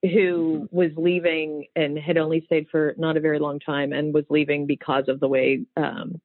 who 0.02 0.68
was 0.70 0.90
leaving 0.96 1.66
and 1.74 1.98
had 1.98 2.18
only 2.18 2.42
stayed 2.46 2.66
for 2.70 2.94
not 2.98 3.16
a 3.16 3.20
very 3.20 3.38
long 3.38 3.58
time 3.58 3.92
and 3.92 4.12
was 4.14 4.24
leaving 4.28 4.66
because 4.66 5.04
of 5.08 5.18
the 5.18 5.28
way 5.28 5.64
um, 5.76 6.20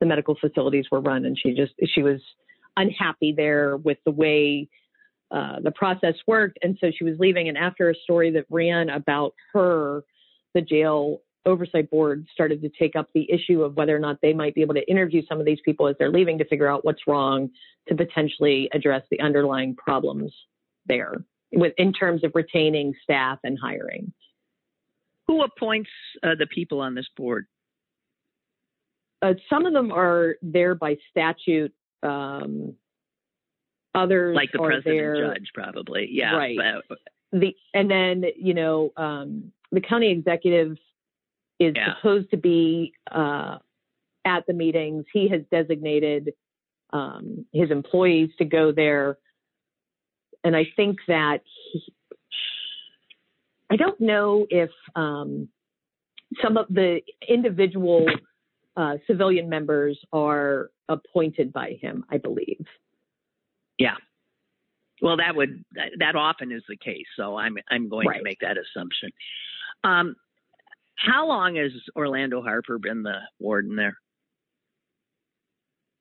the 0.00 0.06
medical 0.06 0.36
facilities 0.40 0.86
were 0.90 1.00
run. 1.00 1.24
And 1.24 1.36
she 1.38 1.54
just, 1.54 1.72
she 1.94 2.02
was 2.02 2.20
unhappy 2.76 3.34
there 3.36 3.76
with 3.76 3.98
the 4.04 4.12
way 4.12 4.68
uh, 5.30 5.60
the 5.62 5.72
process 5.72 6.14
worked. 6.26 6.58
And 6.62 6.78
so 6.80 6.90
she 6.96 7.04
was 7.04 7.14
leaving. 7.18 7.48
And 7.48 7.58
after 7.58 7.90
a 7.90 7.94
story 7.94 8.30
that 8.32 8.46
ran 8.50 8.88
about 8.88 9.34
her, 9.52 10.02
the 10.54 10.60
jail 10.60 11.20
oversight 11.46 11.90
board 11.90 12.26
started 12.32 12.60
to 12.62 12.70
take 12.78 12.94
up 12.96 13.08
the 13.14 13.30
issue 13.30 13.62
of 13.62 13.76
whether 13.76 13.94
or 13.94 13.98
not 13.98 14.18
they 14.22 14.32
might 14.32 14.54
be 14.54 14.62
able 14.62 14.74
to 14.74 14.90
interview 14.90 15.22
some 15.28 15.40
of 15.40 15.46
these 15.46 15.60
people 15.64 15.88
as 15.88 15.96
they're 15.98 16.10
leaving 16.10 16.38
to 16.38 16.44
figure 16.44 16.68
out 16.68 16.84
what's 16.84 17.06
wrong 17.06 17.48
to 17.88 17.94
potentially 17.94 18.68
address 18.72 19.02
the 19.10 19.20
underlying 19.20 19.74
problems 19.74 20.32
there 20.86 21.14
with 21.52 21.72
in 21.78 21.92
terms 21.92 22.24
of 22.24 22.32
retaining 22.34 22.94
staff 23.02 23.38
and 23.44 23.58
hiring. 23.60 24.12
Who 25.26 25.42
appoints 25.42 25.90
uh, 26.22 26.34
the 26.38 26.46
people 26.46 26.80
on 26.80 26.94
this 26.94 27.06
board? 27.16 27.46
Uh, 29.22 29.34
some 29.50 29.66
of 29.66 29.72
them 29.72 29.92
are 29.92 30.36
there 30.42 30.74
by 30.74 30.96
statute. 31.10 31.72
Um, 32.02 32.74
others 33.94 34.36
like 34.36 34.52
the 34.52 34.60
are 34.60 34.68
president 34.68 34.96
there, 34.96 35.26
judge, 35.34 35.50
probably. 35.54 36.08
Yeah. 36.10 36.36
Right. 36.36 36.58
But, 36.88 36.98
the 37.32 37.54
and 37.74 37.90
then 37.90 38.24
you 38.36 38.54
know 38.54 38.92
um, 38.96 39.52
the 39.72 39.80
county 39.80 40.10
executive 40.10 40.76
is 41.58 41.74
Yeah. 41.76 41.96
supposed 41.96 42.30
to 42.30 42.36
be 42.36 42.94
uh, 43.10 43.58
at 44.24 44.46
the 44.46 44.52
meetings. 44.52 45.04
He 45.12 45.28
has 45.28 45.42
designated 45.50 46.32
um, 46.92 47.44
his 47.52 47.70
employees 47.70 48.30
to 48.38 48.44
go 48.44 48.72
there, 48.72 49.18
and 50.44 50.56
I 50.56 50.68
think 50.76 50.98
that 51.08 51.42
he, 51.72 51.82
I 53.70 53.76
don't 53.76 54.00
know 54.00 54.46
if 54.48 54.70
um, 54.94 55.48
some 56.42 56.56
of 56.56 56.66
the 56.70 57.00
individual 57.28 58.06
uh, 58.78 58.96
civilian 59.06 59.48
members 59.48 59.98
are 60.12 60.70
appointed 60.88 61.52
by 61.52 61.76
him. 61.82 62.04
I 62.10 62.16
believe. 62.18 62.64
yeah. 63.78 63.96
Well, 65.02 65.16
that 65.18 65.36
would 65.36 65.64
that, 66.00 66.16
often 66.16 66.50
is 66.50 66.62
the 66.68 66.76
case. 66.76 67.06
So 67.16 67.36
I'm 67.36 67.56
I'm 67.70 67.88
going 67.88 68.08
Right. 68.08 68.18
to 68.18 68.24
make 68.24 68.38
that 68.40 68.56
assumption. 68.58 69.10
Um, 69.84 70.16
how 70.96 71.28
long 71.28 71.54
has 71.56 71.70
Orlando 71.94 72.42
Harper 72.42 72.78
been 72.78 73.02
the 73.04 73.18
warden 73.38 73.76
there? 73.76 73.96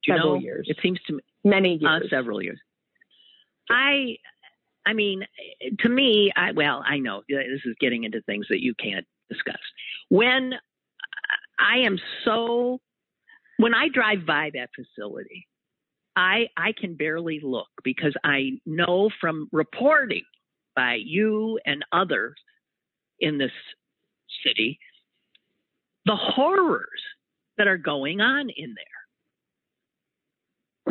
Do 0.04 0.14
you 0.14 0.18
Several 0.18 0.36
know? 0.36 0.42
years. 0.42 0.66
It 0.70 0.78
seems 0.82 1.00
to 1.08 1.14
me 1.14 1.20
Many 1.44 1.80
uh, 1.86 1.98
years. 2.00 2.10
several 2.10 2.42
years. 2.42 2.60
I, 3.70 4.16
I 4.86 4.94
mean, 4.94 5.24
to 5.82 5.90
me, 5.90 6.32
I 6.36 6.52
well, 6.54 6.84
I 6.86 6.98
know 6.98 7.22
this 7.30 7.62
is 7.66 7.76
getting 7.80 8.04
into 8.04 8.22
things 8.22 8.48
that 8.50 8.62
you 8.64 8.74
can't 8.76 9.06
discuss. 9.30 9.60
When 10.10 10.54
I 11.60 11.80
am 11.80 12.00
so, 12.26 12.80
when 13.58 13.74
I 13.74 13.88
drive 13.90 14.26
by 14.26 14.52
that 14.54 14.70
facility, 14.76 15.48
I 16.16 16.48
I 16.58 16.74
can 16.80 16.96
barely 16.96 17.40
look 17.42 17.68
because 17.84 18.16
I 18.24 18.60
know 18.66 19.10
from 19.22 19.50
reporting 19.52 20.24
by 20.76 20.96
you 21.04 21.60
and 21.66 21.86
others 21.92 22.36
in 23.20 23.38
this 23.38 23.52
city 24.46 24.80
the 26.06 26.16
horrors 26.16 27.02
that 27.58 27.68
are 27.68 27.78
going 27.78 28.22
on 28.22 28.50
in 28.50 28.74
there 28.76 28.97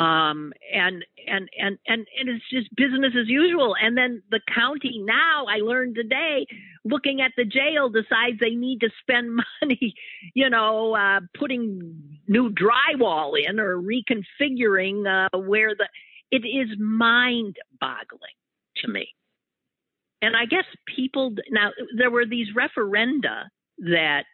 um, 0.01 0.53
and 0.75 1.05
and 1.27 1.49
and 1.59 1.79
and 1.87 2.07
and 2.19 2.29
it's 2.29 2.45
just 2.51 2.75
business 2.77 3.13
as 3.19 3.29
usual. 3.29 3.75
And 3.81 3.97
then 3.97 4.23
the 4.31 4.41
county 4.55 5.01
now, 5.03 5.47
I 5.49 5.59
learned 5.59 5.95
today, 5.95 6.47
looking 6.85 7.21
at 7.23 7.33
the 7.37 7.45
jail, 7.45 7.89
decides 7.89 8.39
they 8.41 8.55
need 8.55 8.81
to 8.81 8.91
spend 9.01 9.41
money, 9.63 9.95
you 10.35 10.51
know, 10.51 10.95
uh, 10.95 11.21
putting 11.39 12.19
new 12.29 12.51
drywall 12.51 13.33
in 13.39 13.59
or 13.59 13.77
reconfiguring 13.79 15.07
uh, 15.07 15.39
where 15.39 15.75
the. 15.75 15.89
It 16.33 16.45
is 16.45 16.77
mind-boggling 16.81 18.35
to 18.79 18.89
me. 18.89 19.07
And 20.23 20.35
I 20.37 20.45
guess 20.45 20.65
people 20.95 21.35
now 21.51 21.71
there 21.97 22.11
were 22.11 22.27
these 22.27 22.49
referenda 22.53 23.45
that 23.79 24.25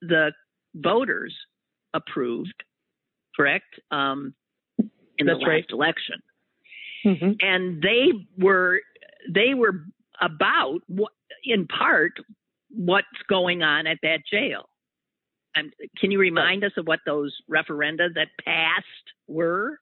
the 0.00 0.32
voters 0.74 1.34
approved, 1.92 2.64
correct? 3.36 3.78
Um, 3.90 4.34
in 5.18 5.26
That's 5.26 5.40
the 5.40 5.46
right. 5.46 5.62
last 5.62 5.72
election, 5.72 6.22
Mhm. 7.04 7.36
and 7.42 7.82
they 7.82 8.12
were 8.38 8.80
they 9.28 9.54
were 9.54 9.84
about 10.20 10.80
what, 10.86 11.12
in 11.44 11.66
part 11.66 12.12
what's 12.70 13.06
going 13.28 13.62
on 13.62 13.86
at 13.86 13.98
that 14.02 14.20
jail. 14.30 14.68
And 15.54 15.72
can 15.98 16.10
you 16.10 16.18
remind 16.18 16.64
us 16.64 16.72
of 16.76 16.86
what 16.86 17.00
those 17.06 17.34
referenda 17.50 18.12
that 18.14 18.28
passed 18.44 18.86
were? 19.26 19.78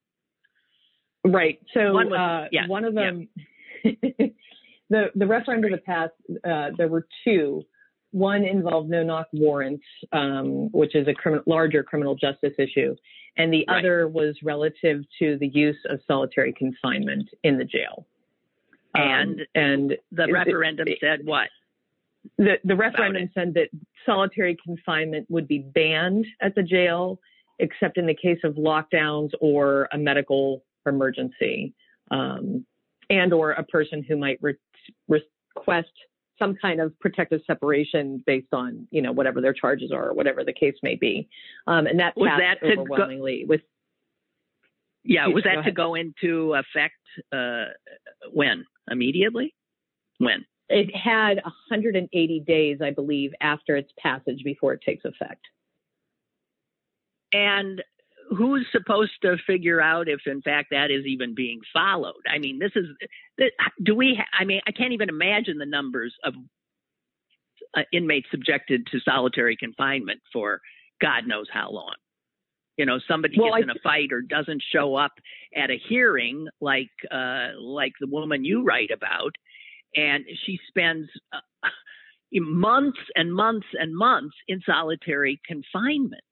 Right. 1.24 1.58
So 1.72 1.92
One 1.92 2.10
was- 2.10 2.18
uh, 2.18 2.48
yeah, 2.52 2.66
one 2.66 2.84
of 2.84 2.94
them, 2.94 3.28
the 3.84 5.10
the 5.14 5.26
referendum 5.26 5.72
that 5.72 5.84
passed, 5.84 6.12
uh, 6.44 6.70
there 6.76 6.88
were 6.88 7.06
two. 7.24 7.64
One 8.14 8.44
involved 8.44 8.88
no 8.88 9.03
knock 9.03 9.27
warrants, 9.33 9.83
um, 10.12 10.70
which 10.70 10.94
is 10.94 11.09
a 11.09 11.14
criminal, 11.14 11.42
larger 11.48 11.83
criminal 11.83 12.14
justice 12.14 12.55
issue, 12.59 12.94
and 13.37 13.53
the 13.53 13.64
Right. 13.66 13.81
other 13.81 14.07
was 14.07 14.40
relative 14.44 15.05
to 15.18 15.37
the 15.38 15.48
use 15.48 15.77
of 15.87 16.00
solitary 16.07 16.53
confinement 16.53 17.29
in 17.42 17.59
the 17.59 17.64
jail. 17.64 18.07
Um, 18.94 19.03
And 19.03 19.46
and 19.57 19.98
The 20.12 20.29
referendum 20.29 20.87
it- 20.87 21.00
said 21.00 21.27
what? 21.27 21.50
the, 22.38 22.61
the 22.62 22.77
referendum 22.77 23.29
said 23.35 23.53
that 23.55 23.68
solitary 24.07 24.55
confinement 24.64 25.29
would 25.29 25.48
be 25.48 25.59
banned 25.59 26.24
at 26.40 26.55
the 26.55 26.62
jail, 26.62 27.20
except 27.59 27.98
in 27.98 28.07
the 28.07 28.14
case 28.14 28.38
of 28.44 28.55
lockdowns 28.55 29.33
or 29.40 29.88
a 29.90 29.98
medical 29.98 30.62
emergency, 30.87 31.74
um, 32.12 32.64
and 33.11 33.33
or 33.33 33.50
a 33.53 33.64
person 33.64 34.05
who 34.05 34.16
might 34.16 34.38
re- 34.40 34.55
request 35.09 35.90
some 36.38 36.56
kind 36.56 36.80
of 36.80 36.98
protective 37.00 37.40
separation 37.46 38.22
based 38.26 38.52
on 38.52 38.86
you 38.90 39.02
know 39.02 39.12
whatever 39.12 39.40
their 39.40 39.52
charges 39.52 39.92
are 39.92 40.08
or 40.08 40.14
whatever 40.14 40.44
the 40.44 40.52
case 40.52 40.74
may 40.82 40.94
be. 40.96 41.28
Um, 41.66 41.86
and 41.86 41.98
that 42.00 42.16
Was 42.16 42.28
passed 42.28 42.60
that 42.60 42.68
to 42.68 42.76
go- 42.76 42.82
overwhelmingly 42.82 43.44
with 43.46 43.60
Yeah, 45.04 45.28
was 45.28 45.44
that 45.44 45.64
to 45.64 45.72
go 45.72 45.94
into 45.94 46.54
effect 46.54 46.94
uh, 47.32 47.66
when? 48.32 48.64
Immediately? 48.90 49.54
When? 50.18 50.44
it 50.68 50.94
had 50.94 51.36
180 51.44 52.40
days, 52.40 52.78
I 52.82 52.90
believe, 52.90 53.32
after 53.40 53.76
its 53.76 53.92
passage 53.98 54.42
before 54.44 54.72
it 54.72 54.80
takes 54.80 55.04
effect. 55.04 55.44
And 57.32 57.82
who's 58.30 58.66
supposed 58.72 59.12
to 59.22 59.37
figure 59.46 59.80
out 59.80 60.08
if, 60.08 60.20
in 60.26 60.42
fact, 60.42 60.68
that 60.70 60.90
is 60.90 61.04
even 61.06 61.34
being 61.34 61.60
followed? 61.72 62.22
I 62.28 62.38
mean, 62.38 62.58
this 62.58 62.72
is 62.74 62.87
do 63.82 63.94
we? 63.94 64.16
Ha- 64.16 64.38
I 64.38 64.44
mean, 64.44 64.60
I 64.66 64.72
can't 64.72 64.92
even 64.92 65.08
imagine 65.08 65.58
the 65.58 65.66
numbers 65.66 66.14
of 66.24 66.34
uh, 67.76 67.82
inmates 67.92 68.28
subjected 68.30 68.87
to 68.92 69.00
solitary 69.00 69.56
confinement 69.56 70.20
for 70.32 70.60
God 71.00 71.26
knows 71.26 71.46
how 71.52 71.70
long. 71.70 71.94
You 72.76 72.87
know, 72.87 72.98
somebody 73.06 73.37
Well, 73.38 73.50
gets 73.54 73.56
I- 73.56 73.62
in 73.62 73.70
a 73.70 73.80
fight 73.82 74.12
or 74.12 74.20
doesn't 74.20 74.62
show 74.72 74.94
up 74.96 75.12
at 75.56 75.70
a 75.70 75.78
hearing, 75.88 76.48
like 76.60 76.90
uh, 77.10 77.48
like 77.60 77.92
the 78.00 78.08
woman 78.08 78.44
you 78.44 78.64
write 78.64 78.90
about, 78.90 79.32
and 79.94 80.24
she 80.44 80.58
spends 80.68 81.08
uh, 81.32 81.38
months 82.32 82.98
and 83.14 83.32
months 83.32 83.66
and 83.74 83.94
months 83.94 84.34
in 84.48 84.60
solitary 84.66 85.40
confinement 85.46 86.22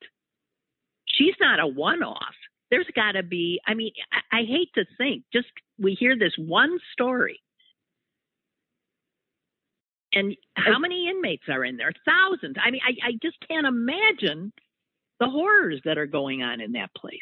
she's 1.13 1.35
not 1.41 1.61
a 1.61 1.67
one 1.67 2.03
off. 2.03 2.35
There's 2.71 2.87
got 2.95 3.13
to 3.13 3.23
be, 3.23 3.61
I 3.67 3.75
mean, 3.75 3.93
I, 4.13 4.41
I 4.41 4.45
hate 4.45 4.71
to 4.75 4.85
think, 4.97 5.25
just 5.33 5.49
we 5.79 5.95
hear 5.95 6.19
this 6.19 6.33
one 6.39 6.79
story. 6.93 7.41
And 10.15 10.37
how 10.55 10.79
many 10.79 11.09
inmates 11.09 11.45
are 11.49 11.65
in 11.65 11.77
there? 11.77 11.93
Thousands. 12.05 12.57
I 12.63 12.71
mean, 12.71 12.81
I, 12.87 13.09
I 13.09 13.13
just 13.23 13.37
can't 13.49 13.67
imagine 13.67 14.53
the 15.21 15.29
horrors 15.29 15.81
that 15.85 15.97
are 15.97 16.07
going 16.07 16.43
on 16.43 16.61
in 16.61 16.73
that 16.73 16.95
place. 16.95 17.19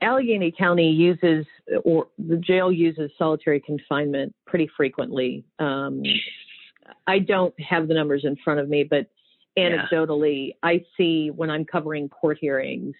Allegheny 0.00 0.52
County 0.56 0.90
uses, 0.90 1.46
or 1.84 2.08
the 2.18 2.38
jail 2.38 2.72
uses 2.72 3.10
solitary 3.18 3.60
confinement 3.60 4.34
pretty 4.46 4.68
frequently. 4.76 5.44
Um, 5.58 6.02
I 7.06 7.18
don't 7.18 7.54
have 7.60 7.86
the 7.86 7.94
numbers 7.94 8.22
in 8.24 8.36
front 8.42 8.60
of 8.60 8.68
me, 8.68 8.84
but 8.84 9.06
anecdotally, 9.58 10.54
I 10.62 10.84
see 10.96 11.30
when 11.30 11.50
I'm 11.50 11.64
covering 11.64 12.08
court 12.08 12.38
hearings, 12.40 12.94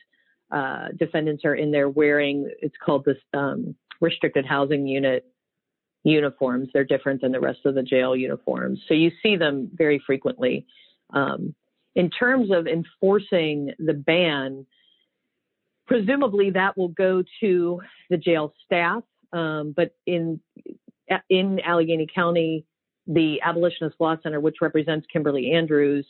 uh, 0.51 0.89
defendants 0.99 1.45
are 1.45 1.55
in 1.55 1.71
there 1.71 1.89
wearing, 1.89 2.51
it's 2.61 2.77
called 2.85 3.05
this 3.05 3.19
um, 3.35 3.75
restricted 4.01 4.47
housing 4.47 4.87
unit 4.87 5.27
uniforms. 6.05 6.69
They're 6.73 6.85
different 6.85 7.21
than 7.21 7.33
the 7.33 7.41
rest 7.41 7.61
of 7.65 7.75
the 7.75 7.83
jail 7.83 8.15
uniforms. 8.15 8.81
So 8.87 8.95
you 8.95 9.11
see 9.23 9.37
them 9.37 9.71
very 9.75 10.01
frequently. 10.07 10.67
Um, 11.13 11.55
in 11.95 12.11
terms 12.11 12.51
of 12.51 12.67
enforcing 12.67 13.73
the 13.79 13.95
ban, 13.95 14.67
presumably 15.87 16.51
that 16.51 16.77
will 16.77 16.89
go 16.89 17.25
to 17.41 17.81
the 18.11 18.17
jail 18.17 18.55
staff. 18.65 19.03
Um, 19.33 19.75
but 19.77 19.97
in 20.07 20.41
in 21.29 21.61
Allegheny 21.61 22.07
County, 22.13 22.65
the 23.07 23.41
Abolitionist 23.43 23.97
Law 24.01 24.17
Center, 24.23 24.41
which 24.41 24.57
represents 24.61 25.07
Kimberly 25.13 25.53
Andrews, 25.53 26.07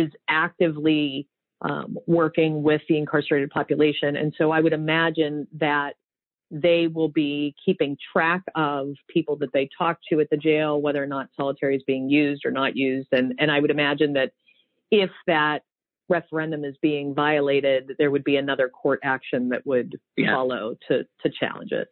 is 0.00 0.10
actively 0.28 1.28
um, 1.68 1.90
working 2.06 2.52
with 2.62 2.82
the 2.88 2.96
incarcerated 2.98 3.50
population. 3.50 4.16
And 4.16 4.34
so 4.38 4.50
I 4.50 4.60
would 4.60 4.72
imagine 4.72 5.46
that 5.58 5.94
they 6.50 6.86
will 6.86 7.08
be 7.08 7.54
keeping 7.64 7.96
track 8.12 8.42
of 8.54 8.94
people 9.08 9.36
that 9.36 9.52
they 9.52 9.68
talk 9.76 9.98
to 10.08 10.20
at 10.20 10.28
the 10.30 10.36
jail, 10.36 10.80
whether 10.80 11.02
or 11.02 11.06
not 11.06 11.28
solitary 11.36 11.74
is 11.76 11.82
being 11.86 12.08
used 12.08 12.42
or 12.44 12.50
not 12.50 12.76
used. 12.76 13.08
And, 13.12 13.34
and 13.38 13.50
I 13.50 13.60
would 13.60 13.70
imagine 13.70 14.12
that 14.14 14.32
if 14.90 15.10
that 15.26 15.62
referendum 16.08 16.64
is 16.64 16.76
being 16.82 17.14
violated, 17.14 17.92
there 17.98 18.10
would 18.10 18.24
be 18.24 18.36
another 18.36 18.68
court 18.68 19.00
action 19.02 19.48
that 19.48 19.66
would 19.66 19.90
Yeah. 20.16 20.34
follow 20.34 20.76
to, 20.88 21.04
to 21.22 21.30
challenge 21.40 21.72
it. 21.72 21.88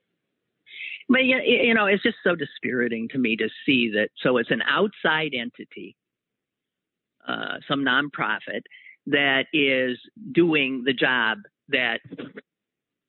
But, 1.09 1.25
you 1.25 1.39
you 1.39 1.75
know, 1.75 1.87
it's 1.87 2.03
just 2.03 2.19
so 2.23 2.35
dispiriting 2.35 3.09
to 3.09 3.19
me 3.19 3.37
to 3.37 3.49
see 3.65 3.91
that. 3.95 4.11
So 4.23 4.37
it's 4.37 4.51
an 4.51 4.63
outside 4.79 5.33
entity, 5.35 5.97
uh, 7.27 7.59
some 7.69 7.85
nonprofit 7.85 8.63
that 9.07 9.47
is 9.53 9.99
doing 10.33 10.83
the 10.85 10.93
job 10.93 11.39
that 11.69 12.01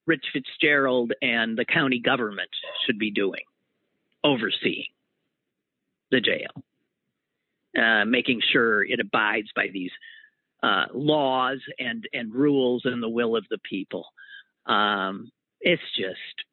Rich 0.05 0.25
Fitzgerald 0.33 1.13
and 1.21 1.57
the 1.57 1.65
county 1.65 1.99
government 1.99 2.49
should 2.85 2.99
be 2.99 3.11
doing, 3.11 3.43
overseeing 4.23 4.85
the 6.11 6.19
jail, 6.21 6.51
uh, 7.77 8.05
making 8.05 8.41
sure 8.51 8.83
it 8.83 8.99
abides 8.99 9.49
by 9.55 9.67
these 9.71 9.91
uh, 10.61 10.85
laws 10.93 11.59
and 11.77 12.07
and 12.13 12.33
rules 12.33 12.83
and 12.85 13.03
the 13.03 13.09
will 13.09 13.35
of 13.35 13.45
the 13.49 13.57
people. 13.57 14.05
Um, 14.65 15.31
it's 15.59 15.81
just 15.97 16.45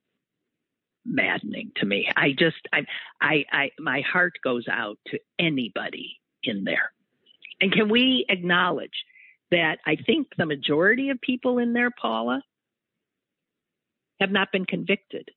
maddening 1.04 1.72
to 1.76 1.86
me. 1.86 2.08
I 2.16 2.32
just 2.32 2.56
I, 2.72 2.86
I 3.20 3.44
I 3.52 3.70
my 3.78 4.00
heart 4.00 4.34
goes 4.42 4.66
out 4.70 4.98
to 5.08 5.18
anybody 5.38 6.20
in 6.42 6.64
there. 6.64 6.92
And 7.61 7.72
can 7.72 7.88
we 7.88 8.24
acknowledge 8.28 9.04
that 9.50 9.78
I 9.86 9.96
think 9.96 10.28
the 10.38 10.46
majority 10.46 11.11
of 11.11 11.20
people 11.20 11.58
in 11.58 11.72
there, 11.72 11.90
Paula, 11.90 12.42
have 14.20 14.30
not 14.30 14.52
been 14.52 14.64
convicted 14.66 15.28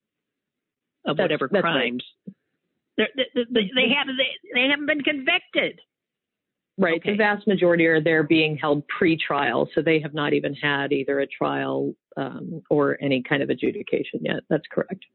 of 1.06 1.18
That's- 1.18 1.26
whatever 1.26 1.50
that's 1.52 1.62
crimes. 1.62 2.04
They're- 2.98 3.08
They, 3.16 3.26
they, 3.36 3.72
they, 3.76 3.90
have, 3.98 4.08
they, 4.08 4.30
they 4.54 4.68
haven't 4.70 4.86
been 4.86 5.02
convicted. 5.02 5.80
Right. 6.78 6.96
Okay. 7.00 7.12
The 7.12 7.18
vast 7.18 7.46
majority 7.48 7.86
are 7.86 8.02
there 8.02 8.24
being 8.24 8.58
held 8.58 8.88
pre-trial, 8.88 9.70
so 9.76 9.82
they 9.82 10.00
have 10.00 10.14
not 10.14 10.34
even 10.34 10.56
had 10.56 10.92
either 10.92 11.20
a 11.20 11.28
trial 11.28 11.94
um, 12.18 12.64
or 12.70 12.98
any 13.02 13.22
kind 13.22 13.44
of 13.44 13.50
adjudication 13.50 14.22
yet. 14.24 14.42
That's 14.50 14.66
correct. 14.72 15.06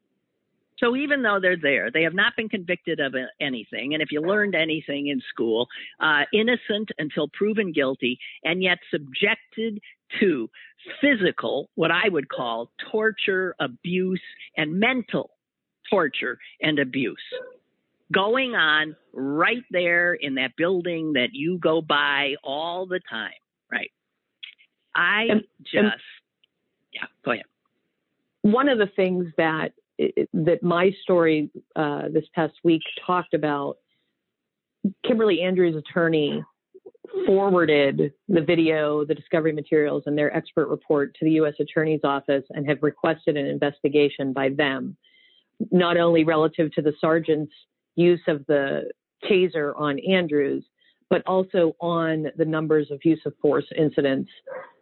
So 0.78 0.96
even 0.96 1.22
though 1.22 1.38
they're 1.40 1.56
there, 1.56 1.90
they 1.90 2.02
have 2.02 2.14
not 2.14 2.36
been 2.36 2.48
convicted 2.48 3.00
of 3.00 3.14
anything. 3.40 3.94
And 3.94 4.02
if 4.02 4.12
you 4.12 4.20
learned 4.20 4.54
anything 4.54 5.08
in 5.08 5.20
school, 5.28 5.66
uh, 6.00 6.22
innocent 6.32 6.90
until 6.98 7.28
proven 7.28 7.72
guilty, 7.72 8.18
and 8.44 8.62
yet 8.62 8.78
subjected 8.90 9.80
to 10.20 10.48
physical, 11.00 11.68
what 11.74 11.90
I 11.90 12.08
would 12.08 12.28
call 12.28 12.70
torture, 12.90 13.54
abuse, 13.58 14.22
and 14.56 14.78
mental 14.78 15.30
torture 15.90 16.38
and 16.62 16.78
abuse 16.78 17.16
going 18.12 18.54
on 18.54 18.96
right 19.12 19.64
there 19.70 20.14
in 20.14 20.36
that 20.36 20.52
building 20.56 21.12
that 21.14 21.28
you 21.32 21.58
go 21.58 21.82
by 21.82 22.34
all 22.42 22.86
the 22.86 23.00
time, 23.10 23.32
right? 23.70 23.90
I 24.94 25.24
And- 25.30 25.44
just, 25.62 25.74
and- 25.76 25.92
yeah, 26.92 27.06
go 27.24 27.32
ahead. 27.32 27.44
One 28.42 28.68
of 28.68 28.78
the 28.78 28.86
things 28.86 29.26
that 29.36 29.72
that 29.98 30.62
my 30.62 30.90
story 31.02 31.50
uh, 31.76 32.08
this 32.12 32.24
past 32.34 32.54
week 32.64 32.82
talked 33.06 33.34
about, 33.34 33.78
Kimberly 35.04 35.42
Andrews' 35.42 35.76
attorney 35.76 36.42
forwarded 37.26 38.12
the 38.28 38.40
video, 38.40 39.04
the 39.04 39.14
discovery 39.14 39.52
materials, 39.52 40.04
and 40.06 40.16
their 40.16 40.34
expert 40.36 40.68
report 40.68 41.14
to 41.18 41.24
the 41.24 41.32
U.S. 41.32 41.54
Attorney's 41.58 42.00
Office 42.04 42.44
and 42.50 42.68
have 42.68 42.78
requested 42.82 43.36
an 43.36 43.46
investigation 43.46 44.32
by 44.32 44.50
them, 44.50 44.96
not 45.70 45.96
only 45.96 46.24
relative 46.24 46.72
to 46.72 46.82
the 46.82 46.92
sergeant's 47.00 47.52
use 47.96 48.20
of 48.28 48.44
the 48.46 48.90
taser 49.24 49.72
on 49.76 49.98
Andrews, 50.00 50.64
but 51.10 51.22
also 51.26 51.74
on 51.80 52.26
the 52.36 52.44
numbers 52.44 52.90
of 52.90 53.00
use 53.04 53.20
of 53.24 53.32
force 53.40 53.66
incidents 53.76 54.30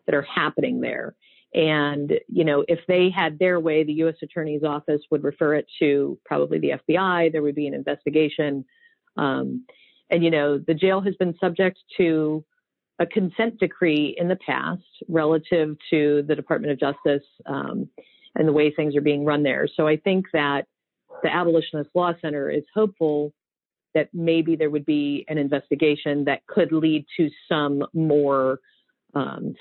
that 0.07 0.15
are 0.15 0.23
happening 0.23 0.81
there. 0.81 1.15
And, 1.57 2.13
you 2.29 2.45
know, 2.45 2.67
if 2.69 2.81
they 2.87 3.09
had 3.09 3.39
their 3.39 3.59
way, 3.59 3.83
the 3.83 3.95
U.S. 3.95 4.17
Attorney's 4.23 4.63
Office 4.63 5.01
would 5.11 5.25
refer 5.25 5.55
it 5.55 5.67
to 5.79 6.19
probably 6.27 6.59
the 6.59 6.73
FBI. 6.87 7.33
There 7.33 7.43
would 7.43 7.55
be 7.55 7.67
an 7.67 7.73
investigation. 7.73 8.63
Um, 9.17 9.65
and, 10.11 10.23
you 10.23 10.31
know, 10.31 10.59
the 10.59 10.75
jail 10.75 11.01
has 11.01 11.17
been 11.17 11.35
subject 11.41 11.79
to 11.97 12.45
a 12.99 13.07
consent 13.07 13.59
decree 13.59 14.15
in 14.19 14.29
the 14.29 14.37
past 14.37 14.83
relative 15.09 15.77
to 15.91 16.23
the 16.29 16.35
Department 16.35 16.73
of 16.73 16.79
Justice 16.79 17.27
um, 17.47 17.89
and 18.35 18.47
the 18.47 18.53
way 18.53 18.71
things 18.71 18.95
are 18.95 19.01
being 19.01 19.25
run 19.25 19.43
there. 19.43 19.67
So 19.77 19.87
I 19.87 19.97
think 19.97 20.27
that 20.35 20.67
the 21.23 21.35
Abolitionist 21.35 21.89
Law 21.95 22.13
Center 22.21 22.51
is 22.51 22.65
hopeful 22.75 23.33
that 23.95 24.11
maybe 24.13 24.57
there 24.57 24.69
would 24.69 24.85
be 24.85 25.25
an 25.29 25.39
investigation 25.39 26.25
that 26.27 26.47
could 26.47 26.71
lead 26.71 27.07
to 27.17 27.31
some 27.49 27.83
more 27.95 28.61
um, 29.15 29.55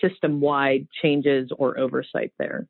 system 0.00 0.40
wide 0.40 0.86
changes 1.02 1.50
or 1.56 1.78
oversight 1.78 2.32
there. 2.38 2.66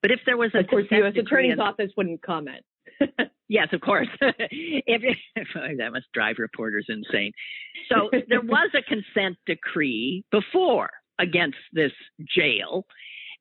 But 0.00 0.10
if 0.10 0.20
there 0.26 0.36
was 0.36 0.50
a 0.54 0.60
Of 0.60 0.68
course, 0.68 0.86
the 0.90 0.96
U.S. 0.96 1.14
Attorney's 1.16 1.58
Office 1.58 1.90
wouldn't 1.96 2.22
comment. 2.22 2.64
Yes, 3.52 3.68
of 3.74 3.82
course. 3.82 4.08
if, 4.20 5.02
if, 5.36 5.46
oh, 5.56 5.76
that 5.76 5.92
must 5.92 6.06
drive 6.14 6.36
reporters 6.38 6.86
insane. 6.88 7.32
So 7.90 8.08
there 8.28 8.40
was 8.40 8.70
a 8.74 8.80
consent 8.80 9.36
decree 9.44 10.24
before 10.30 10.88
against 11.18 11.58
this 11.70 11.92
jail, 12.34 12.86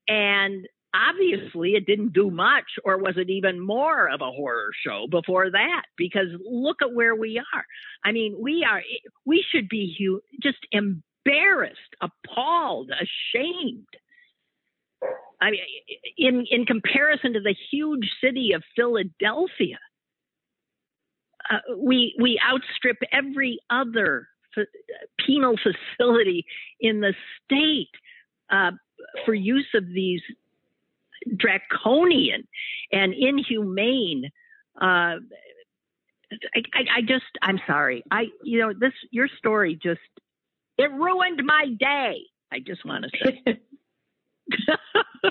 and 0.10 0.68
obviously 0.94 1.76
it 1.76 1.86
didn't 1.86 2.12
do 2.12 2.30
much, 2.30 2.66
or 2.84 2.98
was 2.98 3.14
it 3.16 3.30
even 3.30 3.66
more 3.66 4.10
of 4.10 4.20
a 4.20 4.32
horror 4.32 4.72
show 4.86 5.08
before 5.10 5.50
that? 5.50 5.84
Because 5.98 6.28
look 6.46 6.82
at 6.82 6.94
where 6.94 7.16
we 7.16 7.38
are. 7.38 7.66
I 8.04 8.12
mean, 8.12 8.36
we 8.38 8.68
are 8.70 8.82
we 9.26 9.46
should 9.50 9.70
be 9.70 9.96
hu- 9.98 10.22
just 10.44 10.60
embarrassed, 11.26 11.80
appalled, 12.02 12.92
ashamed. 12.92 13.86
I 15.42 15.52
mean, 15.52 15.62
in 16.18 16.46
in 16.52 16.66
comparison 16.66 17.34
to 17.34 17.40
the 17.40 17.56
huge 17.72 18.08
city 18.24 18.52
of 18.54 18.64
Philadelphia, 18.76 19.80
uh, 21.50 21.76
we 21.78 22.16
we 22.20 22.40
outstrip 22.48 22.98
every 23.12 23.60
other 23.70 24.28
f- 24.56 24.68
penal 25.26 25.56
facility 25.58 26.46
in 26.80 27.02
the 27.02 27.16
state 27.44 27.90
uh, 28.52 28.72
for 29.26 29.34
use 29.34 29.68
of 29.74 29.88
these 29.88 30.22
draconian 31.38 32.48
and 32.92 33.14
inhumane. 33.14 34.30
Uh, 34.80 35.18
I, 36.56 36.62
I, 36.74 36.80
I 36.98 37.02
just, 37.02 37.26
I'm 37.42 37.60
sorry. 37.68 38.04
I, 38.10 38.28
you 38.44 38.60
know, 38.60 38.74
this 38.80 38.94
your 39.12 39.28
story 39.38 39.78
just 39.82 40.00
it 40.82 40.92
ruined 40.92 41.42
my 41.46 41.68
day. 41.80 42.22
I 42.52 42.60
just 42.60 42.86
want 42.86 43.06
to 43.06 43.10
say. 43.24 43.60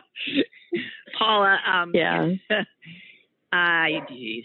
Paula. 1.19 1.59
Um, 1.67 1.93
yeah. 1.95 2.31
I, 3.53 4.01
geez. 4.09 4.45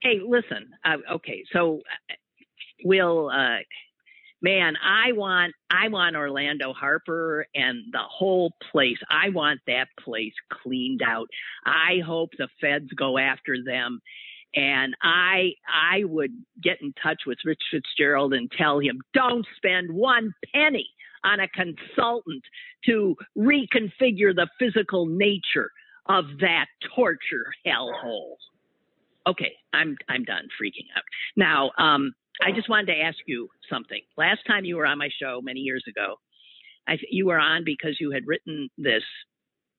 Hey, 0.00 0.20
listen. 0.26 0.70
Uh, 0.84 0.96
okay, 1.14 1.44
so 1.52 1.80
uh, 2.10 2.14
we'll. 2.84 3.30
Uh, 3.30 3.58
man, 4.40 4.74
I 4.82 5.12
want, 5.12 5.54
I 5.70 5.88
want 5.88 6.16
Orlando 6.16 6.72
Harper 6.72 7.46
and 7.54 7.84
the 7.92 8.00
whole 8.00 8.52
place. 8.72 8.98
I 9.08 9.28
want 9.28 9.60
that 9.66 9.86
place 10.02 10.34
cleaned 10.50 11.02
out. 11.06 11.28
I 11.64 12.00
hope 12.04 12.30
the 12.36 12.48
feds 12.60 12.90
go 12.96 13.18
after 13.18 13.58
them. 13.64 14.00
And 14.54 14.94
I, 15.02 15.52
I 15.66 16.04
would 16.04 16.32
get 16.62 16.82
in 16.82 16.92
touch 17.02 17.22
with 17.26 17.38
Rich 17.44 17.62
Fitzgerald 17.70 18.34
and 18.34 18.50
tell 18.52 18.78
him, 18.78 19.00
don't 19.14 19.46
spend 19.56 19.90
one 19.90 20.34
penny 20.54 20.88
on 21.24 21.40
a 21.40 21.48
consultant 21.48 22.44
to 22.86 23.16
reconfigure 23.36 24.34
the 24.34 24.48
physical 24.58 25.06
nature 25.06 25.70
of 26.06 26.24
that 26.40 26.66
torture 26.94 27.46
hellhole. 27.66 28.34
Okay, 29.26 29.52
I'm 29.72 29.96
I'm 30.08 30.24
done 30.24 30.48
freaking 30.60 30.88
out. 30.96 31.04
Now, 31.36 31.70
um, 31.78 32.12
I 32.44 32.50
just 32.50 32.68
wanted 32.68 32.86
to 32.86 33.00
ask 33.00 33.18
you 33.26 33.48
something. 33.70 34.00
Last 34.16 34.40
time 34.46 34.64
you 34.64 34.76
were 34.76 34.86
on 34.86 34.98
my 34.98 35.10
show 35.20 35.40
many 35.42 35.60
years 35.60 35.84
ago, 35.88 36.16
I, 36.88 36.98
you 37.08 37.26
were 37.26 37.38
on 37.38 37.62
because 37.64 37.98
you 38.00 38.10
had 38.10 38.26
written 38.26 38.68
this 38.76 39.04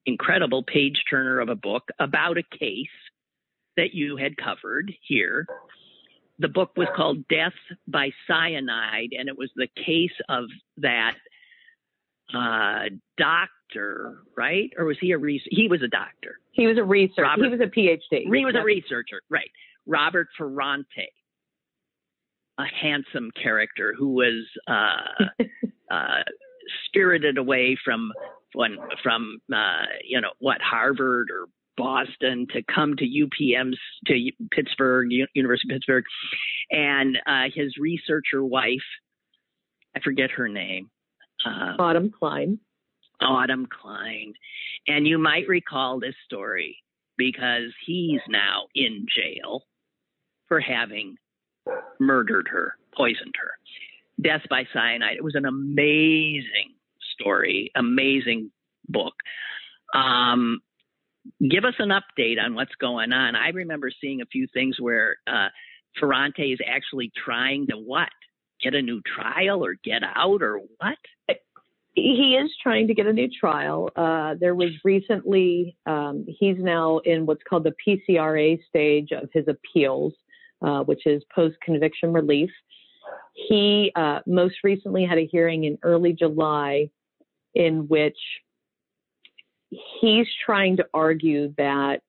incredible 0.06 0.64
page 0.64 1.04
turner 1.10 1.40
of 1.40 1.50
a 1.50 1.56
book 1.56 1.84
about 2.00 2.38
a 2.38 2.58
case 2.58 2.88
that 3.78 3.94
you 3.94 4.18
had 4.18 4.38
covered 4.38 4.92
here. 5.02 5.46
The 6.40 6.48
book 6.48 6.72
was 6.76 6.88
called 6.96 7.28
Death 7.28 7.54
by 7.88 8.10
Cyanide, 8.28 9.14
and 9.18 9.30
it 9.30 9.38
was 9.38 9.50
the 9.56 9.68
case 9.86 10.12
of 10.30 10.46
that 10.78 11.16
uh, 12.34 12.90
doctor, 13.18 14.20
right? 14.36 14.72
Or 14.78 14.86
was 14.86 14.98
he 15.00 15.12
a 15.12 15.18
re- 15.18 15.44
he 15.50 15.68
was 15.68 15.82
a 15.82 15.88
doctor? 15.88 16.40
He 16.52 16.68
was 16.68 16.78
a 16.78 16.84
researcher. 16.84 17.24
Robert- 17.24 17.44
he 17.44 17.50
was 17.50 17.60
a 17.60 17.68
PhD. 17.68 18.24
He 18.34 18.46
was 18.46 18.56
a 18.56 18.64
researcher, 18.64 19.22
right? 19.30 19.50
Robert 19.86 20.28
Ferrante, 20.38 21.12
a 22.58 22.66
handsome 22.66 23.32
character 23.42 23.94
who 23.98 24.10
was 24.10 24.46
uh, 24.68 25.44
uh, 25.92 26.24
spirited 26.88 27.38
away 27.38 27.78
from 27.84 28.12
when 28.54 28.78
from 29.02 29.40
uh, 29.54 29.86
you 30.04 30.22
know 30.22 30.32
what 30.40 30.62
Harvard 30.62 31.30
or 31.32 31.48
Boston 31.78 32.48
to 32.54 32.62
come 32.64 32.96
to 32.98 33.06
UPMC 33.06 33.76
to 34.08 34.32
Pittsburgh 34.52 35.08
University 35.34 35.74
of 35.74 35.80
Pittsburgh, 35.80 36.04
and 36.72 37.18
uh, 37.26 37.46
his 37.54 37.78
researcher 37.78 38.44
wife, 38.44 38.84
I 39.96 40.00
forget 40.00 40.32
her 40.32 40.48
name. 40.48 40.90
Uh, 41.46 41.76
Autumn 41.80 42.12
Klein. 42.18 42.60
Autumn 43.22 43.68
Klein. 43.68 44.34
And 44.88 45.08
you 45.08 45.18
might 45.18 45.48
recall 45.48 46.00
this 46.00 46.16
story 46.26 46.78
because 47.18 47.72
he's 47.86 48.22
now 48.28 48.68
in 48.76 49.06
jail 49.16 49.64
for 50.48 50.60
having 50.60 51.16
murdered 52.00 52.48
her, 52.52 52.76
poisoned 52.96 53.36
her. 53.40 53.52
Death 54.22 54.42
by 54.50 54.64
Cyanide. 54.74 55.16
It 55.18 55.24
was 55.24 55.36
an 55.36 55.46
amazing 55.46 56.76
story, 57.14 57.72
amazing 57.76 58.52
book. 58.88 59.14
Um, 59.94 60.62
give 61.50 61.66
us 61.66 61.76
an 61.80 61.90
update 61.90 62.44
on 62.44 62.56
what's 62.56 62.76
going 62.80 63.14
on. 63.14 63.36
I 63.36 63.50
remember 63.50 63.92
seeing 64.02 64.22
a 64.22 64.26
few 64.26 64.48
things 64.54 64.78
where 64.80 65.18
uh, 65.28 65.50
Ferrante 66.00 66.52
is 66.52 66.60
actually 66.68 67.12
trying 67.24 67.68
to 67.68 67.78
what? 67.78 68.10
Get 68.62 68.76
a 68.76 68.82
new 68.82 69.02
trial 69.02 69.64
or 69.64 69.76
get 69.84 70.02
out 70.04 70.42
or 70.42 70.62
what? 70.78 70.98
He 71.96 72.38
is 72.42 72.50
trying 72.62 72.88
to 72.88 72.94
get 72.94 73.06
a 73.06 73.14
new 73.14 73.30
trial. 73.30 73.90
Uh, 73.96 74.34
there 74.40 74.56
was 74.56 74.72
recently, 74.84 75.78
um, 75.86 76.26
he's 76.28 76.58
now 76.58 77.00
in 77.00 77.26
what's 77.28 77.44
called 77.48 77.66
the 77.66 77.74
PCRA 77.86 78.60
stage 78.68 79.10
of 79.12 79.30
his 79.32 79.46
appeals, 79.48 80.14
uh, 80.64 80.84
which 80.84 81.06
is 81.06 81.24
post 81.36 81.56
conviction 81.62 82.12
relief. 82.12 82.50
He 83.34 83.92
uh, 83.96 84.22
most 84.26 84.56
recently 84.64 85.06
had 85.06 85.20
a 85.20 85.28
hearing 85.32 85.66
in 85.66 85.78
early 85.84 86.14
July 86.14 86.90
in 87.54 87.88
which 87.88 88.18
he's 90.02 90.28
trying 90.46 90.78
to 90.78 90.86
argue 90.94 91.54
that 91.58 92.02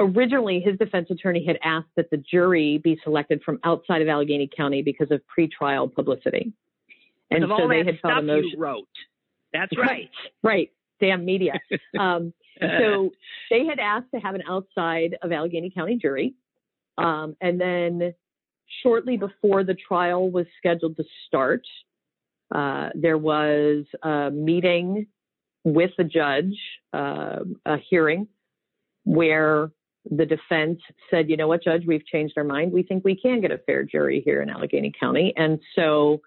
originally 0.00 0.60
his 0.60 0.78
defense 0.78 1.08
attorney 1.10 1.44
had 1.44 1.58
asked 1.62 1.88
that 1.96 2.10
the 2.10 2.16
jury 2.16 2.78
be 2.78 2.98
selected 3.02 3.42
from 3.42 3.58
outside 3.64 4.02
of 4.02 4.08
Allegheny 4.08 4.48
County 4.54 4.82
because 4.82 5.10
of 5.10 5.20
pretrial 5.36 5.92
publicity. 5.92 6.52
And 7.30 7.44
of 7.44 7.50
so 7.58 7.68
they 7.68 7.78
had 7.78 7.98
a 8.04 8.22
motion. 8.22 8.58
wrote. 8.58 8.88
That's 9.52 9.76
right. 9.76 9.88
Right. 9.88 10.10
right. 10.42 10.70
Damn 11.00 11.24
media. 11.24 11.54
um, 11.98 12.32
so 12.60 13.10
they 13.50 13.66
had 13.66 13.78
asked 13.78 14.10
to 14.14 14.20
have 14.20 14.34
an 14.34 14.42
outside 14.48 15.16
of 15.22 15.32
Allegheny 15.32 15.70
County 15.70 15.96
jury. 15.96 16.34
Um, 16.96 17.36
and 17.40 17.60
then 17.60 18.14
shortly 18.82 19.16
before 19.16 19.64
the 19.64 19.74
trial 19.74 20.30
was 20.30 20.46
scheduled 20.58 20.96
to 20.96 21.04
start, 21.26 21.62
uh, 22.54 22.88
there 22.94 23.18
was 23.18 23.84
a 24.02 24.30
meeting 24.30 25.06
with 25.64 25.90
the 25.98 26.04
judge, 26.04 26.56
uh, 26.92 27.40
a 27.64 27.76
hearing 27.90 28.28
where 29.04 29.70
the 30.10 30.26
defense 30.26 30.80
said, 31.10 31.28
you 31.28 31.36
know 31.36 31.48
what, 31.48 31.62
judge, 31.62 31.84
we've 31.86 32.06
changed 32.06 32.34
our 32.36 32.44
mind. 32.44 32.72
We 32.72 32.82
think 32.82 33.04
we 33.04 33.16
can 33.16 33.40
get 33.40 33.50
a 33.50 33.58
fair 33.58 33.82
jury 33.82 34.22
here 34.24 34.42
in 34.42 34.48
Allegheny 34.48 34.92
County. 34.98 35.32
And 35.36 35.60
so 35.74 36.20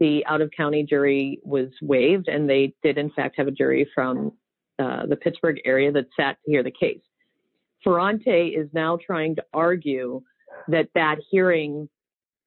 the 0.00 0.24
out 0.26 0.40
of 0.40 0.50
county 0.56 0.82
jury 0.82 1.40
was 1.44 1.68
waived, 1.82 2.28
and 2.28 2.48
they 2.48 2.74
did, 2.82 2.98
in 2.98 3.10
fact, 3.10 3.36
have 3.36 3.46
a 3.46 3.52
jury 3.52 3.88
from 3.94 4.32
uh, 4.78 5.06
the 5.06 5.16
Pittsburgh 5.16 5.60
area 5.64 5.92
that 5.92 6.06
sat 6.18 6.38
to 6.44 6.50
hear 6.50 6.62
the 6.62 6.70
case. 6.70 7.02
Ferrante 7.84 8.48
is 8.48 8.68
now 8.72 8.98
trying 9.04 9.36
to 9.36 9.44
argue 9.52 10.22
that 10.68 10.88
that 10.94 11.18
hearing 11.30 11.88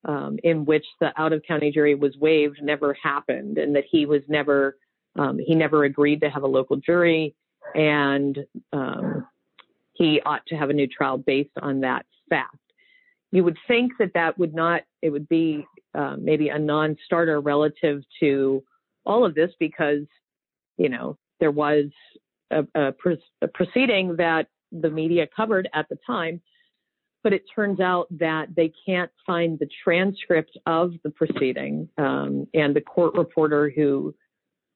um, 0.06 0.38
in 0.44 0.66
which 0.66 0.86
the 1.00 1.12
out 1.16 1.32
of 1.32 1.44
county 1.48 1.72
jury 1.72 1.96
was 1.96 2.16
waived 2.18 2.60
never 2.62 2.96
happened 3.02 3.58
and 3.58 3.76
that 3.76 3.86
he 3.90 4.06
was 4.06 4.22
never 4.28 4.78
um, 5.16 5.40
he 5.40 5.56
never 5.56 5.84
agreed 5.84 6.22
to 6.22 6.30
have 6.30 6.44
a 6.44 6.48
local 6.48 6.78
jury 6.78 7.36
and 7.76 8.40
um, 8.72 9.28
he 9.94 10.22
ought 10.26 10.46
to 10.48 10.56
have 10.56 10.70
a 10.70 10.74
new 10.74 10.88
trial 10.88 11.18
based 11.18 11.58
on 11.62 11.82
that 11.82 12.06
fact. 12.30 12.56
You 13.32 13.44
would 13.44 13.58
think 13.68 13.94
that 14.00 14.14
that 14.14 14.38
would 14.38 14.54
not, 14.54 14.82
it 15.02 15.10
would 15.10 15.28
be 15.28 15.66
uh, 15.96 16.16
maybe 16.20 16.50
a 16.50 16.60
non 16.60 16.98
starter 17.06 17.40
relative 17.40 18.04
to 18.20 18.64
all 19.06 19.26
of 19.26 19.36
this 19.36 19.52
because, 19.60 20.06
you 20.78 20.90
know, 20.90 21.18
there 21.40 21.52
was 21.52 21.86
a, 22.52 22.64
a, 22.76 22.94
a 23.42 23.48
proceeding 23.48 24.16
that 24.18 24.48
the 24.72 24.90
media 24.90 25.28
covered 25.36 25.70
at 25.74 25.88
the 25.90 25.98
time 26.06 26.42
but 27.24 27.34
it 27.34 27.44
turns 27.56 27.80
out 27.80 28.08
that 28.12 28.54
they 28.56 28.72
can't 28.86 29.10
find 29.26 29.58
the 29.58 29.70
transcript 29.84 30.58
of 30.66 30.92
the 31.04 31.10
proceeding. 31.10 31.88
Um, 31.98 32.48
and 32.54 32.76
the 32.76 32.82
court 32.82 33.16
reporter 33.16 33.72
who 33.74 34.14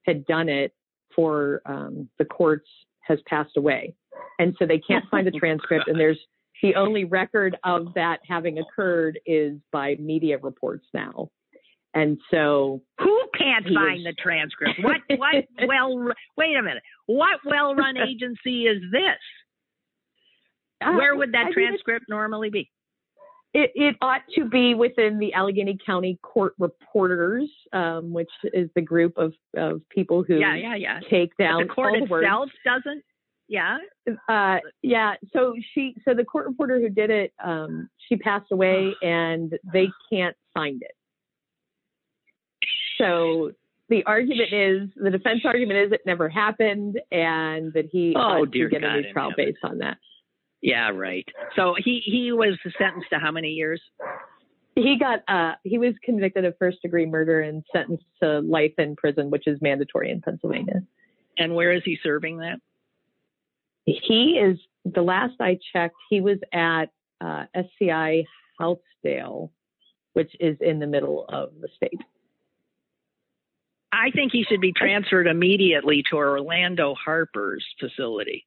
had 0.08 0.26
done 0.26 0.50
it 0.50 0.74
for 1.16 1.62
um, 1.66 2.10
the 2.18 2.26
courts 2.26 2.70
has 3.02 3.20
passed 3.28 3.58
away. 3.58 3.96
And 4.40 4.56
so 4.58 4.66
they 4.66 4.80
can't 4.80 5.06
find 5.10 5.28
the 5.28 5.32
transcript. 5.40 5.88
And 5.88 6.00
there's 6.00 6.20
the 6.62 6.76
only 6.76 7.04
record 7.04 7.58
of 7.64 7.94
that 7.96 8.20
having 8.28 8.60
occurred 8.60 9.20
is 9.26 9.54
by 9.72 9.96
media 10.00 10.38
reports 10.38 10.86
now. 10.94 11.30
And 11.94 12.20
so 12.32 12.82
who 13.00 13.22
can't 13.38 13.66
find 13.66 14.04
was... 14.04 14.06
the 14.06 14.14
transcript? 14.22 14.80
What 14.84 14.98
what 15.18 15.46
well 15.68 16.12
wait 16.36 16.56
a 16.56 16.62
minute. 16.62 16.84
What 17.08 17.40
well 17.46 17.76
run 17.76 17.98
agency 18.10 18.66
is 18.66 18.82
this? 18.92 19.20
Uh, 20.80 20.94
Where 20.94 21.16
would 21.16 21.32
that 21.32 21.52
transcript 21.54 22.06
normally 22.08 22.50
be? 22.52 22.70
It, 23.60 23.72
it, 23.74 23.96
ought 24.02 24.22
to 24.36 24.46
be 24.46 24.76
within 24.76 25.18
the 25.18 25.34
Allegheny 25.34 25.80
County 25.84 26.20
Court 26.22 26.54
Reporters, 26.60 27.50
um, 27.74 28.14
which 28.14 28.30
is 28.54 28.70
the 28.76 28.82
group 28.82 29.18
of, 29.18 29.34
of 29.56 29.82
people 29.90 30.22
who 30.22 30.38
yeah, 30.38 30.56
yeah, 30.56 30.76
yeah. 30.76 31.00
take 31.10 31.36
down 31.38 31.62
but 31.62 31.70
the 31.70 31.74
court 31.74 31.96
itself 31.96 32.12
words. 32.12 32.52
doesn't. 32.64 33.04
Yeah. 33.48 33.80
Uh, 34.30 34.58
yeah. 34.84 35.16
So 35.34 35.56
she, 35.74 35.96
so 36.06 36.14
the 36.14 36.24
court 36.24 36.46
reporter 36.46 36.80
who 36.80 36.90
did 36.90 37.10
it, 37.10 37.34
um, 37.44 37.90
she 38.08 38.16
passed 38.18 38.52
away, 38.52 38.94
and 39.02 39.58
they 39.74 39.88
can't 40.12 40.36
find 40.54 40.84
it. 40.84 40.92
So 43.00 43.54
the 43.90 44.04
argument 44.04 44.54
is, 44.54 44.90
the 44.96 45.10
defense 45.10 45.42
argument 45.46 45.80
is 45.80 45.92
it 45.94 46.02
never 46.06 46.30
happened, 46.30 47.00
and 47.12 47.74
that 47.74 47.86
he 47.92 48.14
oh, 48.16 48.20
ought 48.20 48.52
to 48.52 48.70
get 48.70 48.82
God 48.82 48.92
a 48.92 49.02
new 49.02 49.14
trial 49.14 49.34
based 49.36 49.64
on 49.64 49.80
that. 49.80 49.98
Yeah, 50.62 50.90
right. 50.90 51.28
So 51.56 51.76
he 51.78 52.02
he 52.04 52.32
was 52.32 52.58
sentenced 52.78 53.10
to 53.12 53.20
how 53.20 53.32
many 53.32 53.50
years? 53.50 53.82
He 54.76 54.98
got 55.00 55.20
uh 55.28 55.56
he 55.64 55.78
was 55.78 55.94
convicted 56.04 56.46
of 56.46 56.56
first 56.58 56.82
degree 56.82 57.06
murder 57.06 57.42
and 57.42 57.64
sentenced 57.74 58.06
to 58.22 58.40
life 58.40 58.74
in 58.78 58.96
prison, 58.96 59.30
which 59.30 59.48
is 59.48 59.62
mandatory 59.62 60.12
in 60.12 60.22
Pennsylvania. 60.22 60.82
And 61.38 61.54
where 61.54 61.74
is 61.74 61.84
he 61.86 61.98
serving 62.02 62.38
that? 62.40 62.60
He 63.86 64.40
is 64.42 64.58
the 64.94 65.02
last 65.02 65.34
I 65.40 65.60
checked, 65.74 65.96
he 66.10 66.22
was 66.22 66.38
at 66.54 66.86
uh, 67.22 67.46
SCI 67.54 68.26
Houtzdale, 68.60 69.52
which 70.14 70.32
is 70.40 70.58
in 70.62 70.80
the 70.80 70.88
middle 70.88 71.26
of 71.30 71.52
the 71.62 71.68
state. 71.76 72.02
I 73.92 74.12
think 74.12 74.32
he 74.32 74.44
should 74.44 74.62
be 74.62 74.74
transferred 74.74 75.28
immediately 75.28 76.04
to 76.10 76.18
Orlando 76.18 76.94
Harper's 76.94 77.66
facility. 77.80 78.46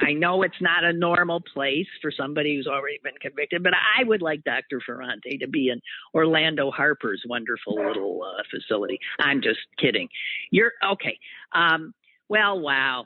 I 0.00 0.12
know 0.12 0.42
it's 0.42 0.60
not 0.60 0.84
a 0.84 0.92
normal 0.92 1.40
place 1.40 1.86
for 2.02 2.10
somebody 2.10 2.56
who's 2.56 2.66
already 2.66 2.98
been 3.02 3.14
convicted, 3.20 3.62
but 3.62 3.72
I 3.74 4.04
would 4.04 4.22
like 4.22 4.44
Dr. 4.44 4.80
Ferrante 4.84 5.38
to 5.38 5.48
be 5.48 5.68
in 5.70 5.80
Orlando 6.14 6.70
Harper's 6.70 7.22
wonderful 7.26 7.74
little 7.76 8.22
uh, 8.22 8.42
facility. 8.50 8.98
I'm 9.18 9.40
just 9.40 9.60
kidding. 9.78 10.08
You're 10.50 10.72
okay. 10.84 11.18
Um, 11.52 11.94
well, 12.28 12.60
wow. 12.60 13.04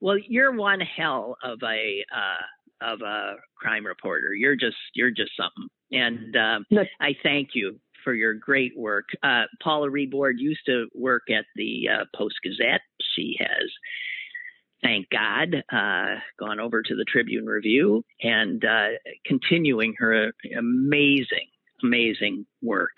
Well, 0.00 0.18
you're 0.18 0.52
one 0.52 0.80
hell 0.80 1.36
of 1.42 1.58
a 1.62 2.04
uh, 2.14 2.92
of 2.92 3.02
a 3.02 3.34
crime 3.56 3.84
reporter. 3.84 4.32
You're 4.34 4.56
just 4.56 4.76
you're 4.94 5.10
just 5.10 5.32
something, 5.36 5.68
and 5.92 6.36
um, 6.36 6.64
I 7.00 7.14
thank 7.22 7.50
you 7.54 7.78
for 8.02 8.14
your 8.14 8.34
great 8.34 8.72
work. 8.78 9.06
Uh, 9.22 9.42
Paula 9.62 9.90
Reed 9.90 10.12
Ward 10.14 10.36
used 10.38 10.64
to 10.66 10.86
work 10.94 11.24
at 11.30 11.44
the 11.56 11.88
uh, 11.88 12.04
Post 12.16 12.36
Gazette. 12.42 12.80
She 13.14 13.36
has 13.38 13.70
thank 14.82 15.08
God, 15.10 15.62
uh, 15.72 16.16
gone 16.38 16.60
over 16.60 16.82
to 16.82 16.94
the 16.94 17.04
Tribune 17.04 17.46
Review 17.46 18.04
and 18.22 18.64
uh, 18.64 18.88
continuing 19.24 19.94
her 19.98 20.32
amazing, 20.56 21.48
amazing 21.82 22.46
work. 22.62 22.92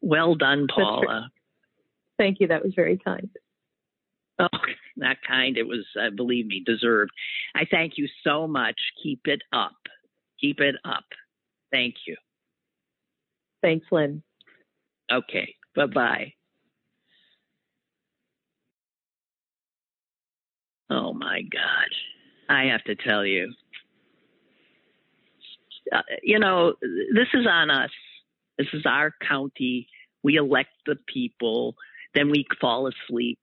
Well 0.00 0.34
done, 0.34 0.66
Paula. 0.72 1.28
Thank 2.18 2.40
you. 2.40 2.48
That 2.48 2.62
was 2.62 2.74
very 2.74 2.98
kind. 2.98 3.30
Oh, 4.38 4.48
not 4.96 5.16
kind. 5.26 5.56
It 5.56 5.66
was, 5.66 5.86
uh, 6.00 6.10
believe 6.10 6.46
me, 6.46 6.62
deserved. 6.64 7.12
I 7.54 7.64
thank 7.70 7.94
you 7.96 8.08
so 8.24 8.46
much. 8.46 8.78
Keep 9.02 9.20
it 9.26 9.42
up. 9.52 9.76
Keep 10.40 10.60
it 10.60 10.74
up. 10.84 11.04
Thank 11.72 11.94
you. 12.06 12.16
Thanks, 13.62 13.86
Lynn. 13.90 14.22
Okay. 15.10 15.54
Bye 15.74 15.86
bye. 15.86 16.32
Oh 20.94 21.12
my 21.12 21.42
God. 21.42 21.90
I 22.48 22.66
have 22.66 22.84
to 22.84 22.94
tell 22.94 23.26
you. 23.26 23.52
Uh, 25.92 26.02
you 26.22 26.38
know, 26.38 26.74
this 26.80 27.28
is 27.34 27.46
on 27.50 27.70
us. 27.70 27.90
This 28.58 28.68
is 28.72 28.86
our 28.86 29.12
county. 29.26 29.88
We 30.22 30.36
elect 30.36 30.70
the 30.86 30.96
people. 31.12 31.74
Then 32.14 32.30
we 32.30 32.46
fall 32.60 32.88
asleep. 32.88 33.40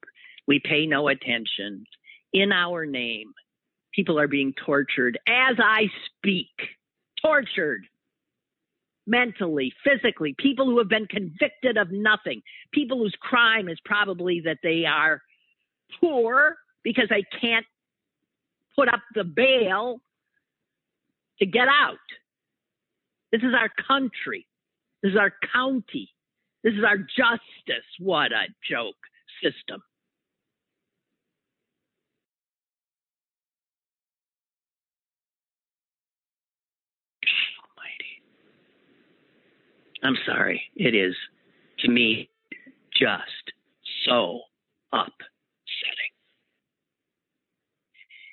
We 0.48 0.62
pay 0.64 0.86
no 0.86 1.10
attention. 1.10 1.84
In 2.32 2.54
our 2.54 2.86
name, 2.86 3.34
people 3.94 4.18
are 4.18 4.30
being 4.30 4.54
tortured 4.66 5.20
as 5.28 5.58
I 5.60 5.88
speak. 6.18 6.48
Tortured 7.22 7.84
mentally, 9.06 9.74
physically, 9.84 10.34
people 10.40 10.66
who 10.66 10.78
have 10.78 10.88
been 10.88 11.06
convicted 11.06 11.76
of 11.78 11.92
nothing, 11.92 12.42
people 12.72 12.98
whose 12.98 13.16
crime 13.20 13.68
is 13.68 13.78
probably 13.84 14.42
that 14.46 14.60
they 14.64 14.86
are 14.86 15.22
poor 16.00 16.56
because 16.84 17.08
they 17.10 17.24
can't 17.40 17.66
put 18.76 18.88
up 18.88 19.02
the 19.14 19.24
bail 19.24 20.00
to 21.40 21.46
get 21.46 21.68
out. 21.68 21.98
This 23.32 23.42
is 23.42 23.54
our 23.58 23.70
country. 23.88 24.46
This 25.02 25.12
is 25.12 25.18
our 25.18 25.34
county. 25.54 26.10
This 26.64 26.74
is 26.74 26.84
our 26.86 26.98
justice. 26.98 27.86
What 28.00 28.32
a 28.32 28.48
joke 28.70 28.96
system. 29.42 29.82
I'm 40.04 40.18
sorry. 40.26 40.62
It 40.76 40.96
is, 40.96 41.16
to 41.80 41.90
me, 41.90 42.30
just 42.92 43.54
so 44.06 44.42
upsetting. 44.92 45.31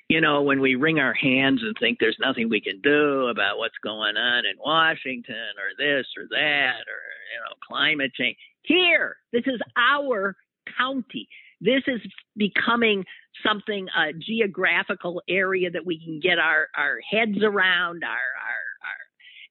You 0.08 0.22
know, 0.22 0.42
when 0.42 0.60
we 0.60 0.74
wring 0.74 0.98
our 0.98 1.12
hands 1.12 1.60
and 1.62 1.76
think 1.78 1.98
there's 2.00 2.16
nothing 2.18 2.48
we 2.48 2.62
can 2.62 2.80
do 2.80 3.26
about 3.26 3.58
what's 3.58 3.76
going 3.82 4.16
on 4.16 4.46
in 4.46 4.56
Washington 4.58 5.34
or 5.34 5.76
this 5.76 6.06
or 6.16 6.24
that 6.30 6.80
or, 6.88 7.02
you 7.30 7.40
know, 7.40 7.54
climate 7.66 8.12
change. 8.14 8.38
Here, 8.62 9.16
this 9.32 9.44
is 9.46 9.60
our 9.76 10.34
county. 10.78 11.28
This 11.60 11.82
is 11.86 12.00
becoming 12.36 13.04
something, 13.46 13.88
a 13.96 14.12
geographical 14.14 15.20
area 15.28 15.70
that 15.70 15.84
we 15.84 16.02
can 16.02 16.20
get 16.20 16.38
our, 16.38 16.68
our 16.74 17.00
heads 17.10 17.42
around, 17.42 18.02
our, 18.02 18.10
our 18.10 18.58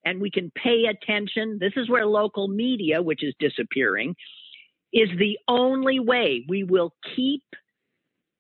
and 0.08 0.22
we 0.22 0.32
can 0.32 0.52
pay 0.56 0.86
attention. 0.86 1.58
This 1.60 1.74
is 1.76 1.90
where 1.90 2.06
local 2.06 2.48
media, 2.48 3.02
which 3.02 3.24
is 3.24 3.34
disappearing, 3.40 4.16
is 4.94 5.10
the 5.20 5.38
only 5.48 6.00
way 6.00 6.46
we 6.48 6.64
will 6.64 6.94
keep 7.16 7.44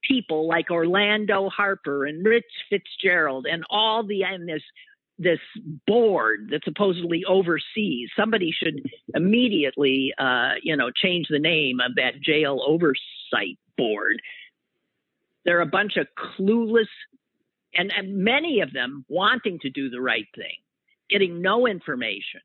people 0.08 0.47
like 0.47 0.72
Orlando 0.72 1.49
Harper 1.49 2.05
and 2.05 2.26
Rich 2.26 2.45
Fitzgerald 2.70 3.45
and 3.49 3.64
all 3.70 4.05
the 4.05 4.24
and 4.24 4.47
this 4.47 4.64
this 5.20 5.39
board 5.88 6.49
that 6.51 6.64
supposedly 6.64 7.24
oversees. 7.26 8.10
Somebody 8.16 8.51
should 8.51 8.82
immediately, 9.16 10.14
uh, 10.20 10.51
you 10.62 10.78
know, 10.78 10.91
change 10.91 11.28
the 11.30 11.39
name 11.39 11.80
of 11.80 11.95
that 11.95 12.22
jail 12.22 12.62
oversight 12.66 13.58
board. 13.78 14.22
They're 15.43 15.62
a 15.62 15.66
bunch 15.66 15.97
of 15.97 16.08
clueless, 16.16 16.86
and, 17.74 17.91
and 17.97 18.18
many 18.18 18.62
of 18.62 18.74
them 18.74 19.05
wanting 19.08 19.60
to 19.62 19.72
do 19.72 19.89
the 19.89 20.01
right 20.01 20.28
thing 20.36 20.58
getting 21.10 21.41
no 21.41 21.68
information. 21.68 22.41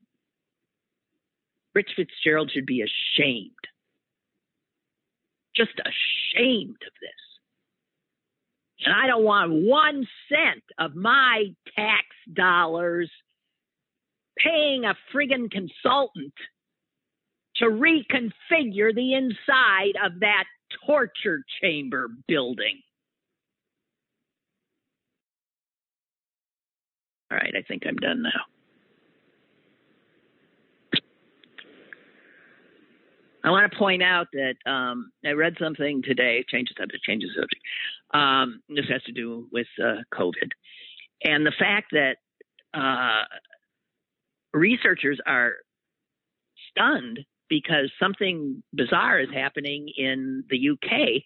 Rich 1.75 1.91
Fitzgerald 1.95 2.51
should 2.53 2.65
be 2.65 2.81
ashamed. 2.81 3.51
Just 5.55 5.73
ashamed 5.79 6.77
of 6.87 6.93
this. 7.01 7.32
And 8.85 8.93
I 8.93 9.07
don't 9.07 9.23
want 9.23 9.51
one 9.53 10.05
cent 10.29 10.63
of 10.77 10.95
my 10.95 11.45
tax 11.75 12.05
dollars 12.33 13.09
paying 14.37 14.83
a 14.85 14.95
friggin' 15.13 15.49
consultant 15.51 16.33
to 17.57 17.65
reconfigure 17.65 18.93
the 18.93 19.13
inside 19.13 19.93
of 20.03 20.19
that 20.19 20.45
torture 20.85 21.43
chamber 21.61 22.09
building. 22.27 22.81
All 27.31 27.37
right, 27.37 27.53
I 27.57 27.61
think 27.67 27.83
I'm 27.87 27.95
done 27.95 28.23
now. 28.23 28.41
I 33.45 33.51
want 33.51 33.69
to 33.69 33.77
point 33.77 34.01
out 34.01 34.27
that 34.33 34.55
um, 34.65 35.11
I 35.25 35.31
read 35.31 35.55
something 35.59 36.01
today, 36.01 36.45
change 36.47 36.69
the 36.69 36.81
subject, 36.81 37.03
change 37.03 37.23
the 37.23 37.29
subject. 37.29 37.61
Um, 38.13 38.61
this 38.69 38.85
has 38.89 39.01
to 39.03 39.11
do 39.11 39.47
with 39.51 39.67
uh, 39.83 40.01
COVID. 40.13 40.49
And 41.23 41.45
the 41.45 41.53
fact 41.57 41.93
that 41.93 42.17
uh, 42.73 43.23
researchers 44.53 45.19
are 45.25 45.53
stunned 46.69 47.19
because 47.49 47.91
something 47.99 48.63
bizarre 48.73 49.19
is 49.19 49.29
happening 49.33 49.89
in 49.95 50.43
the 50.49 50.69
UK 50.69 51.23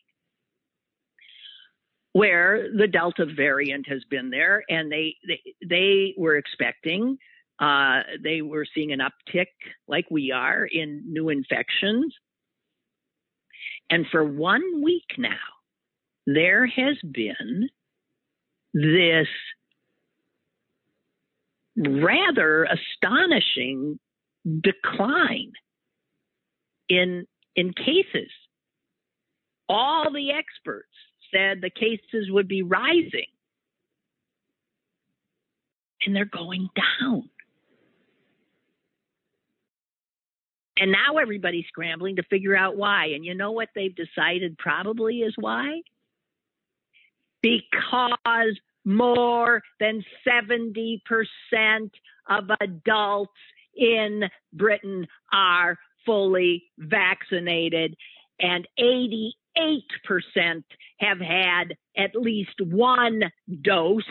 where 2.14 2.70
the 2.76 2.88
Delta 2.88 3.26
variant 3.26 3.88
has 3.88 4.04
been 4.10 4.30
there 4.30 4.64
and 4.70 4.92
they, 4.92 5.16
they, 5.28 5.42
they 5.68 6.14
were 6.18 6.36
expecting 6.36 7.18
uh, 7.60 8.02
they 8.24 8.42
were 8.42 8.66
seeing 8.76 8.92
an 8.92 9.00
uptick, 9.00 9.48
like 9.88 10.06
we 10.12 10.32
are, 10.32 10.66
in 10.66 11.04
new 11.08 11.30
infections. 11.30 12.14
And 13.90 14.06
for 14.12 14.24
one 14.24 14.84
week 14.84 15.16
now, 15.18 15.38
there 16.28 16.68
has 16.68 16.98
been 17.10 17.70
this 18.74 19.28
rather 21.78 22.66
astonishing 22.66 23.98
decline 24.62 25.54
in 26.90 27.26
in 27.56 27.74
cases. 27.74 28.30
All 29.70 30.12
the 30.12 30.32
experts 30.32 30.90
said 31.34 31.62
the 31.62 31.70
cases 31.70 32.30
would 32.30 32.48
be 32.48 32.62
rising, 32.62 33.32
and 36.06 36.16
they're 36.16 36.26
going 36.26 36.68
down. 36.76 37.30
And 40.80 40.92
now 40.92 41.18
everybody's 41.18 41.66
scrambling 41.68 42.18
to 42.18 42.24
figure 42.24 42.56
out 42.56 42.78
why. 42.78 43.08
And 43.08 43.26
you 43.26 43.34
know 43.34 43.52
what 43.52 43.70
they've 43.74 43.96
decided 43.96 44.58
probably 44.60 45.22
is 45.22 45.34
why? 45.36 45.82
Because 47.42 48.60
more 48.86 49.62
than 49.80 50.04
70% 50.28 51.02
of 52.30 52.50
adults 52.62 53.32
in 53.76 54.24
Britain 54.54 55.08
are 55.32 55.78
fully 56.06 56.64
vaccinated, 56.78 57.96
and 58.40 58.68
88% 58.80 59.34
have 61.00 61.20
had 61.20 61.76
at 61.98 62.16
least 62.16 62.60
one 62.62 63.24
dose 63.62 64.04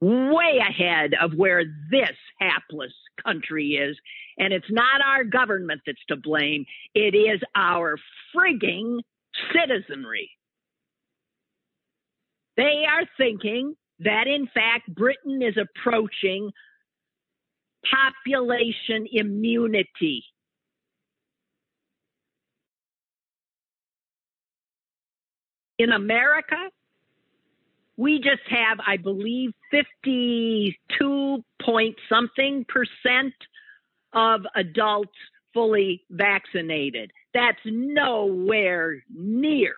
way 0.00 0.58
ahead 0.58 1.12
of 1.20 1.32
where 1.34 1.62
this 1.90 2.16
hapless 2.40 2.92
country 3.24 3.74
is. 3.74 3.96
And 4.38 4.52
it's 4.52 4.70
not 4.70 5.00
our 5.04 5.22
government 5.24 5.82
that's 5.86 6.04
to 6.08 6.16
blame, 6.16 6.64
it 6.94 7.14
is 7.14 7.40
our 7.54 7.96
frigging 8.34 8.98
citizenry. 9.52 10.30
They 12.56 12.84
are 12.88 13.04
thinking 13.16 13.74
that, 14.00 14.26
in 14.26 14.46
fact, 14.46 14.94
Britain 14.94 15.42
is 15.42 15.56
approaching 15.56 16.50
population 17.90 19.06
immunity. 19.10 20.24
In 25.78 25.92
America, 25.92 26.56
we 27.96 28.18
just 28.18 28.42
have, 28.48 28.78
I 28.86 28.96
believe, 28.96 29.52
52 29.70 31.44
point 31.60 31.96
something 32.08 32.64
percent 32.68 33.34
of 34.12 34.42
adults 34.54 35.16
fully 35.54 36.02
vaccinated. 36.10 37.12
That's 37.34 37.58
nowhere 37.64 39.02
near 39.14 39.74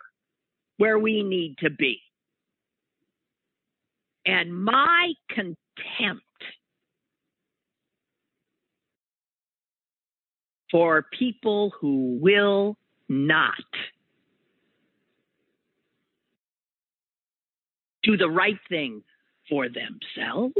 where 0.76 0.98
we 0.98 1.22
need 1.22 1.56
to 1.58 1.70
be. 1.70 2.00
And 4.26 4.64
my 4.64 5.12
contempt 5.28 6.22
for 10.70 11.06
people 11.16 11.72
who 11.80 12.18
will 12.20 12.76
not 13.08 13.54
do 18.02 18.16
the 18.16 18.28
right 18.28 18.58
thing 18.68 19.02
for 19.48 19.68
themselves, 19.68 20.54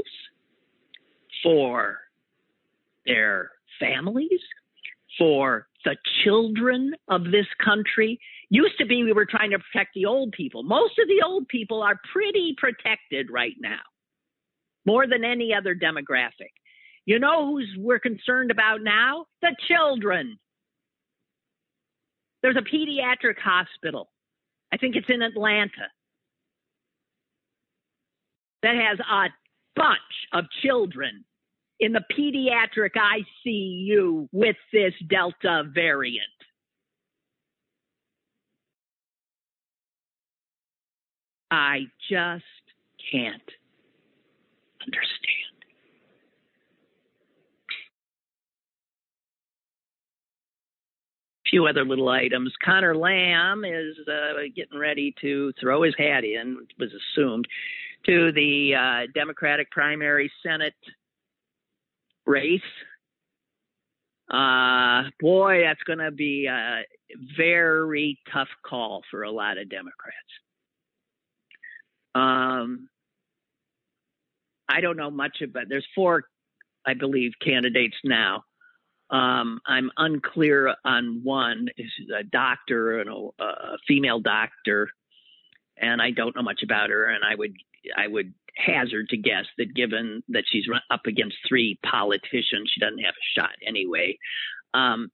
for 1.42 1.98
their 3.06 3.50
families, 3.80 4.40
for 5.18 5.66
the 5.84 5.96
children 6.22 6.92
of 7.08 7.24
this 7.24 7.46
country. 7.64 8.18
Used 8.50 8.78
to 8.78 8.86
be 8.86 9.04
we 9.04 9.12
were 9.12 9.26
trying 9.26 9.50
to 9.50 9.58
protect 9.58 9.90
the 9.94 10.06
old 10.06 10.32
people. 10.32 10.62
Most 10.62 10.98
of 10.98 11.08
the 11.08 11.22
old 11.24 11.48
people 11.48 11.82
are 11.82 12.00
pretty 12.12 12.54
protected 12.58 13.30
right 13.30 13.56
now, 13.60 13.80
more 14.86 15.06
than 15.06 15.24
any 15.24 15.54
other 15.54 15.74
demographic. 15.74 16.52
You 17.06 17.18
know 17.18 17.46
who's 17.46 17.68
we're 17.78 17.98
concerned 17.98 18.50
about 18.50 18.82
now? 18.82 19.26
The 19.42 19.54
children. 19.68 20.38
There's 22.42 22.56
a 22.56 22.60
pediatric 22.60 23.38
hospital. 23.42 24.10
I 24.72 24.76
think 24.76 24.96
it's 24.96 25.08
in 25.08 25.22
Atlanta 25.22 25.88
that 28.62 28.74
has 28.74 28.98
a 28.98 29.28
bunch 29.76 29.98
of 30.32 30.44
children 30.62 31.24
in 31.80 31.92
the 31.92 32.02
pediatric 32.16 32.90
ICU 33.46 34.28
with 34.32 34.56
this 34.72 34.94
Delta 35.08 35.64
variant? 35.72 36.26
I 41.50 41.86
just 42.10 42.44
can't 43.12 43.42
understand. 44.82 45.44
few 51.54 51.66
other 51.68 51.84
little 51.84 52.08
items. 52.08 52.52
Connor 52.64 52.96
Lamb 52.96 53.64
is 53.64 53.96
uh, 54.08 54.40
getting 54.56 54.76
ready 54.76 55.14
to 55.20 55.52
throw 55.60 55.82
his 55.82 55.94
hat 55.96 56.24
in, 56.24 56.66
was 56.80 56.90
assumed, 56.92 57.46
to 58.06 58.32
the 58.32 58.74
uh, 58.74 59.06
Democratic 59.14 59.70
primary 59.70 60.32
Senate 60.42 60.74
race. 62.26 62.60
Uh, 64.30 65.04
boy, 65.20 65.60
that's 65.62 65.82
going 65.82 65.98
to 65.98 66.10
be 66.10 66.46
a 66.46 66.82
very 67.36 68.18
tough 68.32 68.48
call 68.64 69.02
for 69.10 69.22
a 69.22 69.30
lot 69.30 69.58
of 69.58 69.68
Democrats. 69.68 70.16
Um, 72.14 72.88
I 74.68 74.80
don't 74.80 74.96
know 74.96 75.10
much 75.10 75.42
about. 75.42 75.68
There's 75.68 75.86
four, 75.94 76.24
I 76.86 76.94
believe, 76.94 77.32
candidates 77.40 77.96
now. 78.02 78.44
Um, 79.10 79.60
I'm 79.66 79.90
unclear 79.96 80.74
on 80.84 81.20
one. 81.22 81.68
Is 81.76 81.90
a 82.16 82.24
doctor 82.24 83.00
and 83.00 83.10
a, 83.10 83.42
a 83.42 83.76
female 83.86 84.20
doctor, 84.20 84.88
and 85.76 86.00
I 86.00 86.10
don't 86.10 86.34
know 86.34 86.42
much 86.42 86.62
about 86.62 86.90
her. 86.90 87.04
And 87.10 87.22
I 87.22 87.34
would 87.34 87.54
I 87.96 88.06
would 88.08 88.32
hazard 88.56 89.08
to 89.10 89.16
guess 89.16 89.44
that 89.58 89.74
given 89.74 90.22
that 90.28 90.44
she's 90.50 90.66
up 90.90 91.02
against 91.06 91.36
three 91.48 91.78
politicians, 91.84 92.70
she 92.72 92.80
doesn't 92.80 92.98
have 92.98 93.14
a 93.14 93.40
shot 93.40 93.54
anyway. 93.66 94.16
Um, 94.72 95.10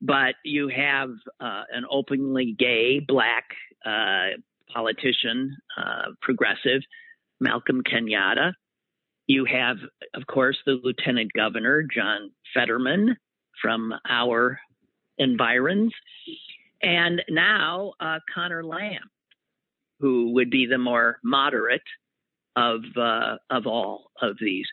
but 0.00 0.34
you 0.44 0.68
have 0.68 1.10
uh, 1.40 1.62
an 1.72 1.84
openly 1.90 2.54
gay 2.58 3.00
black 3.00 3.44
uh, 3.86 4.36
politician, 4.72 5.56
uh, 5.78 6.10
progressive, 6.20 6.82
Malcolm 7.40 7.82
Kenyatta. 7.82 8.52
You 9.26 9.46
have, 9.46 9.78
of 10.14 10.26
course, 10.26 10.58
the 10.66 10.78
lieutenant 10.82 11.32
governor, 11.32 11.82
John 11.82 12.30
Fetterman, 12.52 13.16
from 13.62 13.94
our 14.08 14.58
environs. 15.16 15.92
And 16.82 17.22
now 17.30 17.94
uh, 18.00 18.18
Connor 18.34 18.62
Lamb, 18.62 19.10
who 20.00 20.32
would 20.34 20.50
be 20.50 20.66
the 20.66 20.76
more 20.76 21.18
moderate 21.24 21.82
of 22.56 22.80
uh, 22.96 23.36
of 23.50 23.66
all 23.66 24.10
of 24.20 24.36
these. 24.40 24.66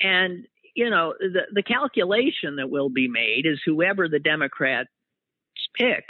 And 0.00 0.46
you 0.74 0.90
know, 0.90 1.14
the 1.18 1.42
the 1.52 1.62
calculation 1.62 2.56
that 2.56 2.70
will 2.70 2.90
be 2.90 3.08
made 3.08 3.46
is 3.46 3.60
whoever 3.64 4.08
the 4.08 4.18
Democrats 4.18 4.90
pick 5.76 6.04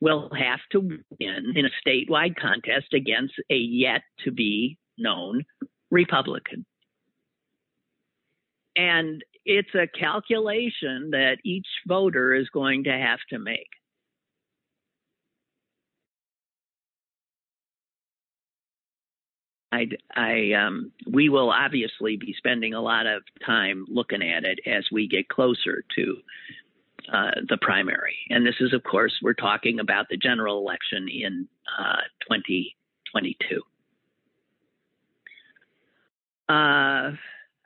will 0.00 0.30
have 0.38 0.60
to 0.72 0.80
win 0.80 1.52
in 1.54 1.64
a 1.64 1.88
statewide 1.88 2.36
contest 2.36 2.92
against 2.92 3.34
a 3.50 3.56
yet 3.56 4.02
to 4.24 4.30
be 4.30 4.76
known 4.98 5.44
Republican. 5.90 6.66
And 8.76 9.22
it's 9.44 9.74
a 9.74 9.86
calculation 9.86 11.10
that 11.12 11.36
each 11.44 11.66
voter 11.86 12.34
is 12.34 12.48
going 12.52 12.84
to 12.84 12.92
have 12.92 13.20
to 13.30 13.38
make. 13.38 13.68
I, 19.74 19.88
I 20.14 20.52
um, 20.52 20.92
we 21.10 21.28
will 21.28 21.50
obviously 21.50 22.16
be 22.16 22.34
spending 22.38 22.74
a 22.74 22.80
lot 22.80 23.06
of 23.06 23.22
time 23.44 23.86
looking 23.88 24.22
at 24.22 24.44
it 24.44 24.60
as 24.66 24.84
we 24.92 25.08
get 25.08 25.28
closer 25.28 25.84
to 25.96 26.16
uh, 27.12 27.30
the 27.48 27.58
primary. 27.60 28.16
And 28.30 28.46
this 28.46 28.54
is, 28.60 28.72
of 28.72 28.84
course, 28.84 29.12
we're 29.20 29.34
talking 29.34 29.80
about 29.80 30.06
the 30.08 30.16
general 30.16 30.58
election 30.58 31.08
in 31.08 31.48
uh, 31.78 32.02
2022. 32.30 33.60
Uh, 36.48 37.16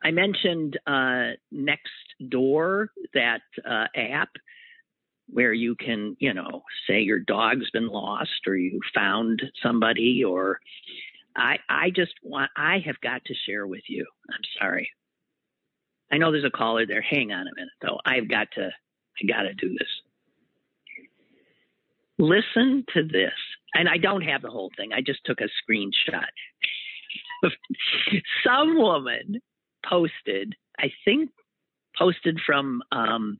I 0.02 0.10
mentioned 0.10 0.78
uh, 0.86 1.32
Nextdoor, 1.52 2.88
that 3.14 3.42
uh, 3.68 3.86
app 3.94 4.30
where 5.30 5.52
you 5.52 5.74
can, 5.74 6.16
you 6.20 6.32
know, 6.32 6.62
say 6.88 7.00
your 7.00 7.18
dog's 7.18 7.70
been 7.70 7.88
lost 7.88 8.46
or 8.46 8.56
you 8.56 8.80
found 8.94 9.42
somebody 9.62 10.24
or 10.24 10.60
I 11.38 11.58
I 11.68 11.90
just 11.90 12.14
want 12.22 12.50
I 12.56 12.78
have 12.84 13.00
got 13.00 13.24
to 13.26 13.34
share 13.46 13.66
with 13.66 13.82
you. 13.88 14.06
I'm 14.28 14.40
sorry. 14.60 14.90
I 16.10 16.18
know 16.18 16.32
there's 16.32 16.44
a 16.44 16.50
caller 16.50 16.86
there. 16.86 17.02
Hang 17.02 17.32
on 17.32 17.46
a 17.46 17.54
minute 17.54 17.72
though. 17.80 17.98
I've 18.04 18.28
got 18.28 18.48
to 18.54 18.66
I 18.68 19.26
got 19.26 19.42
to 19.42 19.54
do 19.54 19.70
this. 19.70 19.88
Listen 22.18 22.84
to 22.94 23.04
this. 23.04 23.32
And 23.74 23.88
I 23.88 23.98
don't 23.98 24.22
have 24.22 24.42
the 24.42 24.50
whole 24.50 24.70
thing. 24.76 24.92
I 24.92 25.00
just 25.00 25.20
took 25.24 25.40
a 25.40 25.48
screenshot. 25.70 26.24
Some 28.44 28.76
woman 28.76 29.40
posted, 29.88 30.54
I 30.78 30.90
think 31.04 31.30
posted 31.96 32.40
from 32.44 32.82
um, 32.92 33.38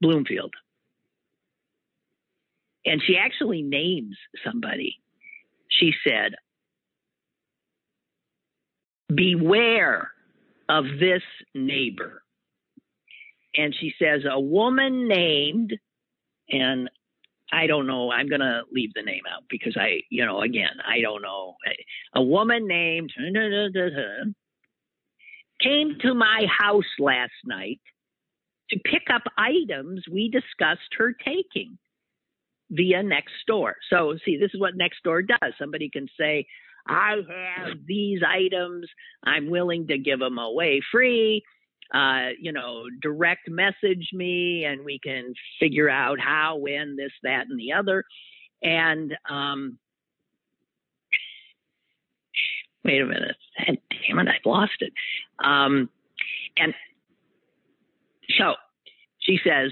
Bloomfield. 0.00 0.54
And 2.84 3.02
she 3.06 3.16
actually 3.16 3.62
names 3.62 4.16
somebody. 4.44 4.98
She 5.78 5.92
said, 6.06 6.34
Beware 9.14 10.10
of 10.68 10.84
this 11.00 11.22
neighbor 11.54 12.22
and 13.56 13.74
she 13.78 13.92
says 14.00 14.22
a 14.30 14.38
woman 14.38 15.08
named 15.08 15.74
and 16.50 16.90
I 17.50 17.66
don't 17.66 17.86
know. 17.86 18.10
I'm 18.12 18.28
going 18.28 18.40
to 18.40 18.62
leave 18.72 18.92
the 18.94 19.02
name 19.02 19.22
out 19.30 19.44
because 19.48 19.74
I, 19.78 20.02
you 20.10 20.24
know, 20.24 20.42
again, 20.42 20.76
I 20.86 21.00
don't 21.00 21.22
know. 21.22 21.56
A 22.14 22.22
woman 22.22 22.66
named 22.68 23.10
came 25.62 25.96
to 26.02 26.14
my 26.14 26.46
house 26.46 26.84
last 26.98 27.32
night 27.46 27.80
to 28.70 28.78
pick 28.84 29.04
up 29.12 29.22
items 29.38 30.04
we 30.10 30.30
discussed 30.30 30.94
her 30.98 31.14
taking 31.24 31.78
via 32.70 33.02
Nextdoor. 33.02 33.72
So, 33.90 34.16
see, 34.24 34.36
this 34.36 34.52
is 34.54 34.60
what 34.60 34.74
Nextdoor 34.76 35.26
does. 35.26 35.52
Somebody 35.58 35.90
can 35.90 36.08
say, 36.18 36.46
I 36.86 37.16
have 37.16 37.78
these 37.86 38.20
items. 38.26 38.88
I'm 39.24 39.50
willing 39.50 39.86
to 39.88 39.98
give 39.98 40.20
them 40.20 40.38
away 40.38 40.80
free 40.90 41.42
uh, 41.94 42.28
you 42.38 42.52
know, 42.52 42.84
direct 43.00 43.48
message 43.48 44.10
me 44.12 44.64
and 44.64 44.84
we 44.84 44.98
can 45.02 45.32
figure 45.58 45.88
out 45.88 46.20
how, 46.20 46.56
when, 46.56 46.96
this, 46.96 47.12
that, 47.22 47.46
and 47.48 47.58
the 47.58 47.72
other. 47.72 48.04
And 48.62 49.16
um, 49.28 49.78
wait 52.84 53.00
a 53.00 53.06
minute. 53.06 53.36
Damn 53.66 54.18
it, 54.18 54.28
I've 54.28 54.44
lost 54.44 54.80
it. 54.80 54.92
Um, 55.42 55.88
and 56.58 56.74
so 58.38 58.54
she 59.20 59.38
says, 59.42 59.70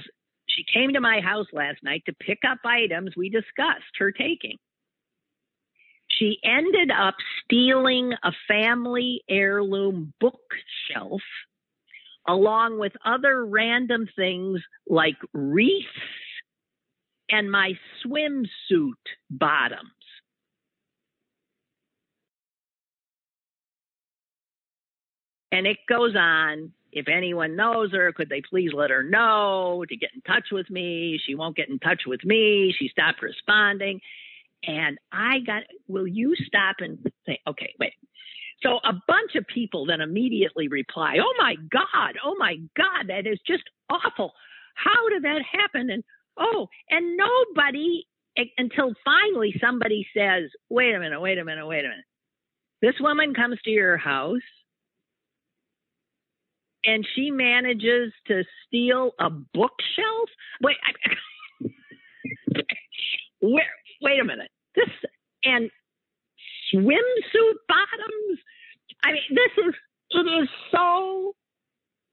she 0.57 0.65
came 0.73 0.95
to 0.95 1.01
my 1.01 1.21
house 1.21 1.47
last 1.53 1.83
night 1.83 2.03
to 2.07 2.15
pick 2.15 2.39
up 2.49 2.59
items 2.65 3.11
we 3.17 3.29
discussed 3.29 3.99
her 3.99 4.11
taking. 4.11 4.57
She 6.09 6.39
ended 6.43 6.91
up 6.91 7.15
stealing 7.45 8.13
a 8.25 8.33
family 8.49 9.23
heirloom 9.29 10.15
bookshelf 10.19 11.21
along 12.27 12.79
with 12.79 12.93
other 13.05 13.45
random 13.45 14.09
things 14.17 14.61
like 14.89 15.17
wreaths 15.33 15.87
and 17.31 17.51
my 17.51 17.73
swimsuit 18.05 18.93
bottoms. 19.31 19.91
And 25.53 25.67
it 25.67 25.79
goes 25.89 26.15
on. 26.17 26.73
If 26.97 27.09
anyone 27.09 27.57
knows 27.57 27.93
her, 27.93 28.11
could 28.15 28.31
they 28.31 28.41
please 28.41 28.71
let 28.73 28.89
her 28.89 29.03
know 29.03 29.85
to 29.87 29.97
get 29.99 30.15
in 30.15 30.23
touch 30.23 30.47
with 30.51 30.71
me? 30.71 31.21
She 31.27 31.35
won't 31.35 31.55
get 31.55 31.69
in 31.69 31.79
touch 31.79 32.05
with 32.07 32.25
me. 32.25 32.75
She 32.77 32.89
stopped 32.89 33.21
responding. 33.21 34.01
And 34.65 34.97
I 35.13 35.41
got, 35.47 35.65
will 35.89 36.07
you 36.07 36.35
stop 36.47 36.77
and 36.79 36.99
say, 37.27 37.39
okay, 37.47 37.75
wait, 37.79 37.93
so 38.63 38.79
a 38.83 38.95
bunch 39.07 39.35
of 39.35 39.47
people 39.47 39.85
then 39.85 40.01
immediately 40.01 40.69
reply, 40.69 41.19
Oh 41.21 41.35
my 41.39 41.57
God, 41.71 42.15
oh 42.25 42.35
my 42.39 42.55
God, 42.75 43.09
that 43.09 43.27
is 43.27 43.39
just 43.47 43.65
awful. 43.91 44.33
How 44.75 45.11
did 45.11 45.25
that 45.25 45.43
happen? 45.53 45.91
And 45.91 46.03
oh, 46.39 46.67
and 46.89 47.19
nobody 47.19 48.05
until 48.57 48.95
finally 49.05 49.55
somebody 49.61 50.07
says, 50.17 50.51
Wait 50.71 50.95
a 50.95 50.99
minute, 50.99 51.21
wait 51.21 51.37
a 51.37 51.45
minute, 51.45 51.67
wait 51.67 51.85
a 51.85 51.89
minute. 51.89 52.07
This 52.81 52.95
woman 53.01 53.35
comes 53.35 53.59
to 53.65 53.71
your 53.71 53.99
house 53.99 54.41
and 56.87 57.07
she 57.15 57.31
manages 57.31 58.13
to 58.29 58.45
steal 58.67 59.13
a 59.19 59.31
bookshelf. 59.31 60.31
Wait, 60.63 60.77
I, 60.87 61.67
where? 63.41 63.73
Wait 64.03 64.21
a 64.21 64.25
minute. 64.25 64.51
This 64.75 64.89
and 65.45 65.71
swimsuit 66.73 67.55
bottoms. 67.69 68.39
I 69.05 69.13
mean, 69.13 69.23
this 69.31 69.67
is 69.67 69.75
it 70.11 70.43
is 70.43 70.49
so 70.71 71.35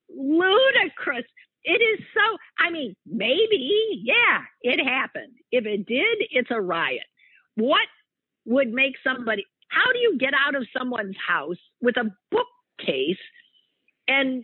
ludicrous. 0.10 1.26
It 1.64 1.82
is 1.82 2.06
so. 2.14 2.38
I 2.60 2.70
mean, 2.72 2.96
maybe, 3.06 4.02
yeah, 4.04 4.42
it 4.62 4.84
happened. 4.84 5.34
If 5.52 5.66
it 5.66 5.86
did, 5.86 6.28
it's 6.32 6.52
a 6.52 6.60
riot. 6.60 7.06
What 7.56 7.88
would 8.46 8.72
make 8.74 8.96
somebody? 9.04 9.46
How 9.70 9.92
do 9.92 10.00
you 10.00 10.18
get 10.18 10.34
out 10.34 10.56
of 10.56 10.68
someone's 10.78 11.16
house 11.26 11.58
with 11.82 11.96
a 11.98 12.12
bookcase 12.32 13.18
and 14.08 14.44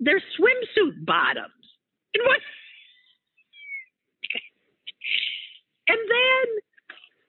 they're 0.00 0.22
swimsuit 0.38 1.04
bottoms. 1.04 1.52
And 2.14 2.24
what? 2.26 2.40
and 5.88 5.98
then 5.98 6.46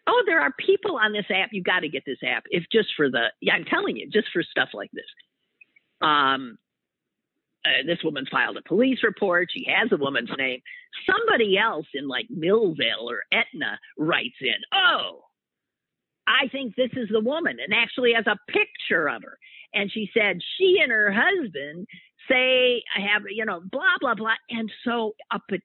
oh, 0.08 0.24
there 0.26 0.42
are 0.42 0.52
people 0.66 0.98
on 0.98 1.14
this 1.14 1.26
app. 1.30 1.50
You 1.52 1.62
got 1.62 1.82
to 1.82 1.90
get 1.90 2.04
this 2.06 2.20
app 2.26 2.44
if 2.50 2.64
just 2.72 2.90
for 2.96 3.10
the 3.10 3.28
yeah. 3.42 3.54
I'm 3.54 3.66
telling 3.66 3.98
you, 3.98 4.10
just 4.10 4.30
for 4.34 4.44
stuff 4.44 4.70
like 4.74 4.92
this. 4.92 5.06
Um, 6.02 6.58
uh, 7.64 7.86
this 7.86 8.00
woman 8.04 8.26
filed 8.32 8.58
a 8.58 8.68
police 8.68 9.00
report. 9.04 9.50
She 9.52 9.68
has 9.70 9.92
a 9.92 9.98
woman's 9.98 10.32
name. 10.38 10.62
Somebody 11.06 11.58
else 11.58 11.86
in 11.94 12.08
like 12.08 12.28
Millvale 12.36 13.04
or 13.08 13.22
Etna 13.32 13.80
writes 13.98 14.38
in, 14.42 14.56
oh, 14.74 15.22
I 16.28 16.48
think 16.48 16.76
this 16.76 16.90
is 16.94 17.10
the 17.12 17.20
woman, 17.20 17.58
and 17.64 17.74
actually 17.74 18.14
has 18.14 18.26
a 18.26 18.40
picture 18.52 19.08
of 19.08 19.22
her. 19.24 19.38
And 19.74 19.92
she 19.92 20.10
said 20.14 20.40
she 20.58 20.80
and 20.82 20.92
her 20.92 21.12
husband 21.14 21.88
say, 22.30 22.84
I 22.96 23.02
have, 23.12 23.24
you 23.30 23.46
know, 23.46 23.62
blah, 23.72 23.98
blah, 24.00 24.16
blah. 24.16 24.36
And 24.50 24.72
so 24.86 25.16
up 25.32 25.44
it, 25.50 25.62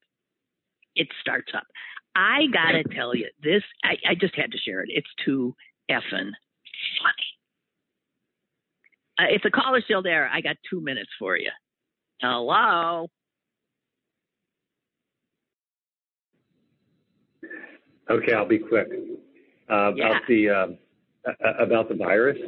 it 0.95 1.09
starts 1.21 1.53
up. 1.57 1.67
I 2.15 2.47
got 2.53 2.73
to 2.73 2.83
tell 2.95 3.15
you, 3.15 3.29
this, 3.43 3.63
I, 3.85 3.97
I 4.11 4.15
just 4.15 4.35
had 4.35 4.53
to 4.53 4.59
share 4.59 4.81
it. 4.81 4.89
It's 4.91 5.07
too 5.25 5.55
effing 5.91 6.31
funny. 7.03 7.29
Uh, 9.19 9.35
if 9.35 9.43
the 9.43 9.51
caller's 9.51 9.85
still 9.85 10.03
there, 10.03 10.29
I 10.33 10.41
got 10.41 10.57
two 10.69 10.81
minutes 10.81 11.11
for 11.19 11.37
you. 11.37 11.51
Hello. 12.21 13.09
Okay, 18.11 18.33
I'll 18.35 18.47
be 18.49 18.59
quick. 18.59 18.89
Uh, 19.71 19.93
Yeah. 19.95 20.07
About 20.11 20.23
the 20.29 20.49
uh, 20.51 20.67
about 21.59 21.89
the 21.89 21.97
virus. 21.97 22.39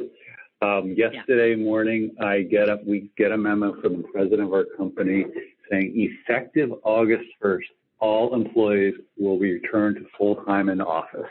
Um, 0.61 0.93
yesterday 0.97 1.55
morning, 1.55 2.15
I 2.21 2.41
get 2.41 2.69
up. 2.69 2.85
We 2.85 3.09
get 3.17 3.31
a 3.31 3.37
memo 3.37 3.79
from 3.81 4.01
the 4.01 4.07
president 4.09 4.41
of 4.41 4.53
our 4.53 4.65
company 4.77 5.25
saying 5.71 5.93
effective 5.95 6.71
August 6.83 7.25
1st, 7.41 7.63
all 7.99 8.33
employees 8.33 8.95
will 9.17 9.39
be 9.39 9.53
returned 9.53 9.95
to 9.97 10.05
full 10.17 10.35
time 10.43 10.67
in 10.69 10.81
office. 10.81 11.29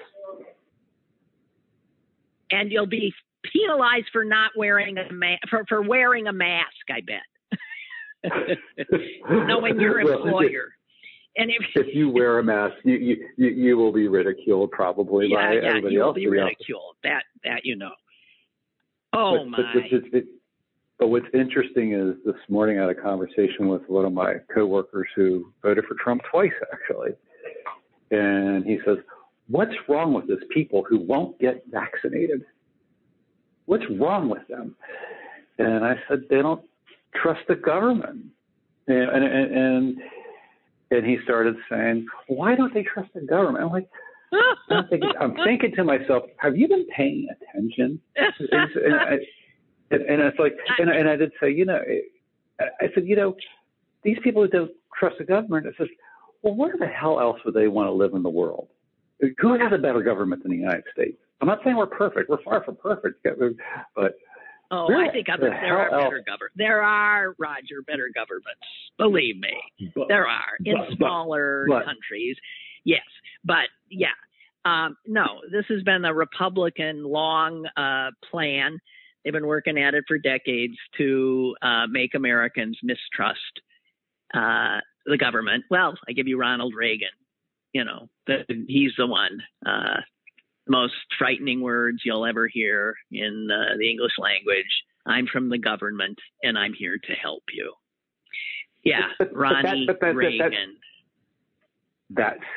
And 2.50 2.72
you'll 2.72 2.86
be 2.86 3.12
penalized 3.52 4.06
for 4.12 4.24
not 4.24 4.52
wearing 4.56 4.96
a 4.96 5.12
ma- 5.12 5.36
for, 5.50 5.64
for 5.68 5.82
wearing 5.82 6.26
a 6.26 6.32
mask, 6.32 6.66
I 6.90 7.00
bet. 7.02 7.20
Knowing 9.30 9.78
your 9.78 10.00
employer. 10.00 10.72
And 11.36 11.50
if, 11.50 11.86
If 11.86 11.94
you 11.94 12.08
wear 12.10 12.38
a 12.38 12.42
mask, 12.42 12.74
you 12.84 12.96
you, 12.96 13.28
you, 13.36 13.48
you 13.48 13.76
will 13.76 13.92
be 13.92 14.08
ridiculed 14.08 14.70
probably 14.70 15.28
yeah, 15.28 15.36
by 15.36 15.52
yeah, 15.52 15.68
everybody 15.68 15.94
you'll 15.94 16.06
else. 16.08 16.14
be 16.16 16.24
in 16.24 16.30
the 16.30 16.40
office. 16.40 16.54
ridiculed. 16.58 16.96
That 17.04 17.22
that 17.44 17.60
you 17.64 17.76
know. 17.76 17.92
Oh 19.12 19.38
but, 19.38 19.48
my. 19.48 19.58
But, 19.90 20.12
but, 20.12 20.22
but, 20.98 21.08
what's 21.08 21.26
interesting 21.32 21.94
is 21.94 22.16
this 22.24 22.40
morning 22.48 22.78
I 22.78 22.82
had 22.82 22.90
a 22.90 23.00
conversation 23.00 23.68
with 23.68 23.82
one 23.88 24.04
of 24.04 24.12
my 24.12 24.34
coworkers 24.52 25.08
who 25.14 25.52
voted 25.62 25.84
for 25.86 25.94
Trump 26.02 26.22
twice, 26.30 26.52
actually. 26.72 27.10
And 28.10 28.64
he 28.64 28.78
says, 28.84 28.98
What's 29.48 29.74
wrong 29.88 30.12
with 30.12 30.28
these 30.28 30.46
people 30.52 30.84
who 30.88 30.98
won't 30.98 31.38
get 31.38 31.64
vaccinated? 31.70 32.44
What's 33.66 33.84
wrong 33.98 34.28
with 34.28 34.46
them? 34.48 34.74
And 35.58 35.84
I 35.84 35.96
said, 36.08 36.24
They 36.28 36.42
don't 36.42 36.62
trust 37.14 37.40
the 37.48 37.56
government. 37.56 38.26
And, 38.86 39.10
and, 39.10 39.24
and, 39.24 39.56
and, 39.56 39.98
and 40.90 41.06
he 41.06 41.18
started 41.24 41.56
saying, 41.70 42.06
Why 42.26 42.54
don't 42.56 42.74
they 42.74 42.82
trust 42.82 43.10
the 43.14 43.20
government? 43.20 43.64
I'm 43.64 43.70
like, 43.70 43.88
I'm 44.70 44.88
thinking, 44.88 45.12
I'm 45.20 45.34
thinking 45.44 45.72
to 45.76 45.84
myself, 45.84 46.24
have 46.38 46.56
you 46.56 46.68
been 46.68 46.86
paying 46.94 47.28
attention? 47.30 48.00
and, 48.16 48.70
and, 48.76 48.94
I, 48.94 49.12
and, 49.90 50.02
and 50.02 50.22
it's 50.22 50.38
like, 50.38 50.54
and, 50.78 50.90
and 50.90 51.08
I 51.08 51.16
did 51.16 51.32
say, 51.40 51.50
you 51.50 51.64
know, 51.64 51.80
I 52.60 52.86
said, 52.94 53.06
you 53.06 53.16
know, 53.16 53.36
these 54.02 54.18
people 54.22 54.42
who 54.42 54.48
don't 54.48 54.70
trust 54.98 55.16
the 55.18 55.24
government, 55.24 55.66
I 55.66 55.76
says, 55.78 55.88
well, 56.42 56.54
where 56.54 56.74
the 56.78 56.86
hell 56.86 57.20
else 57.20 57.38
would 57.44 57.54
they 57.54 57.68
want 57.68 57.88
to 57.88 57.92
live 57.92 58.14
in 58.14 58.22
the 58.22 58.30
world? 58.30 58.68
Who 59.38 59.58
has 59.58 59.72
a 59.72 59.78
better 59.78 60.02
government 60.02 60.42
than 60.42 60.52
the 60.52 60.58
United 60.58 60.84
States? 60.92 61.18
I'm 61.40 61.48
not 61.48 61.60
saying 61.64 61.76
we're 61.76 61.86
perfect. 61.86 62.30
We're 62.30 62.42
far 62.42 62.62
from 62.64 62.76
perfect, 62.76 63.26
but 63.96 64.14
Oh, 64.70 64.86
I 64.92 65.10
think 65.10 65.26
there 65.40 65.78
are 65.78 65.90
better 65.90 66.22
government. 66.26 66.52
There 66.56 66.82
are 66.82 67.34
Roger 67.38 67.80
better 67.86 68.10
governments. 68.14 68.60
Believe 68.98 69.38
me, 69.38 69.90
but, 69.94 70.08
there 70.08 70.26
are 70.26 70.58
in 70.64 70.76
but- 70.76 70.96
smaller 70.96 71.66
but- 71.68 71.84
countries. 71.86 72.36
Yes, 72.84 73.02
but 73.44 73.68
yeah, 73.90 74.08
um, 74.64 74.96
no. 75.06 75.40
This 75.50 75.64
has 75.68 75.82
been 75.82 76.04
a 76.04 76.14
Republican 76.14 77.04
long 77.04 77.66
uh, 77.76 78.10
plan. 78.30 78.78
They've 79.24 79.32
been 79.32 79.46
working 79.46 79.78
at 79.78 79.94
it 79.94 80.04
for 80.08 80.18
decades 80.18 80.76
to 80.98 81.54
uh, 81.62 81.86
make 81.88 82.14
Americans 82.14 82.78
mistrust 82.82 83.40
uh, 84.34 84.78
the 85.06 85.18
government. 85.18 85.64
Well, 85.70 85.94
I 86.08 86.12
give 86.12 86.28
you 86.28 86.38
Ronald 86.38 86.74
Reagan. 86.76 87.08
You 87.72 87.84
know, 87.84 88.08
the, 88.26 88.44
he's 88.66 88.92
the 88.96 89.06
one. 89.06 89.42
Uh, 89.66 90.00
most 90.68 90.94
frightening 91.18 91.60
words 91.62 91.98
you'll 92.04 92.26
ever 92.26 92.46
hear 92.46 92.94
in 93.10 93.48
uh, 93.50 93.76
the 93.78 93.90
English 93.90 94.12
language. 94.18 94.66
I'm 95.06 95.26
from 95.26 95.48
the 95.48 95.58
government 95.58 96.18
and 96.42 96.58
I'm 96.58 96.74
here 96.74 96.98
to 96.98 97.12
help 97.14 97.42
you. 97.52 97.72
Yeah, 98.84 99.08
But- 99.18 99.32
but 99.34 99.62
that- 99.62 99.86
but 99.86 100.00
that- 100.00 100.14
Reagan. 100.14 100.38
that 100.38 100.52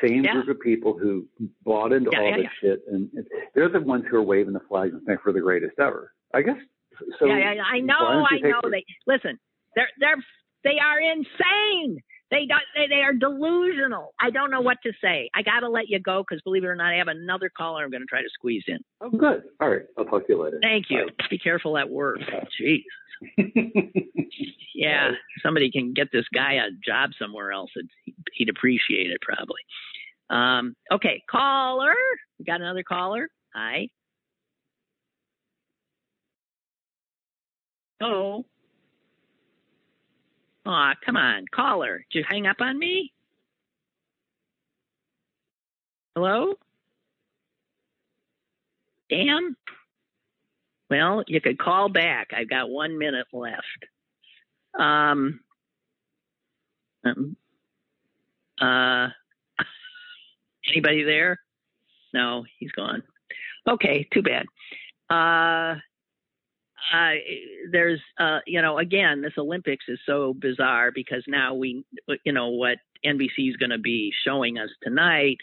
same 0.02 0.24
Yeah. 0.24 0.32
group 0.32 0.48
of 0.48 0.60
people 0.60 0.96
who 0.98 1.26
bought 1.64 1.92
into 1.92 2.10
Yeah, 2.12 2.20
all 2.20 2.30
yeah, 2.30 2.36
this 2.38 2.46
shit, 2.60 2.80
and 2.88 3.10
and 3.14 3.26
they're 3.54 3.68
the 3.68 3.80
ones 3.80 4.04
who 4.10 4.16
are 4.16 4.22
waving 4.22 4.52
the 4.54 4.60
flags 4.60 4.92
and 4.94 5.02
saying 5.06 5.18
we're 5.24 5.32
the 5.32 5.40
greatest 5.40 5.78
ever. 5.78 6.12
I 6.34 6.42
guess. 6.42 6.58
So 7.18 7.26
yeah, 7.26 7.34
I 7.64 7.80
know, 7.80 7.94
I 7.98 8.38
know. 8.38 8.62
the- 8.62 8.68
They 8.70 8.84
listen. 9.06 9.38
They're 9.76 9.88
they're 9.98 10.16
they 10.64 10.78
are 10.78 11.00
insane. 11.00 12.00
They 12.30 12.46
don't, 12.46 12.62
they 12.74 12.86
they 12.88 13.02
are 13.02 13.12
delusional. 13.12 14.14
I 14.18 14.30
don't 14.30 14.50
know 14.50 14.62
what 14.62 14.78
to 14.84 14.92
say. 15.02 15.28
I 15.34 15.42
got 15.42 15.60
to 15.60 15.68
let 15.68 15.88
you 15.90 15.98
go 16.00 16.22
because 16.26 16.40
believe 16.42 16.64
it 16.64 16.68
or 16.68 16.74
not, 16.74 16.92
I 16.94 16.96
have 16.96 17.08
another 17.08 17.50
caller. 17.54 17.84
I'm 17.84 17.90
going 17.90 18.00
to 18.00 18.06
try 18.06 18.22
to 18.22 18.28
squeeze 18.32 18.64
in. 18.68 18.78
Oh, 19.02 19.10
good. 19.10 19.42
All 19.60 19.68
right. 19.68 19.82
I'll 19.98 20.06
talk 20.06 20.26
to 20.28 20.32
you 20.32 20.42
later. 20.42 20.58
Thank 20.62 20.86
you. 20.88 21.08
Be 21.28 21.36
careful 21.38 21.76
at 21.76 21.90
work. 21.90 22.20
Jeez. 22.58 22.84
Yeah, 24.74 25.12
somebody 25.44 25.70
can 25.70 25.92
get 25.92 26.08
this 26.12 26.24
guy 26.34 26.54
a 26.54 26.70
job 26.84 27.10
somewhere 27.16 27.52
else. 27.52 27.70
He'd 28.32 28.48
appreciate 28.48 29.10
it 29.10 29.20
probably. 29.20 29.60
Um, 30.28 30.74
okay, 30.90 31.22
caller. 31.30 31.94
We 32.38 32.44
got 32.44 32.60
another 32.60 32.82
caller. 32.82 33.28
Hi. 33.54 33.88
Oh. 38.00 38.44
Aw, 40.66 40.94
come 41.04 41.16
on, 41.16 41.44
caller. 41.54 42.04
Did 42.10 42.18
you 42.20 42.24
hang 42.28 42.46
up 42.48 42.56
on 42.60 42.76
me? 42.78 43.12
Hello? 46.16 46.54
Damn. 49.10 49.56
Well, 50.92 51.24
you 51.26 51.40
could 51.40 51.58
call 51.58 51.88
back. 51.88 52.32
I've 52.36 52.50
got 52.50 52.68
one 52.68 52.98
minute 52.98 53.26
left. 53.32 53.86
Um, 54.78 55.40
um, 57.02 57.34
uh, 58.60 59.08
anybody 60.70 61.02
there? 61.04 61.40
No, 62.12 62.44
he's 62.58 62.72
gone. 62.72 63.02
Okay, 63.66 64.06
too 64.12 64.20
bad. 64.20 64.44
Uh, 65.08 65.80
uh, 66.94 67.14
there's, 67.70 68.00
uh, 68.20 68.40
you 68.46 68.60
know, 68.60 68.76
again, 68.76 69.22
this 69.22 69.32
Olympics 69.38 69.86
is 69.88 69.98
so 70.04 70.34
bizarre 70.34 70.90
because 70.92 71.24
now 71.26 71.54
we, 71.54 71.86
you 72.22 72.34
know, 72.34 72.48
what 72.48 72.76
NBC 73.02 73.48
is 73.48 73.56
going 73.56 73.70
to 73.70 73.78
be 73.78 74.12
showing 74.26 74.58
us 74.58 74.68
tonight 74.82 75.38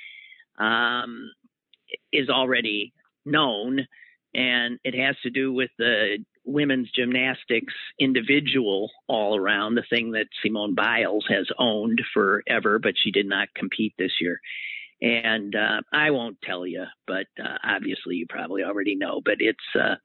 um, 0.60 1.32
is 2.14 2.30
already 2.30 2.94
known, 3.26 3.88
and 4.34 4.80
it 4.84 4.96
has 4.96 5.16
to 5.24 5.30
do 5.30 5.52
with 5.52 5.72
the 5.78 6.18
women's 6.46 6.90
gymnastics 6.92 7.74
individual 8.00 8.92
all 9.08 9.36
around, 9.36 9.76
the 9.76 9.84
thing 9.90 10.12
that 10.12 10.28
Simone 10.44 10.76
Biles 10.76 11.26
has 11.30 11.48
owned 11.58 12.02
forever, 12.14 12.80
but 12.80 12.94
she 12.98 13.12
did 13.12 13.28
not 13.28 13.54
compete 13.56 13.94
this 13.98 14.14
year. 14.20 14.40
And 15.02 15.56
uh, 15.56 15.82
I 15.94 16.12
won't 16.12 16.42
tell 16.42 16.68
you, 16.68 16.86
but 17.08 17.28
uh, 17.42 17.58
obviously 17.64 18.16
you 18.16 18.26
probably 18.28 18.64
already 18.64 18.96
know. 18.96 19.22
But 19.24 19.36
it's, 19.40 19.58
uh, 19.76 19.96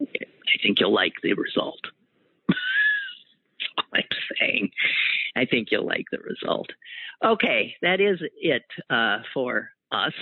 I 0.00 0.62
think 0.62 0.78
you'll 0.78 0.94
like 0.94 1.14
the 1.22 1.34
result. 1.34 1.80
That's 2.48 2.58
all 3.76 3.84
I'm 3.94 4.04
saying. 4.38 4.70
I 5.36 5.44
think 5.46 5.68
you'll 5.70 5.86
like 5.86 6.06
the 6.12 6.18
result. 6.18 6.68
Okay, 7.24 7.74
that 7.82 8.00
is 8.00 8.20
it 8.40 8.64
uh, 8.88 9.18
for 9.34 9.70
us. 9.90 10.12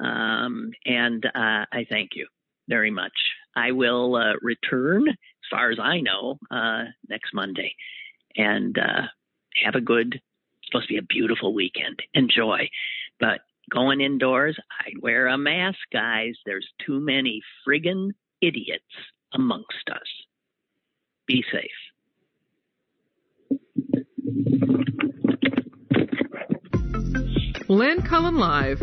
Um, 0.00 0.72
and 0.84 1.24
uh, 1.26 1.66
I 1.72 1.86
thank 1.88 2.10
you 2.14 2.26
very 2.68 2.90
much. 2.90 3.12
I 3.54 3.72
will 3.72 4.16
uh, 4.16 4.34
return, 4.40 5.08
as 5.08 5.48
far 5.50 5.70
as 5.70 5.78
I 5.80 6.00
know, 6.00 6.38
uh, 6.50 6.84
next 7.08 7.34
Monday. 7.34 7.74
And 8.36 8.78
uh, 8.78 9.02
have 9.64 9.74
a 9.74 9.80
good, 9.80 10.14
it's 10.14 10.66
supposed 10.66 10.88
to 10.88 10.94
be 10.94 10.98
a 10.98 11.02
beautiful 11.02 11.52
weekend. 11.52 12.00
Enjoy. 12.14 12.68
But 13.18 13.40
going 13.70 14.00
indoors, 14.00 14.56
I'd 14.86 15.02
wear 15.02 15.26
a 15.26 15.36
mask, 15.36 15.78
guys. 15.92 16.34
There's 16.46 16.68
too 16.86 17.00
many 17.00 17.42
friggin' 17.66 18.10
idiots 18.40 18.84
amongst 19.34 19.90
us. 19.90 19.98
Be 21.26 21.44
safe. 21.52 21.70
Lynn 27.68 28.02
Cullen 28.02 28.38
Live, 28.38 28.82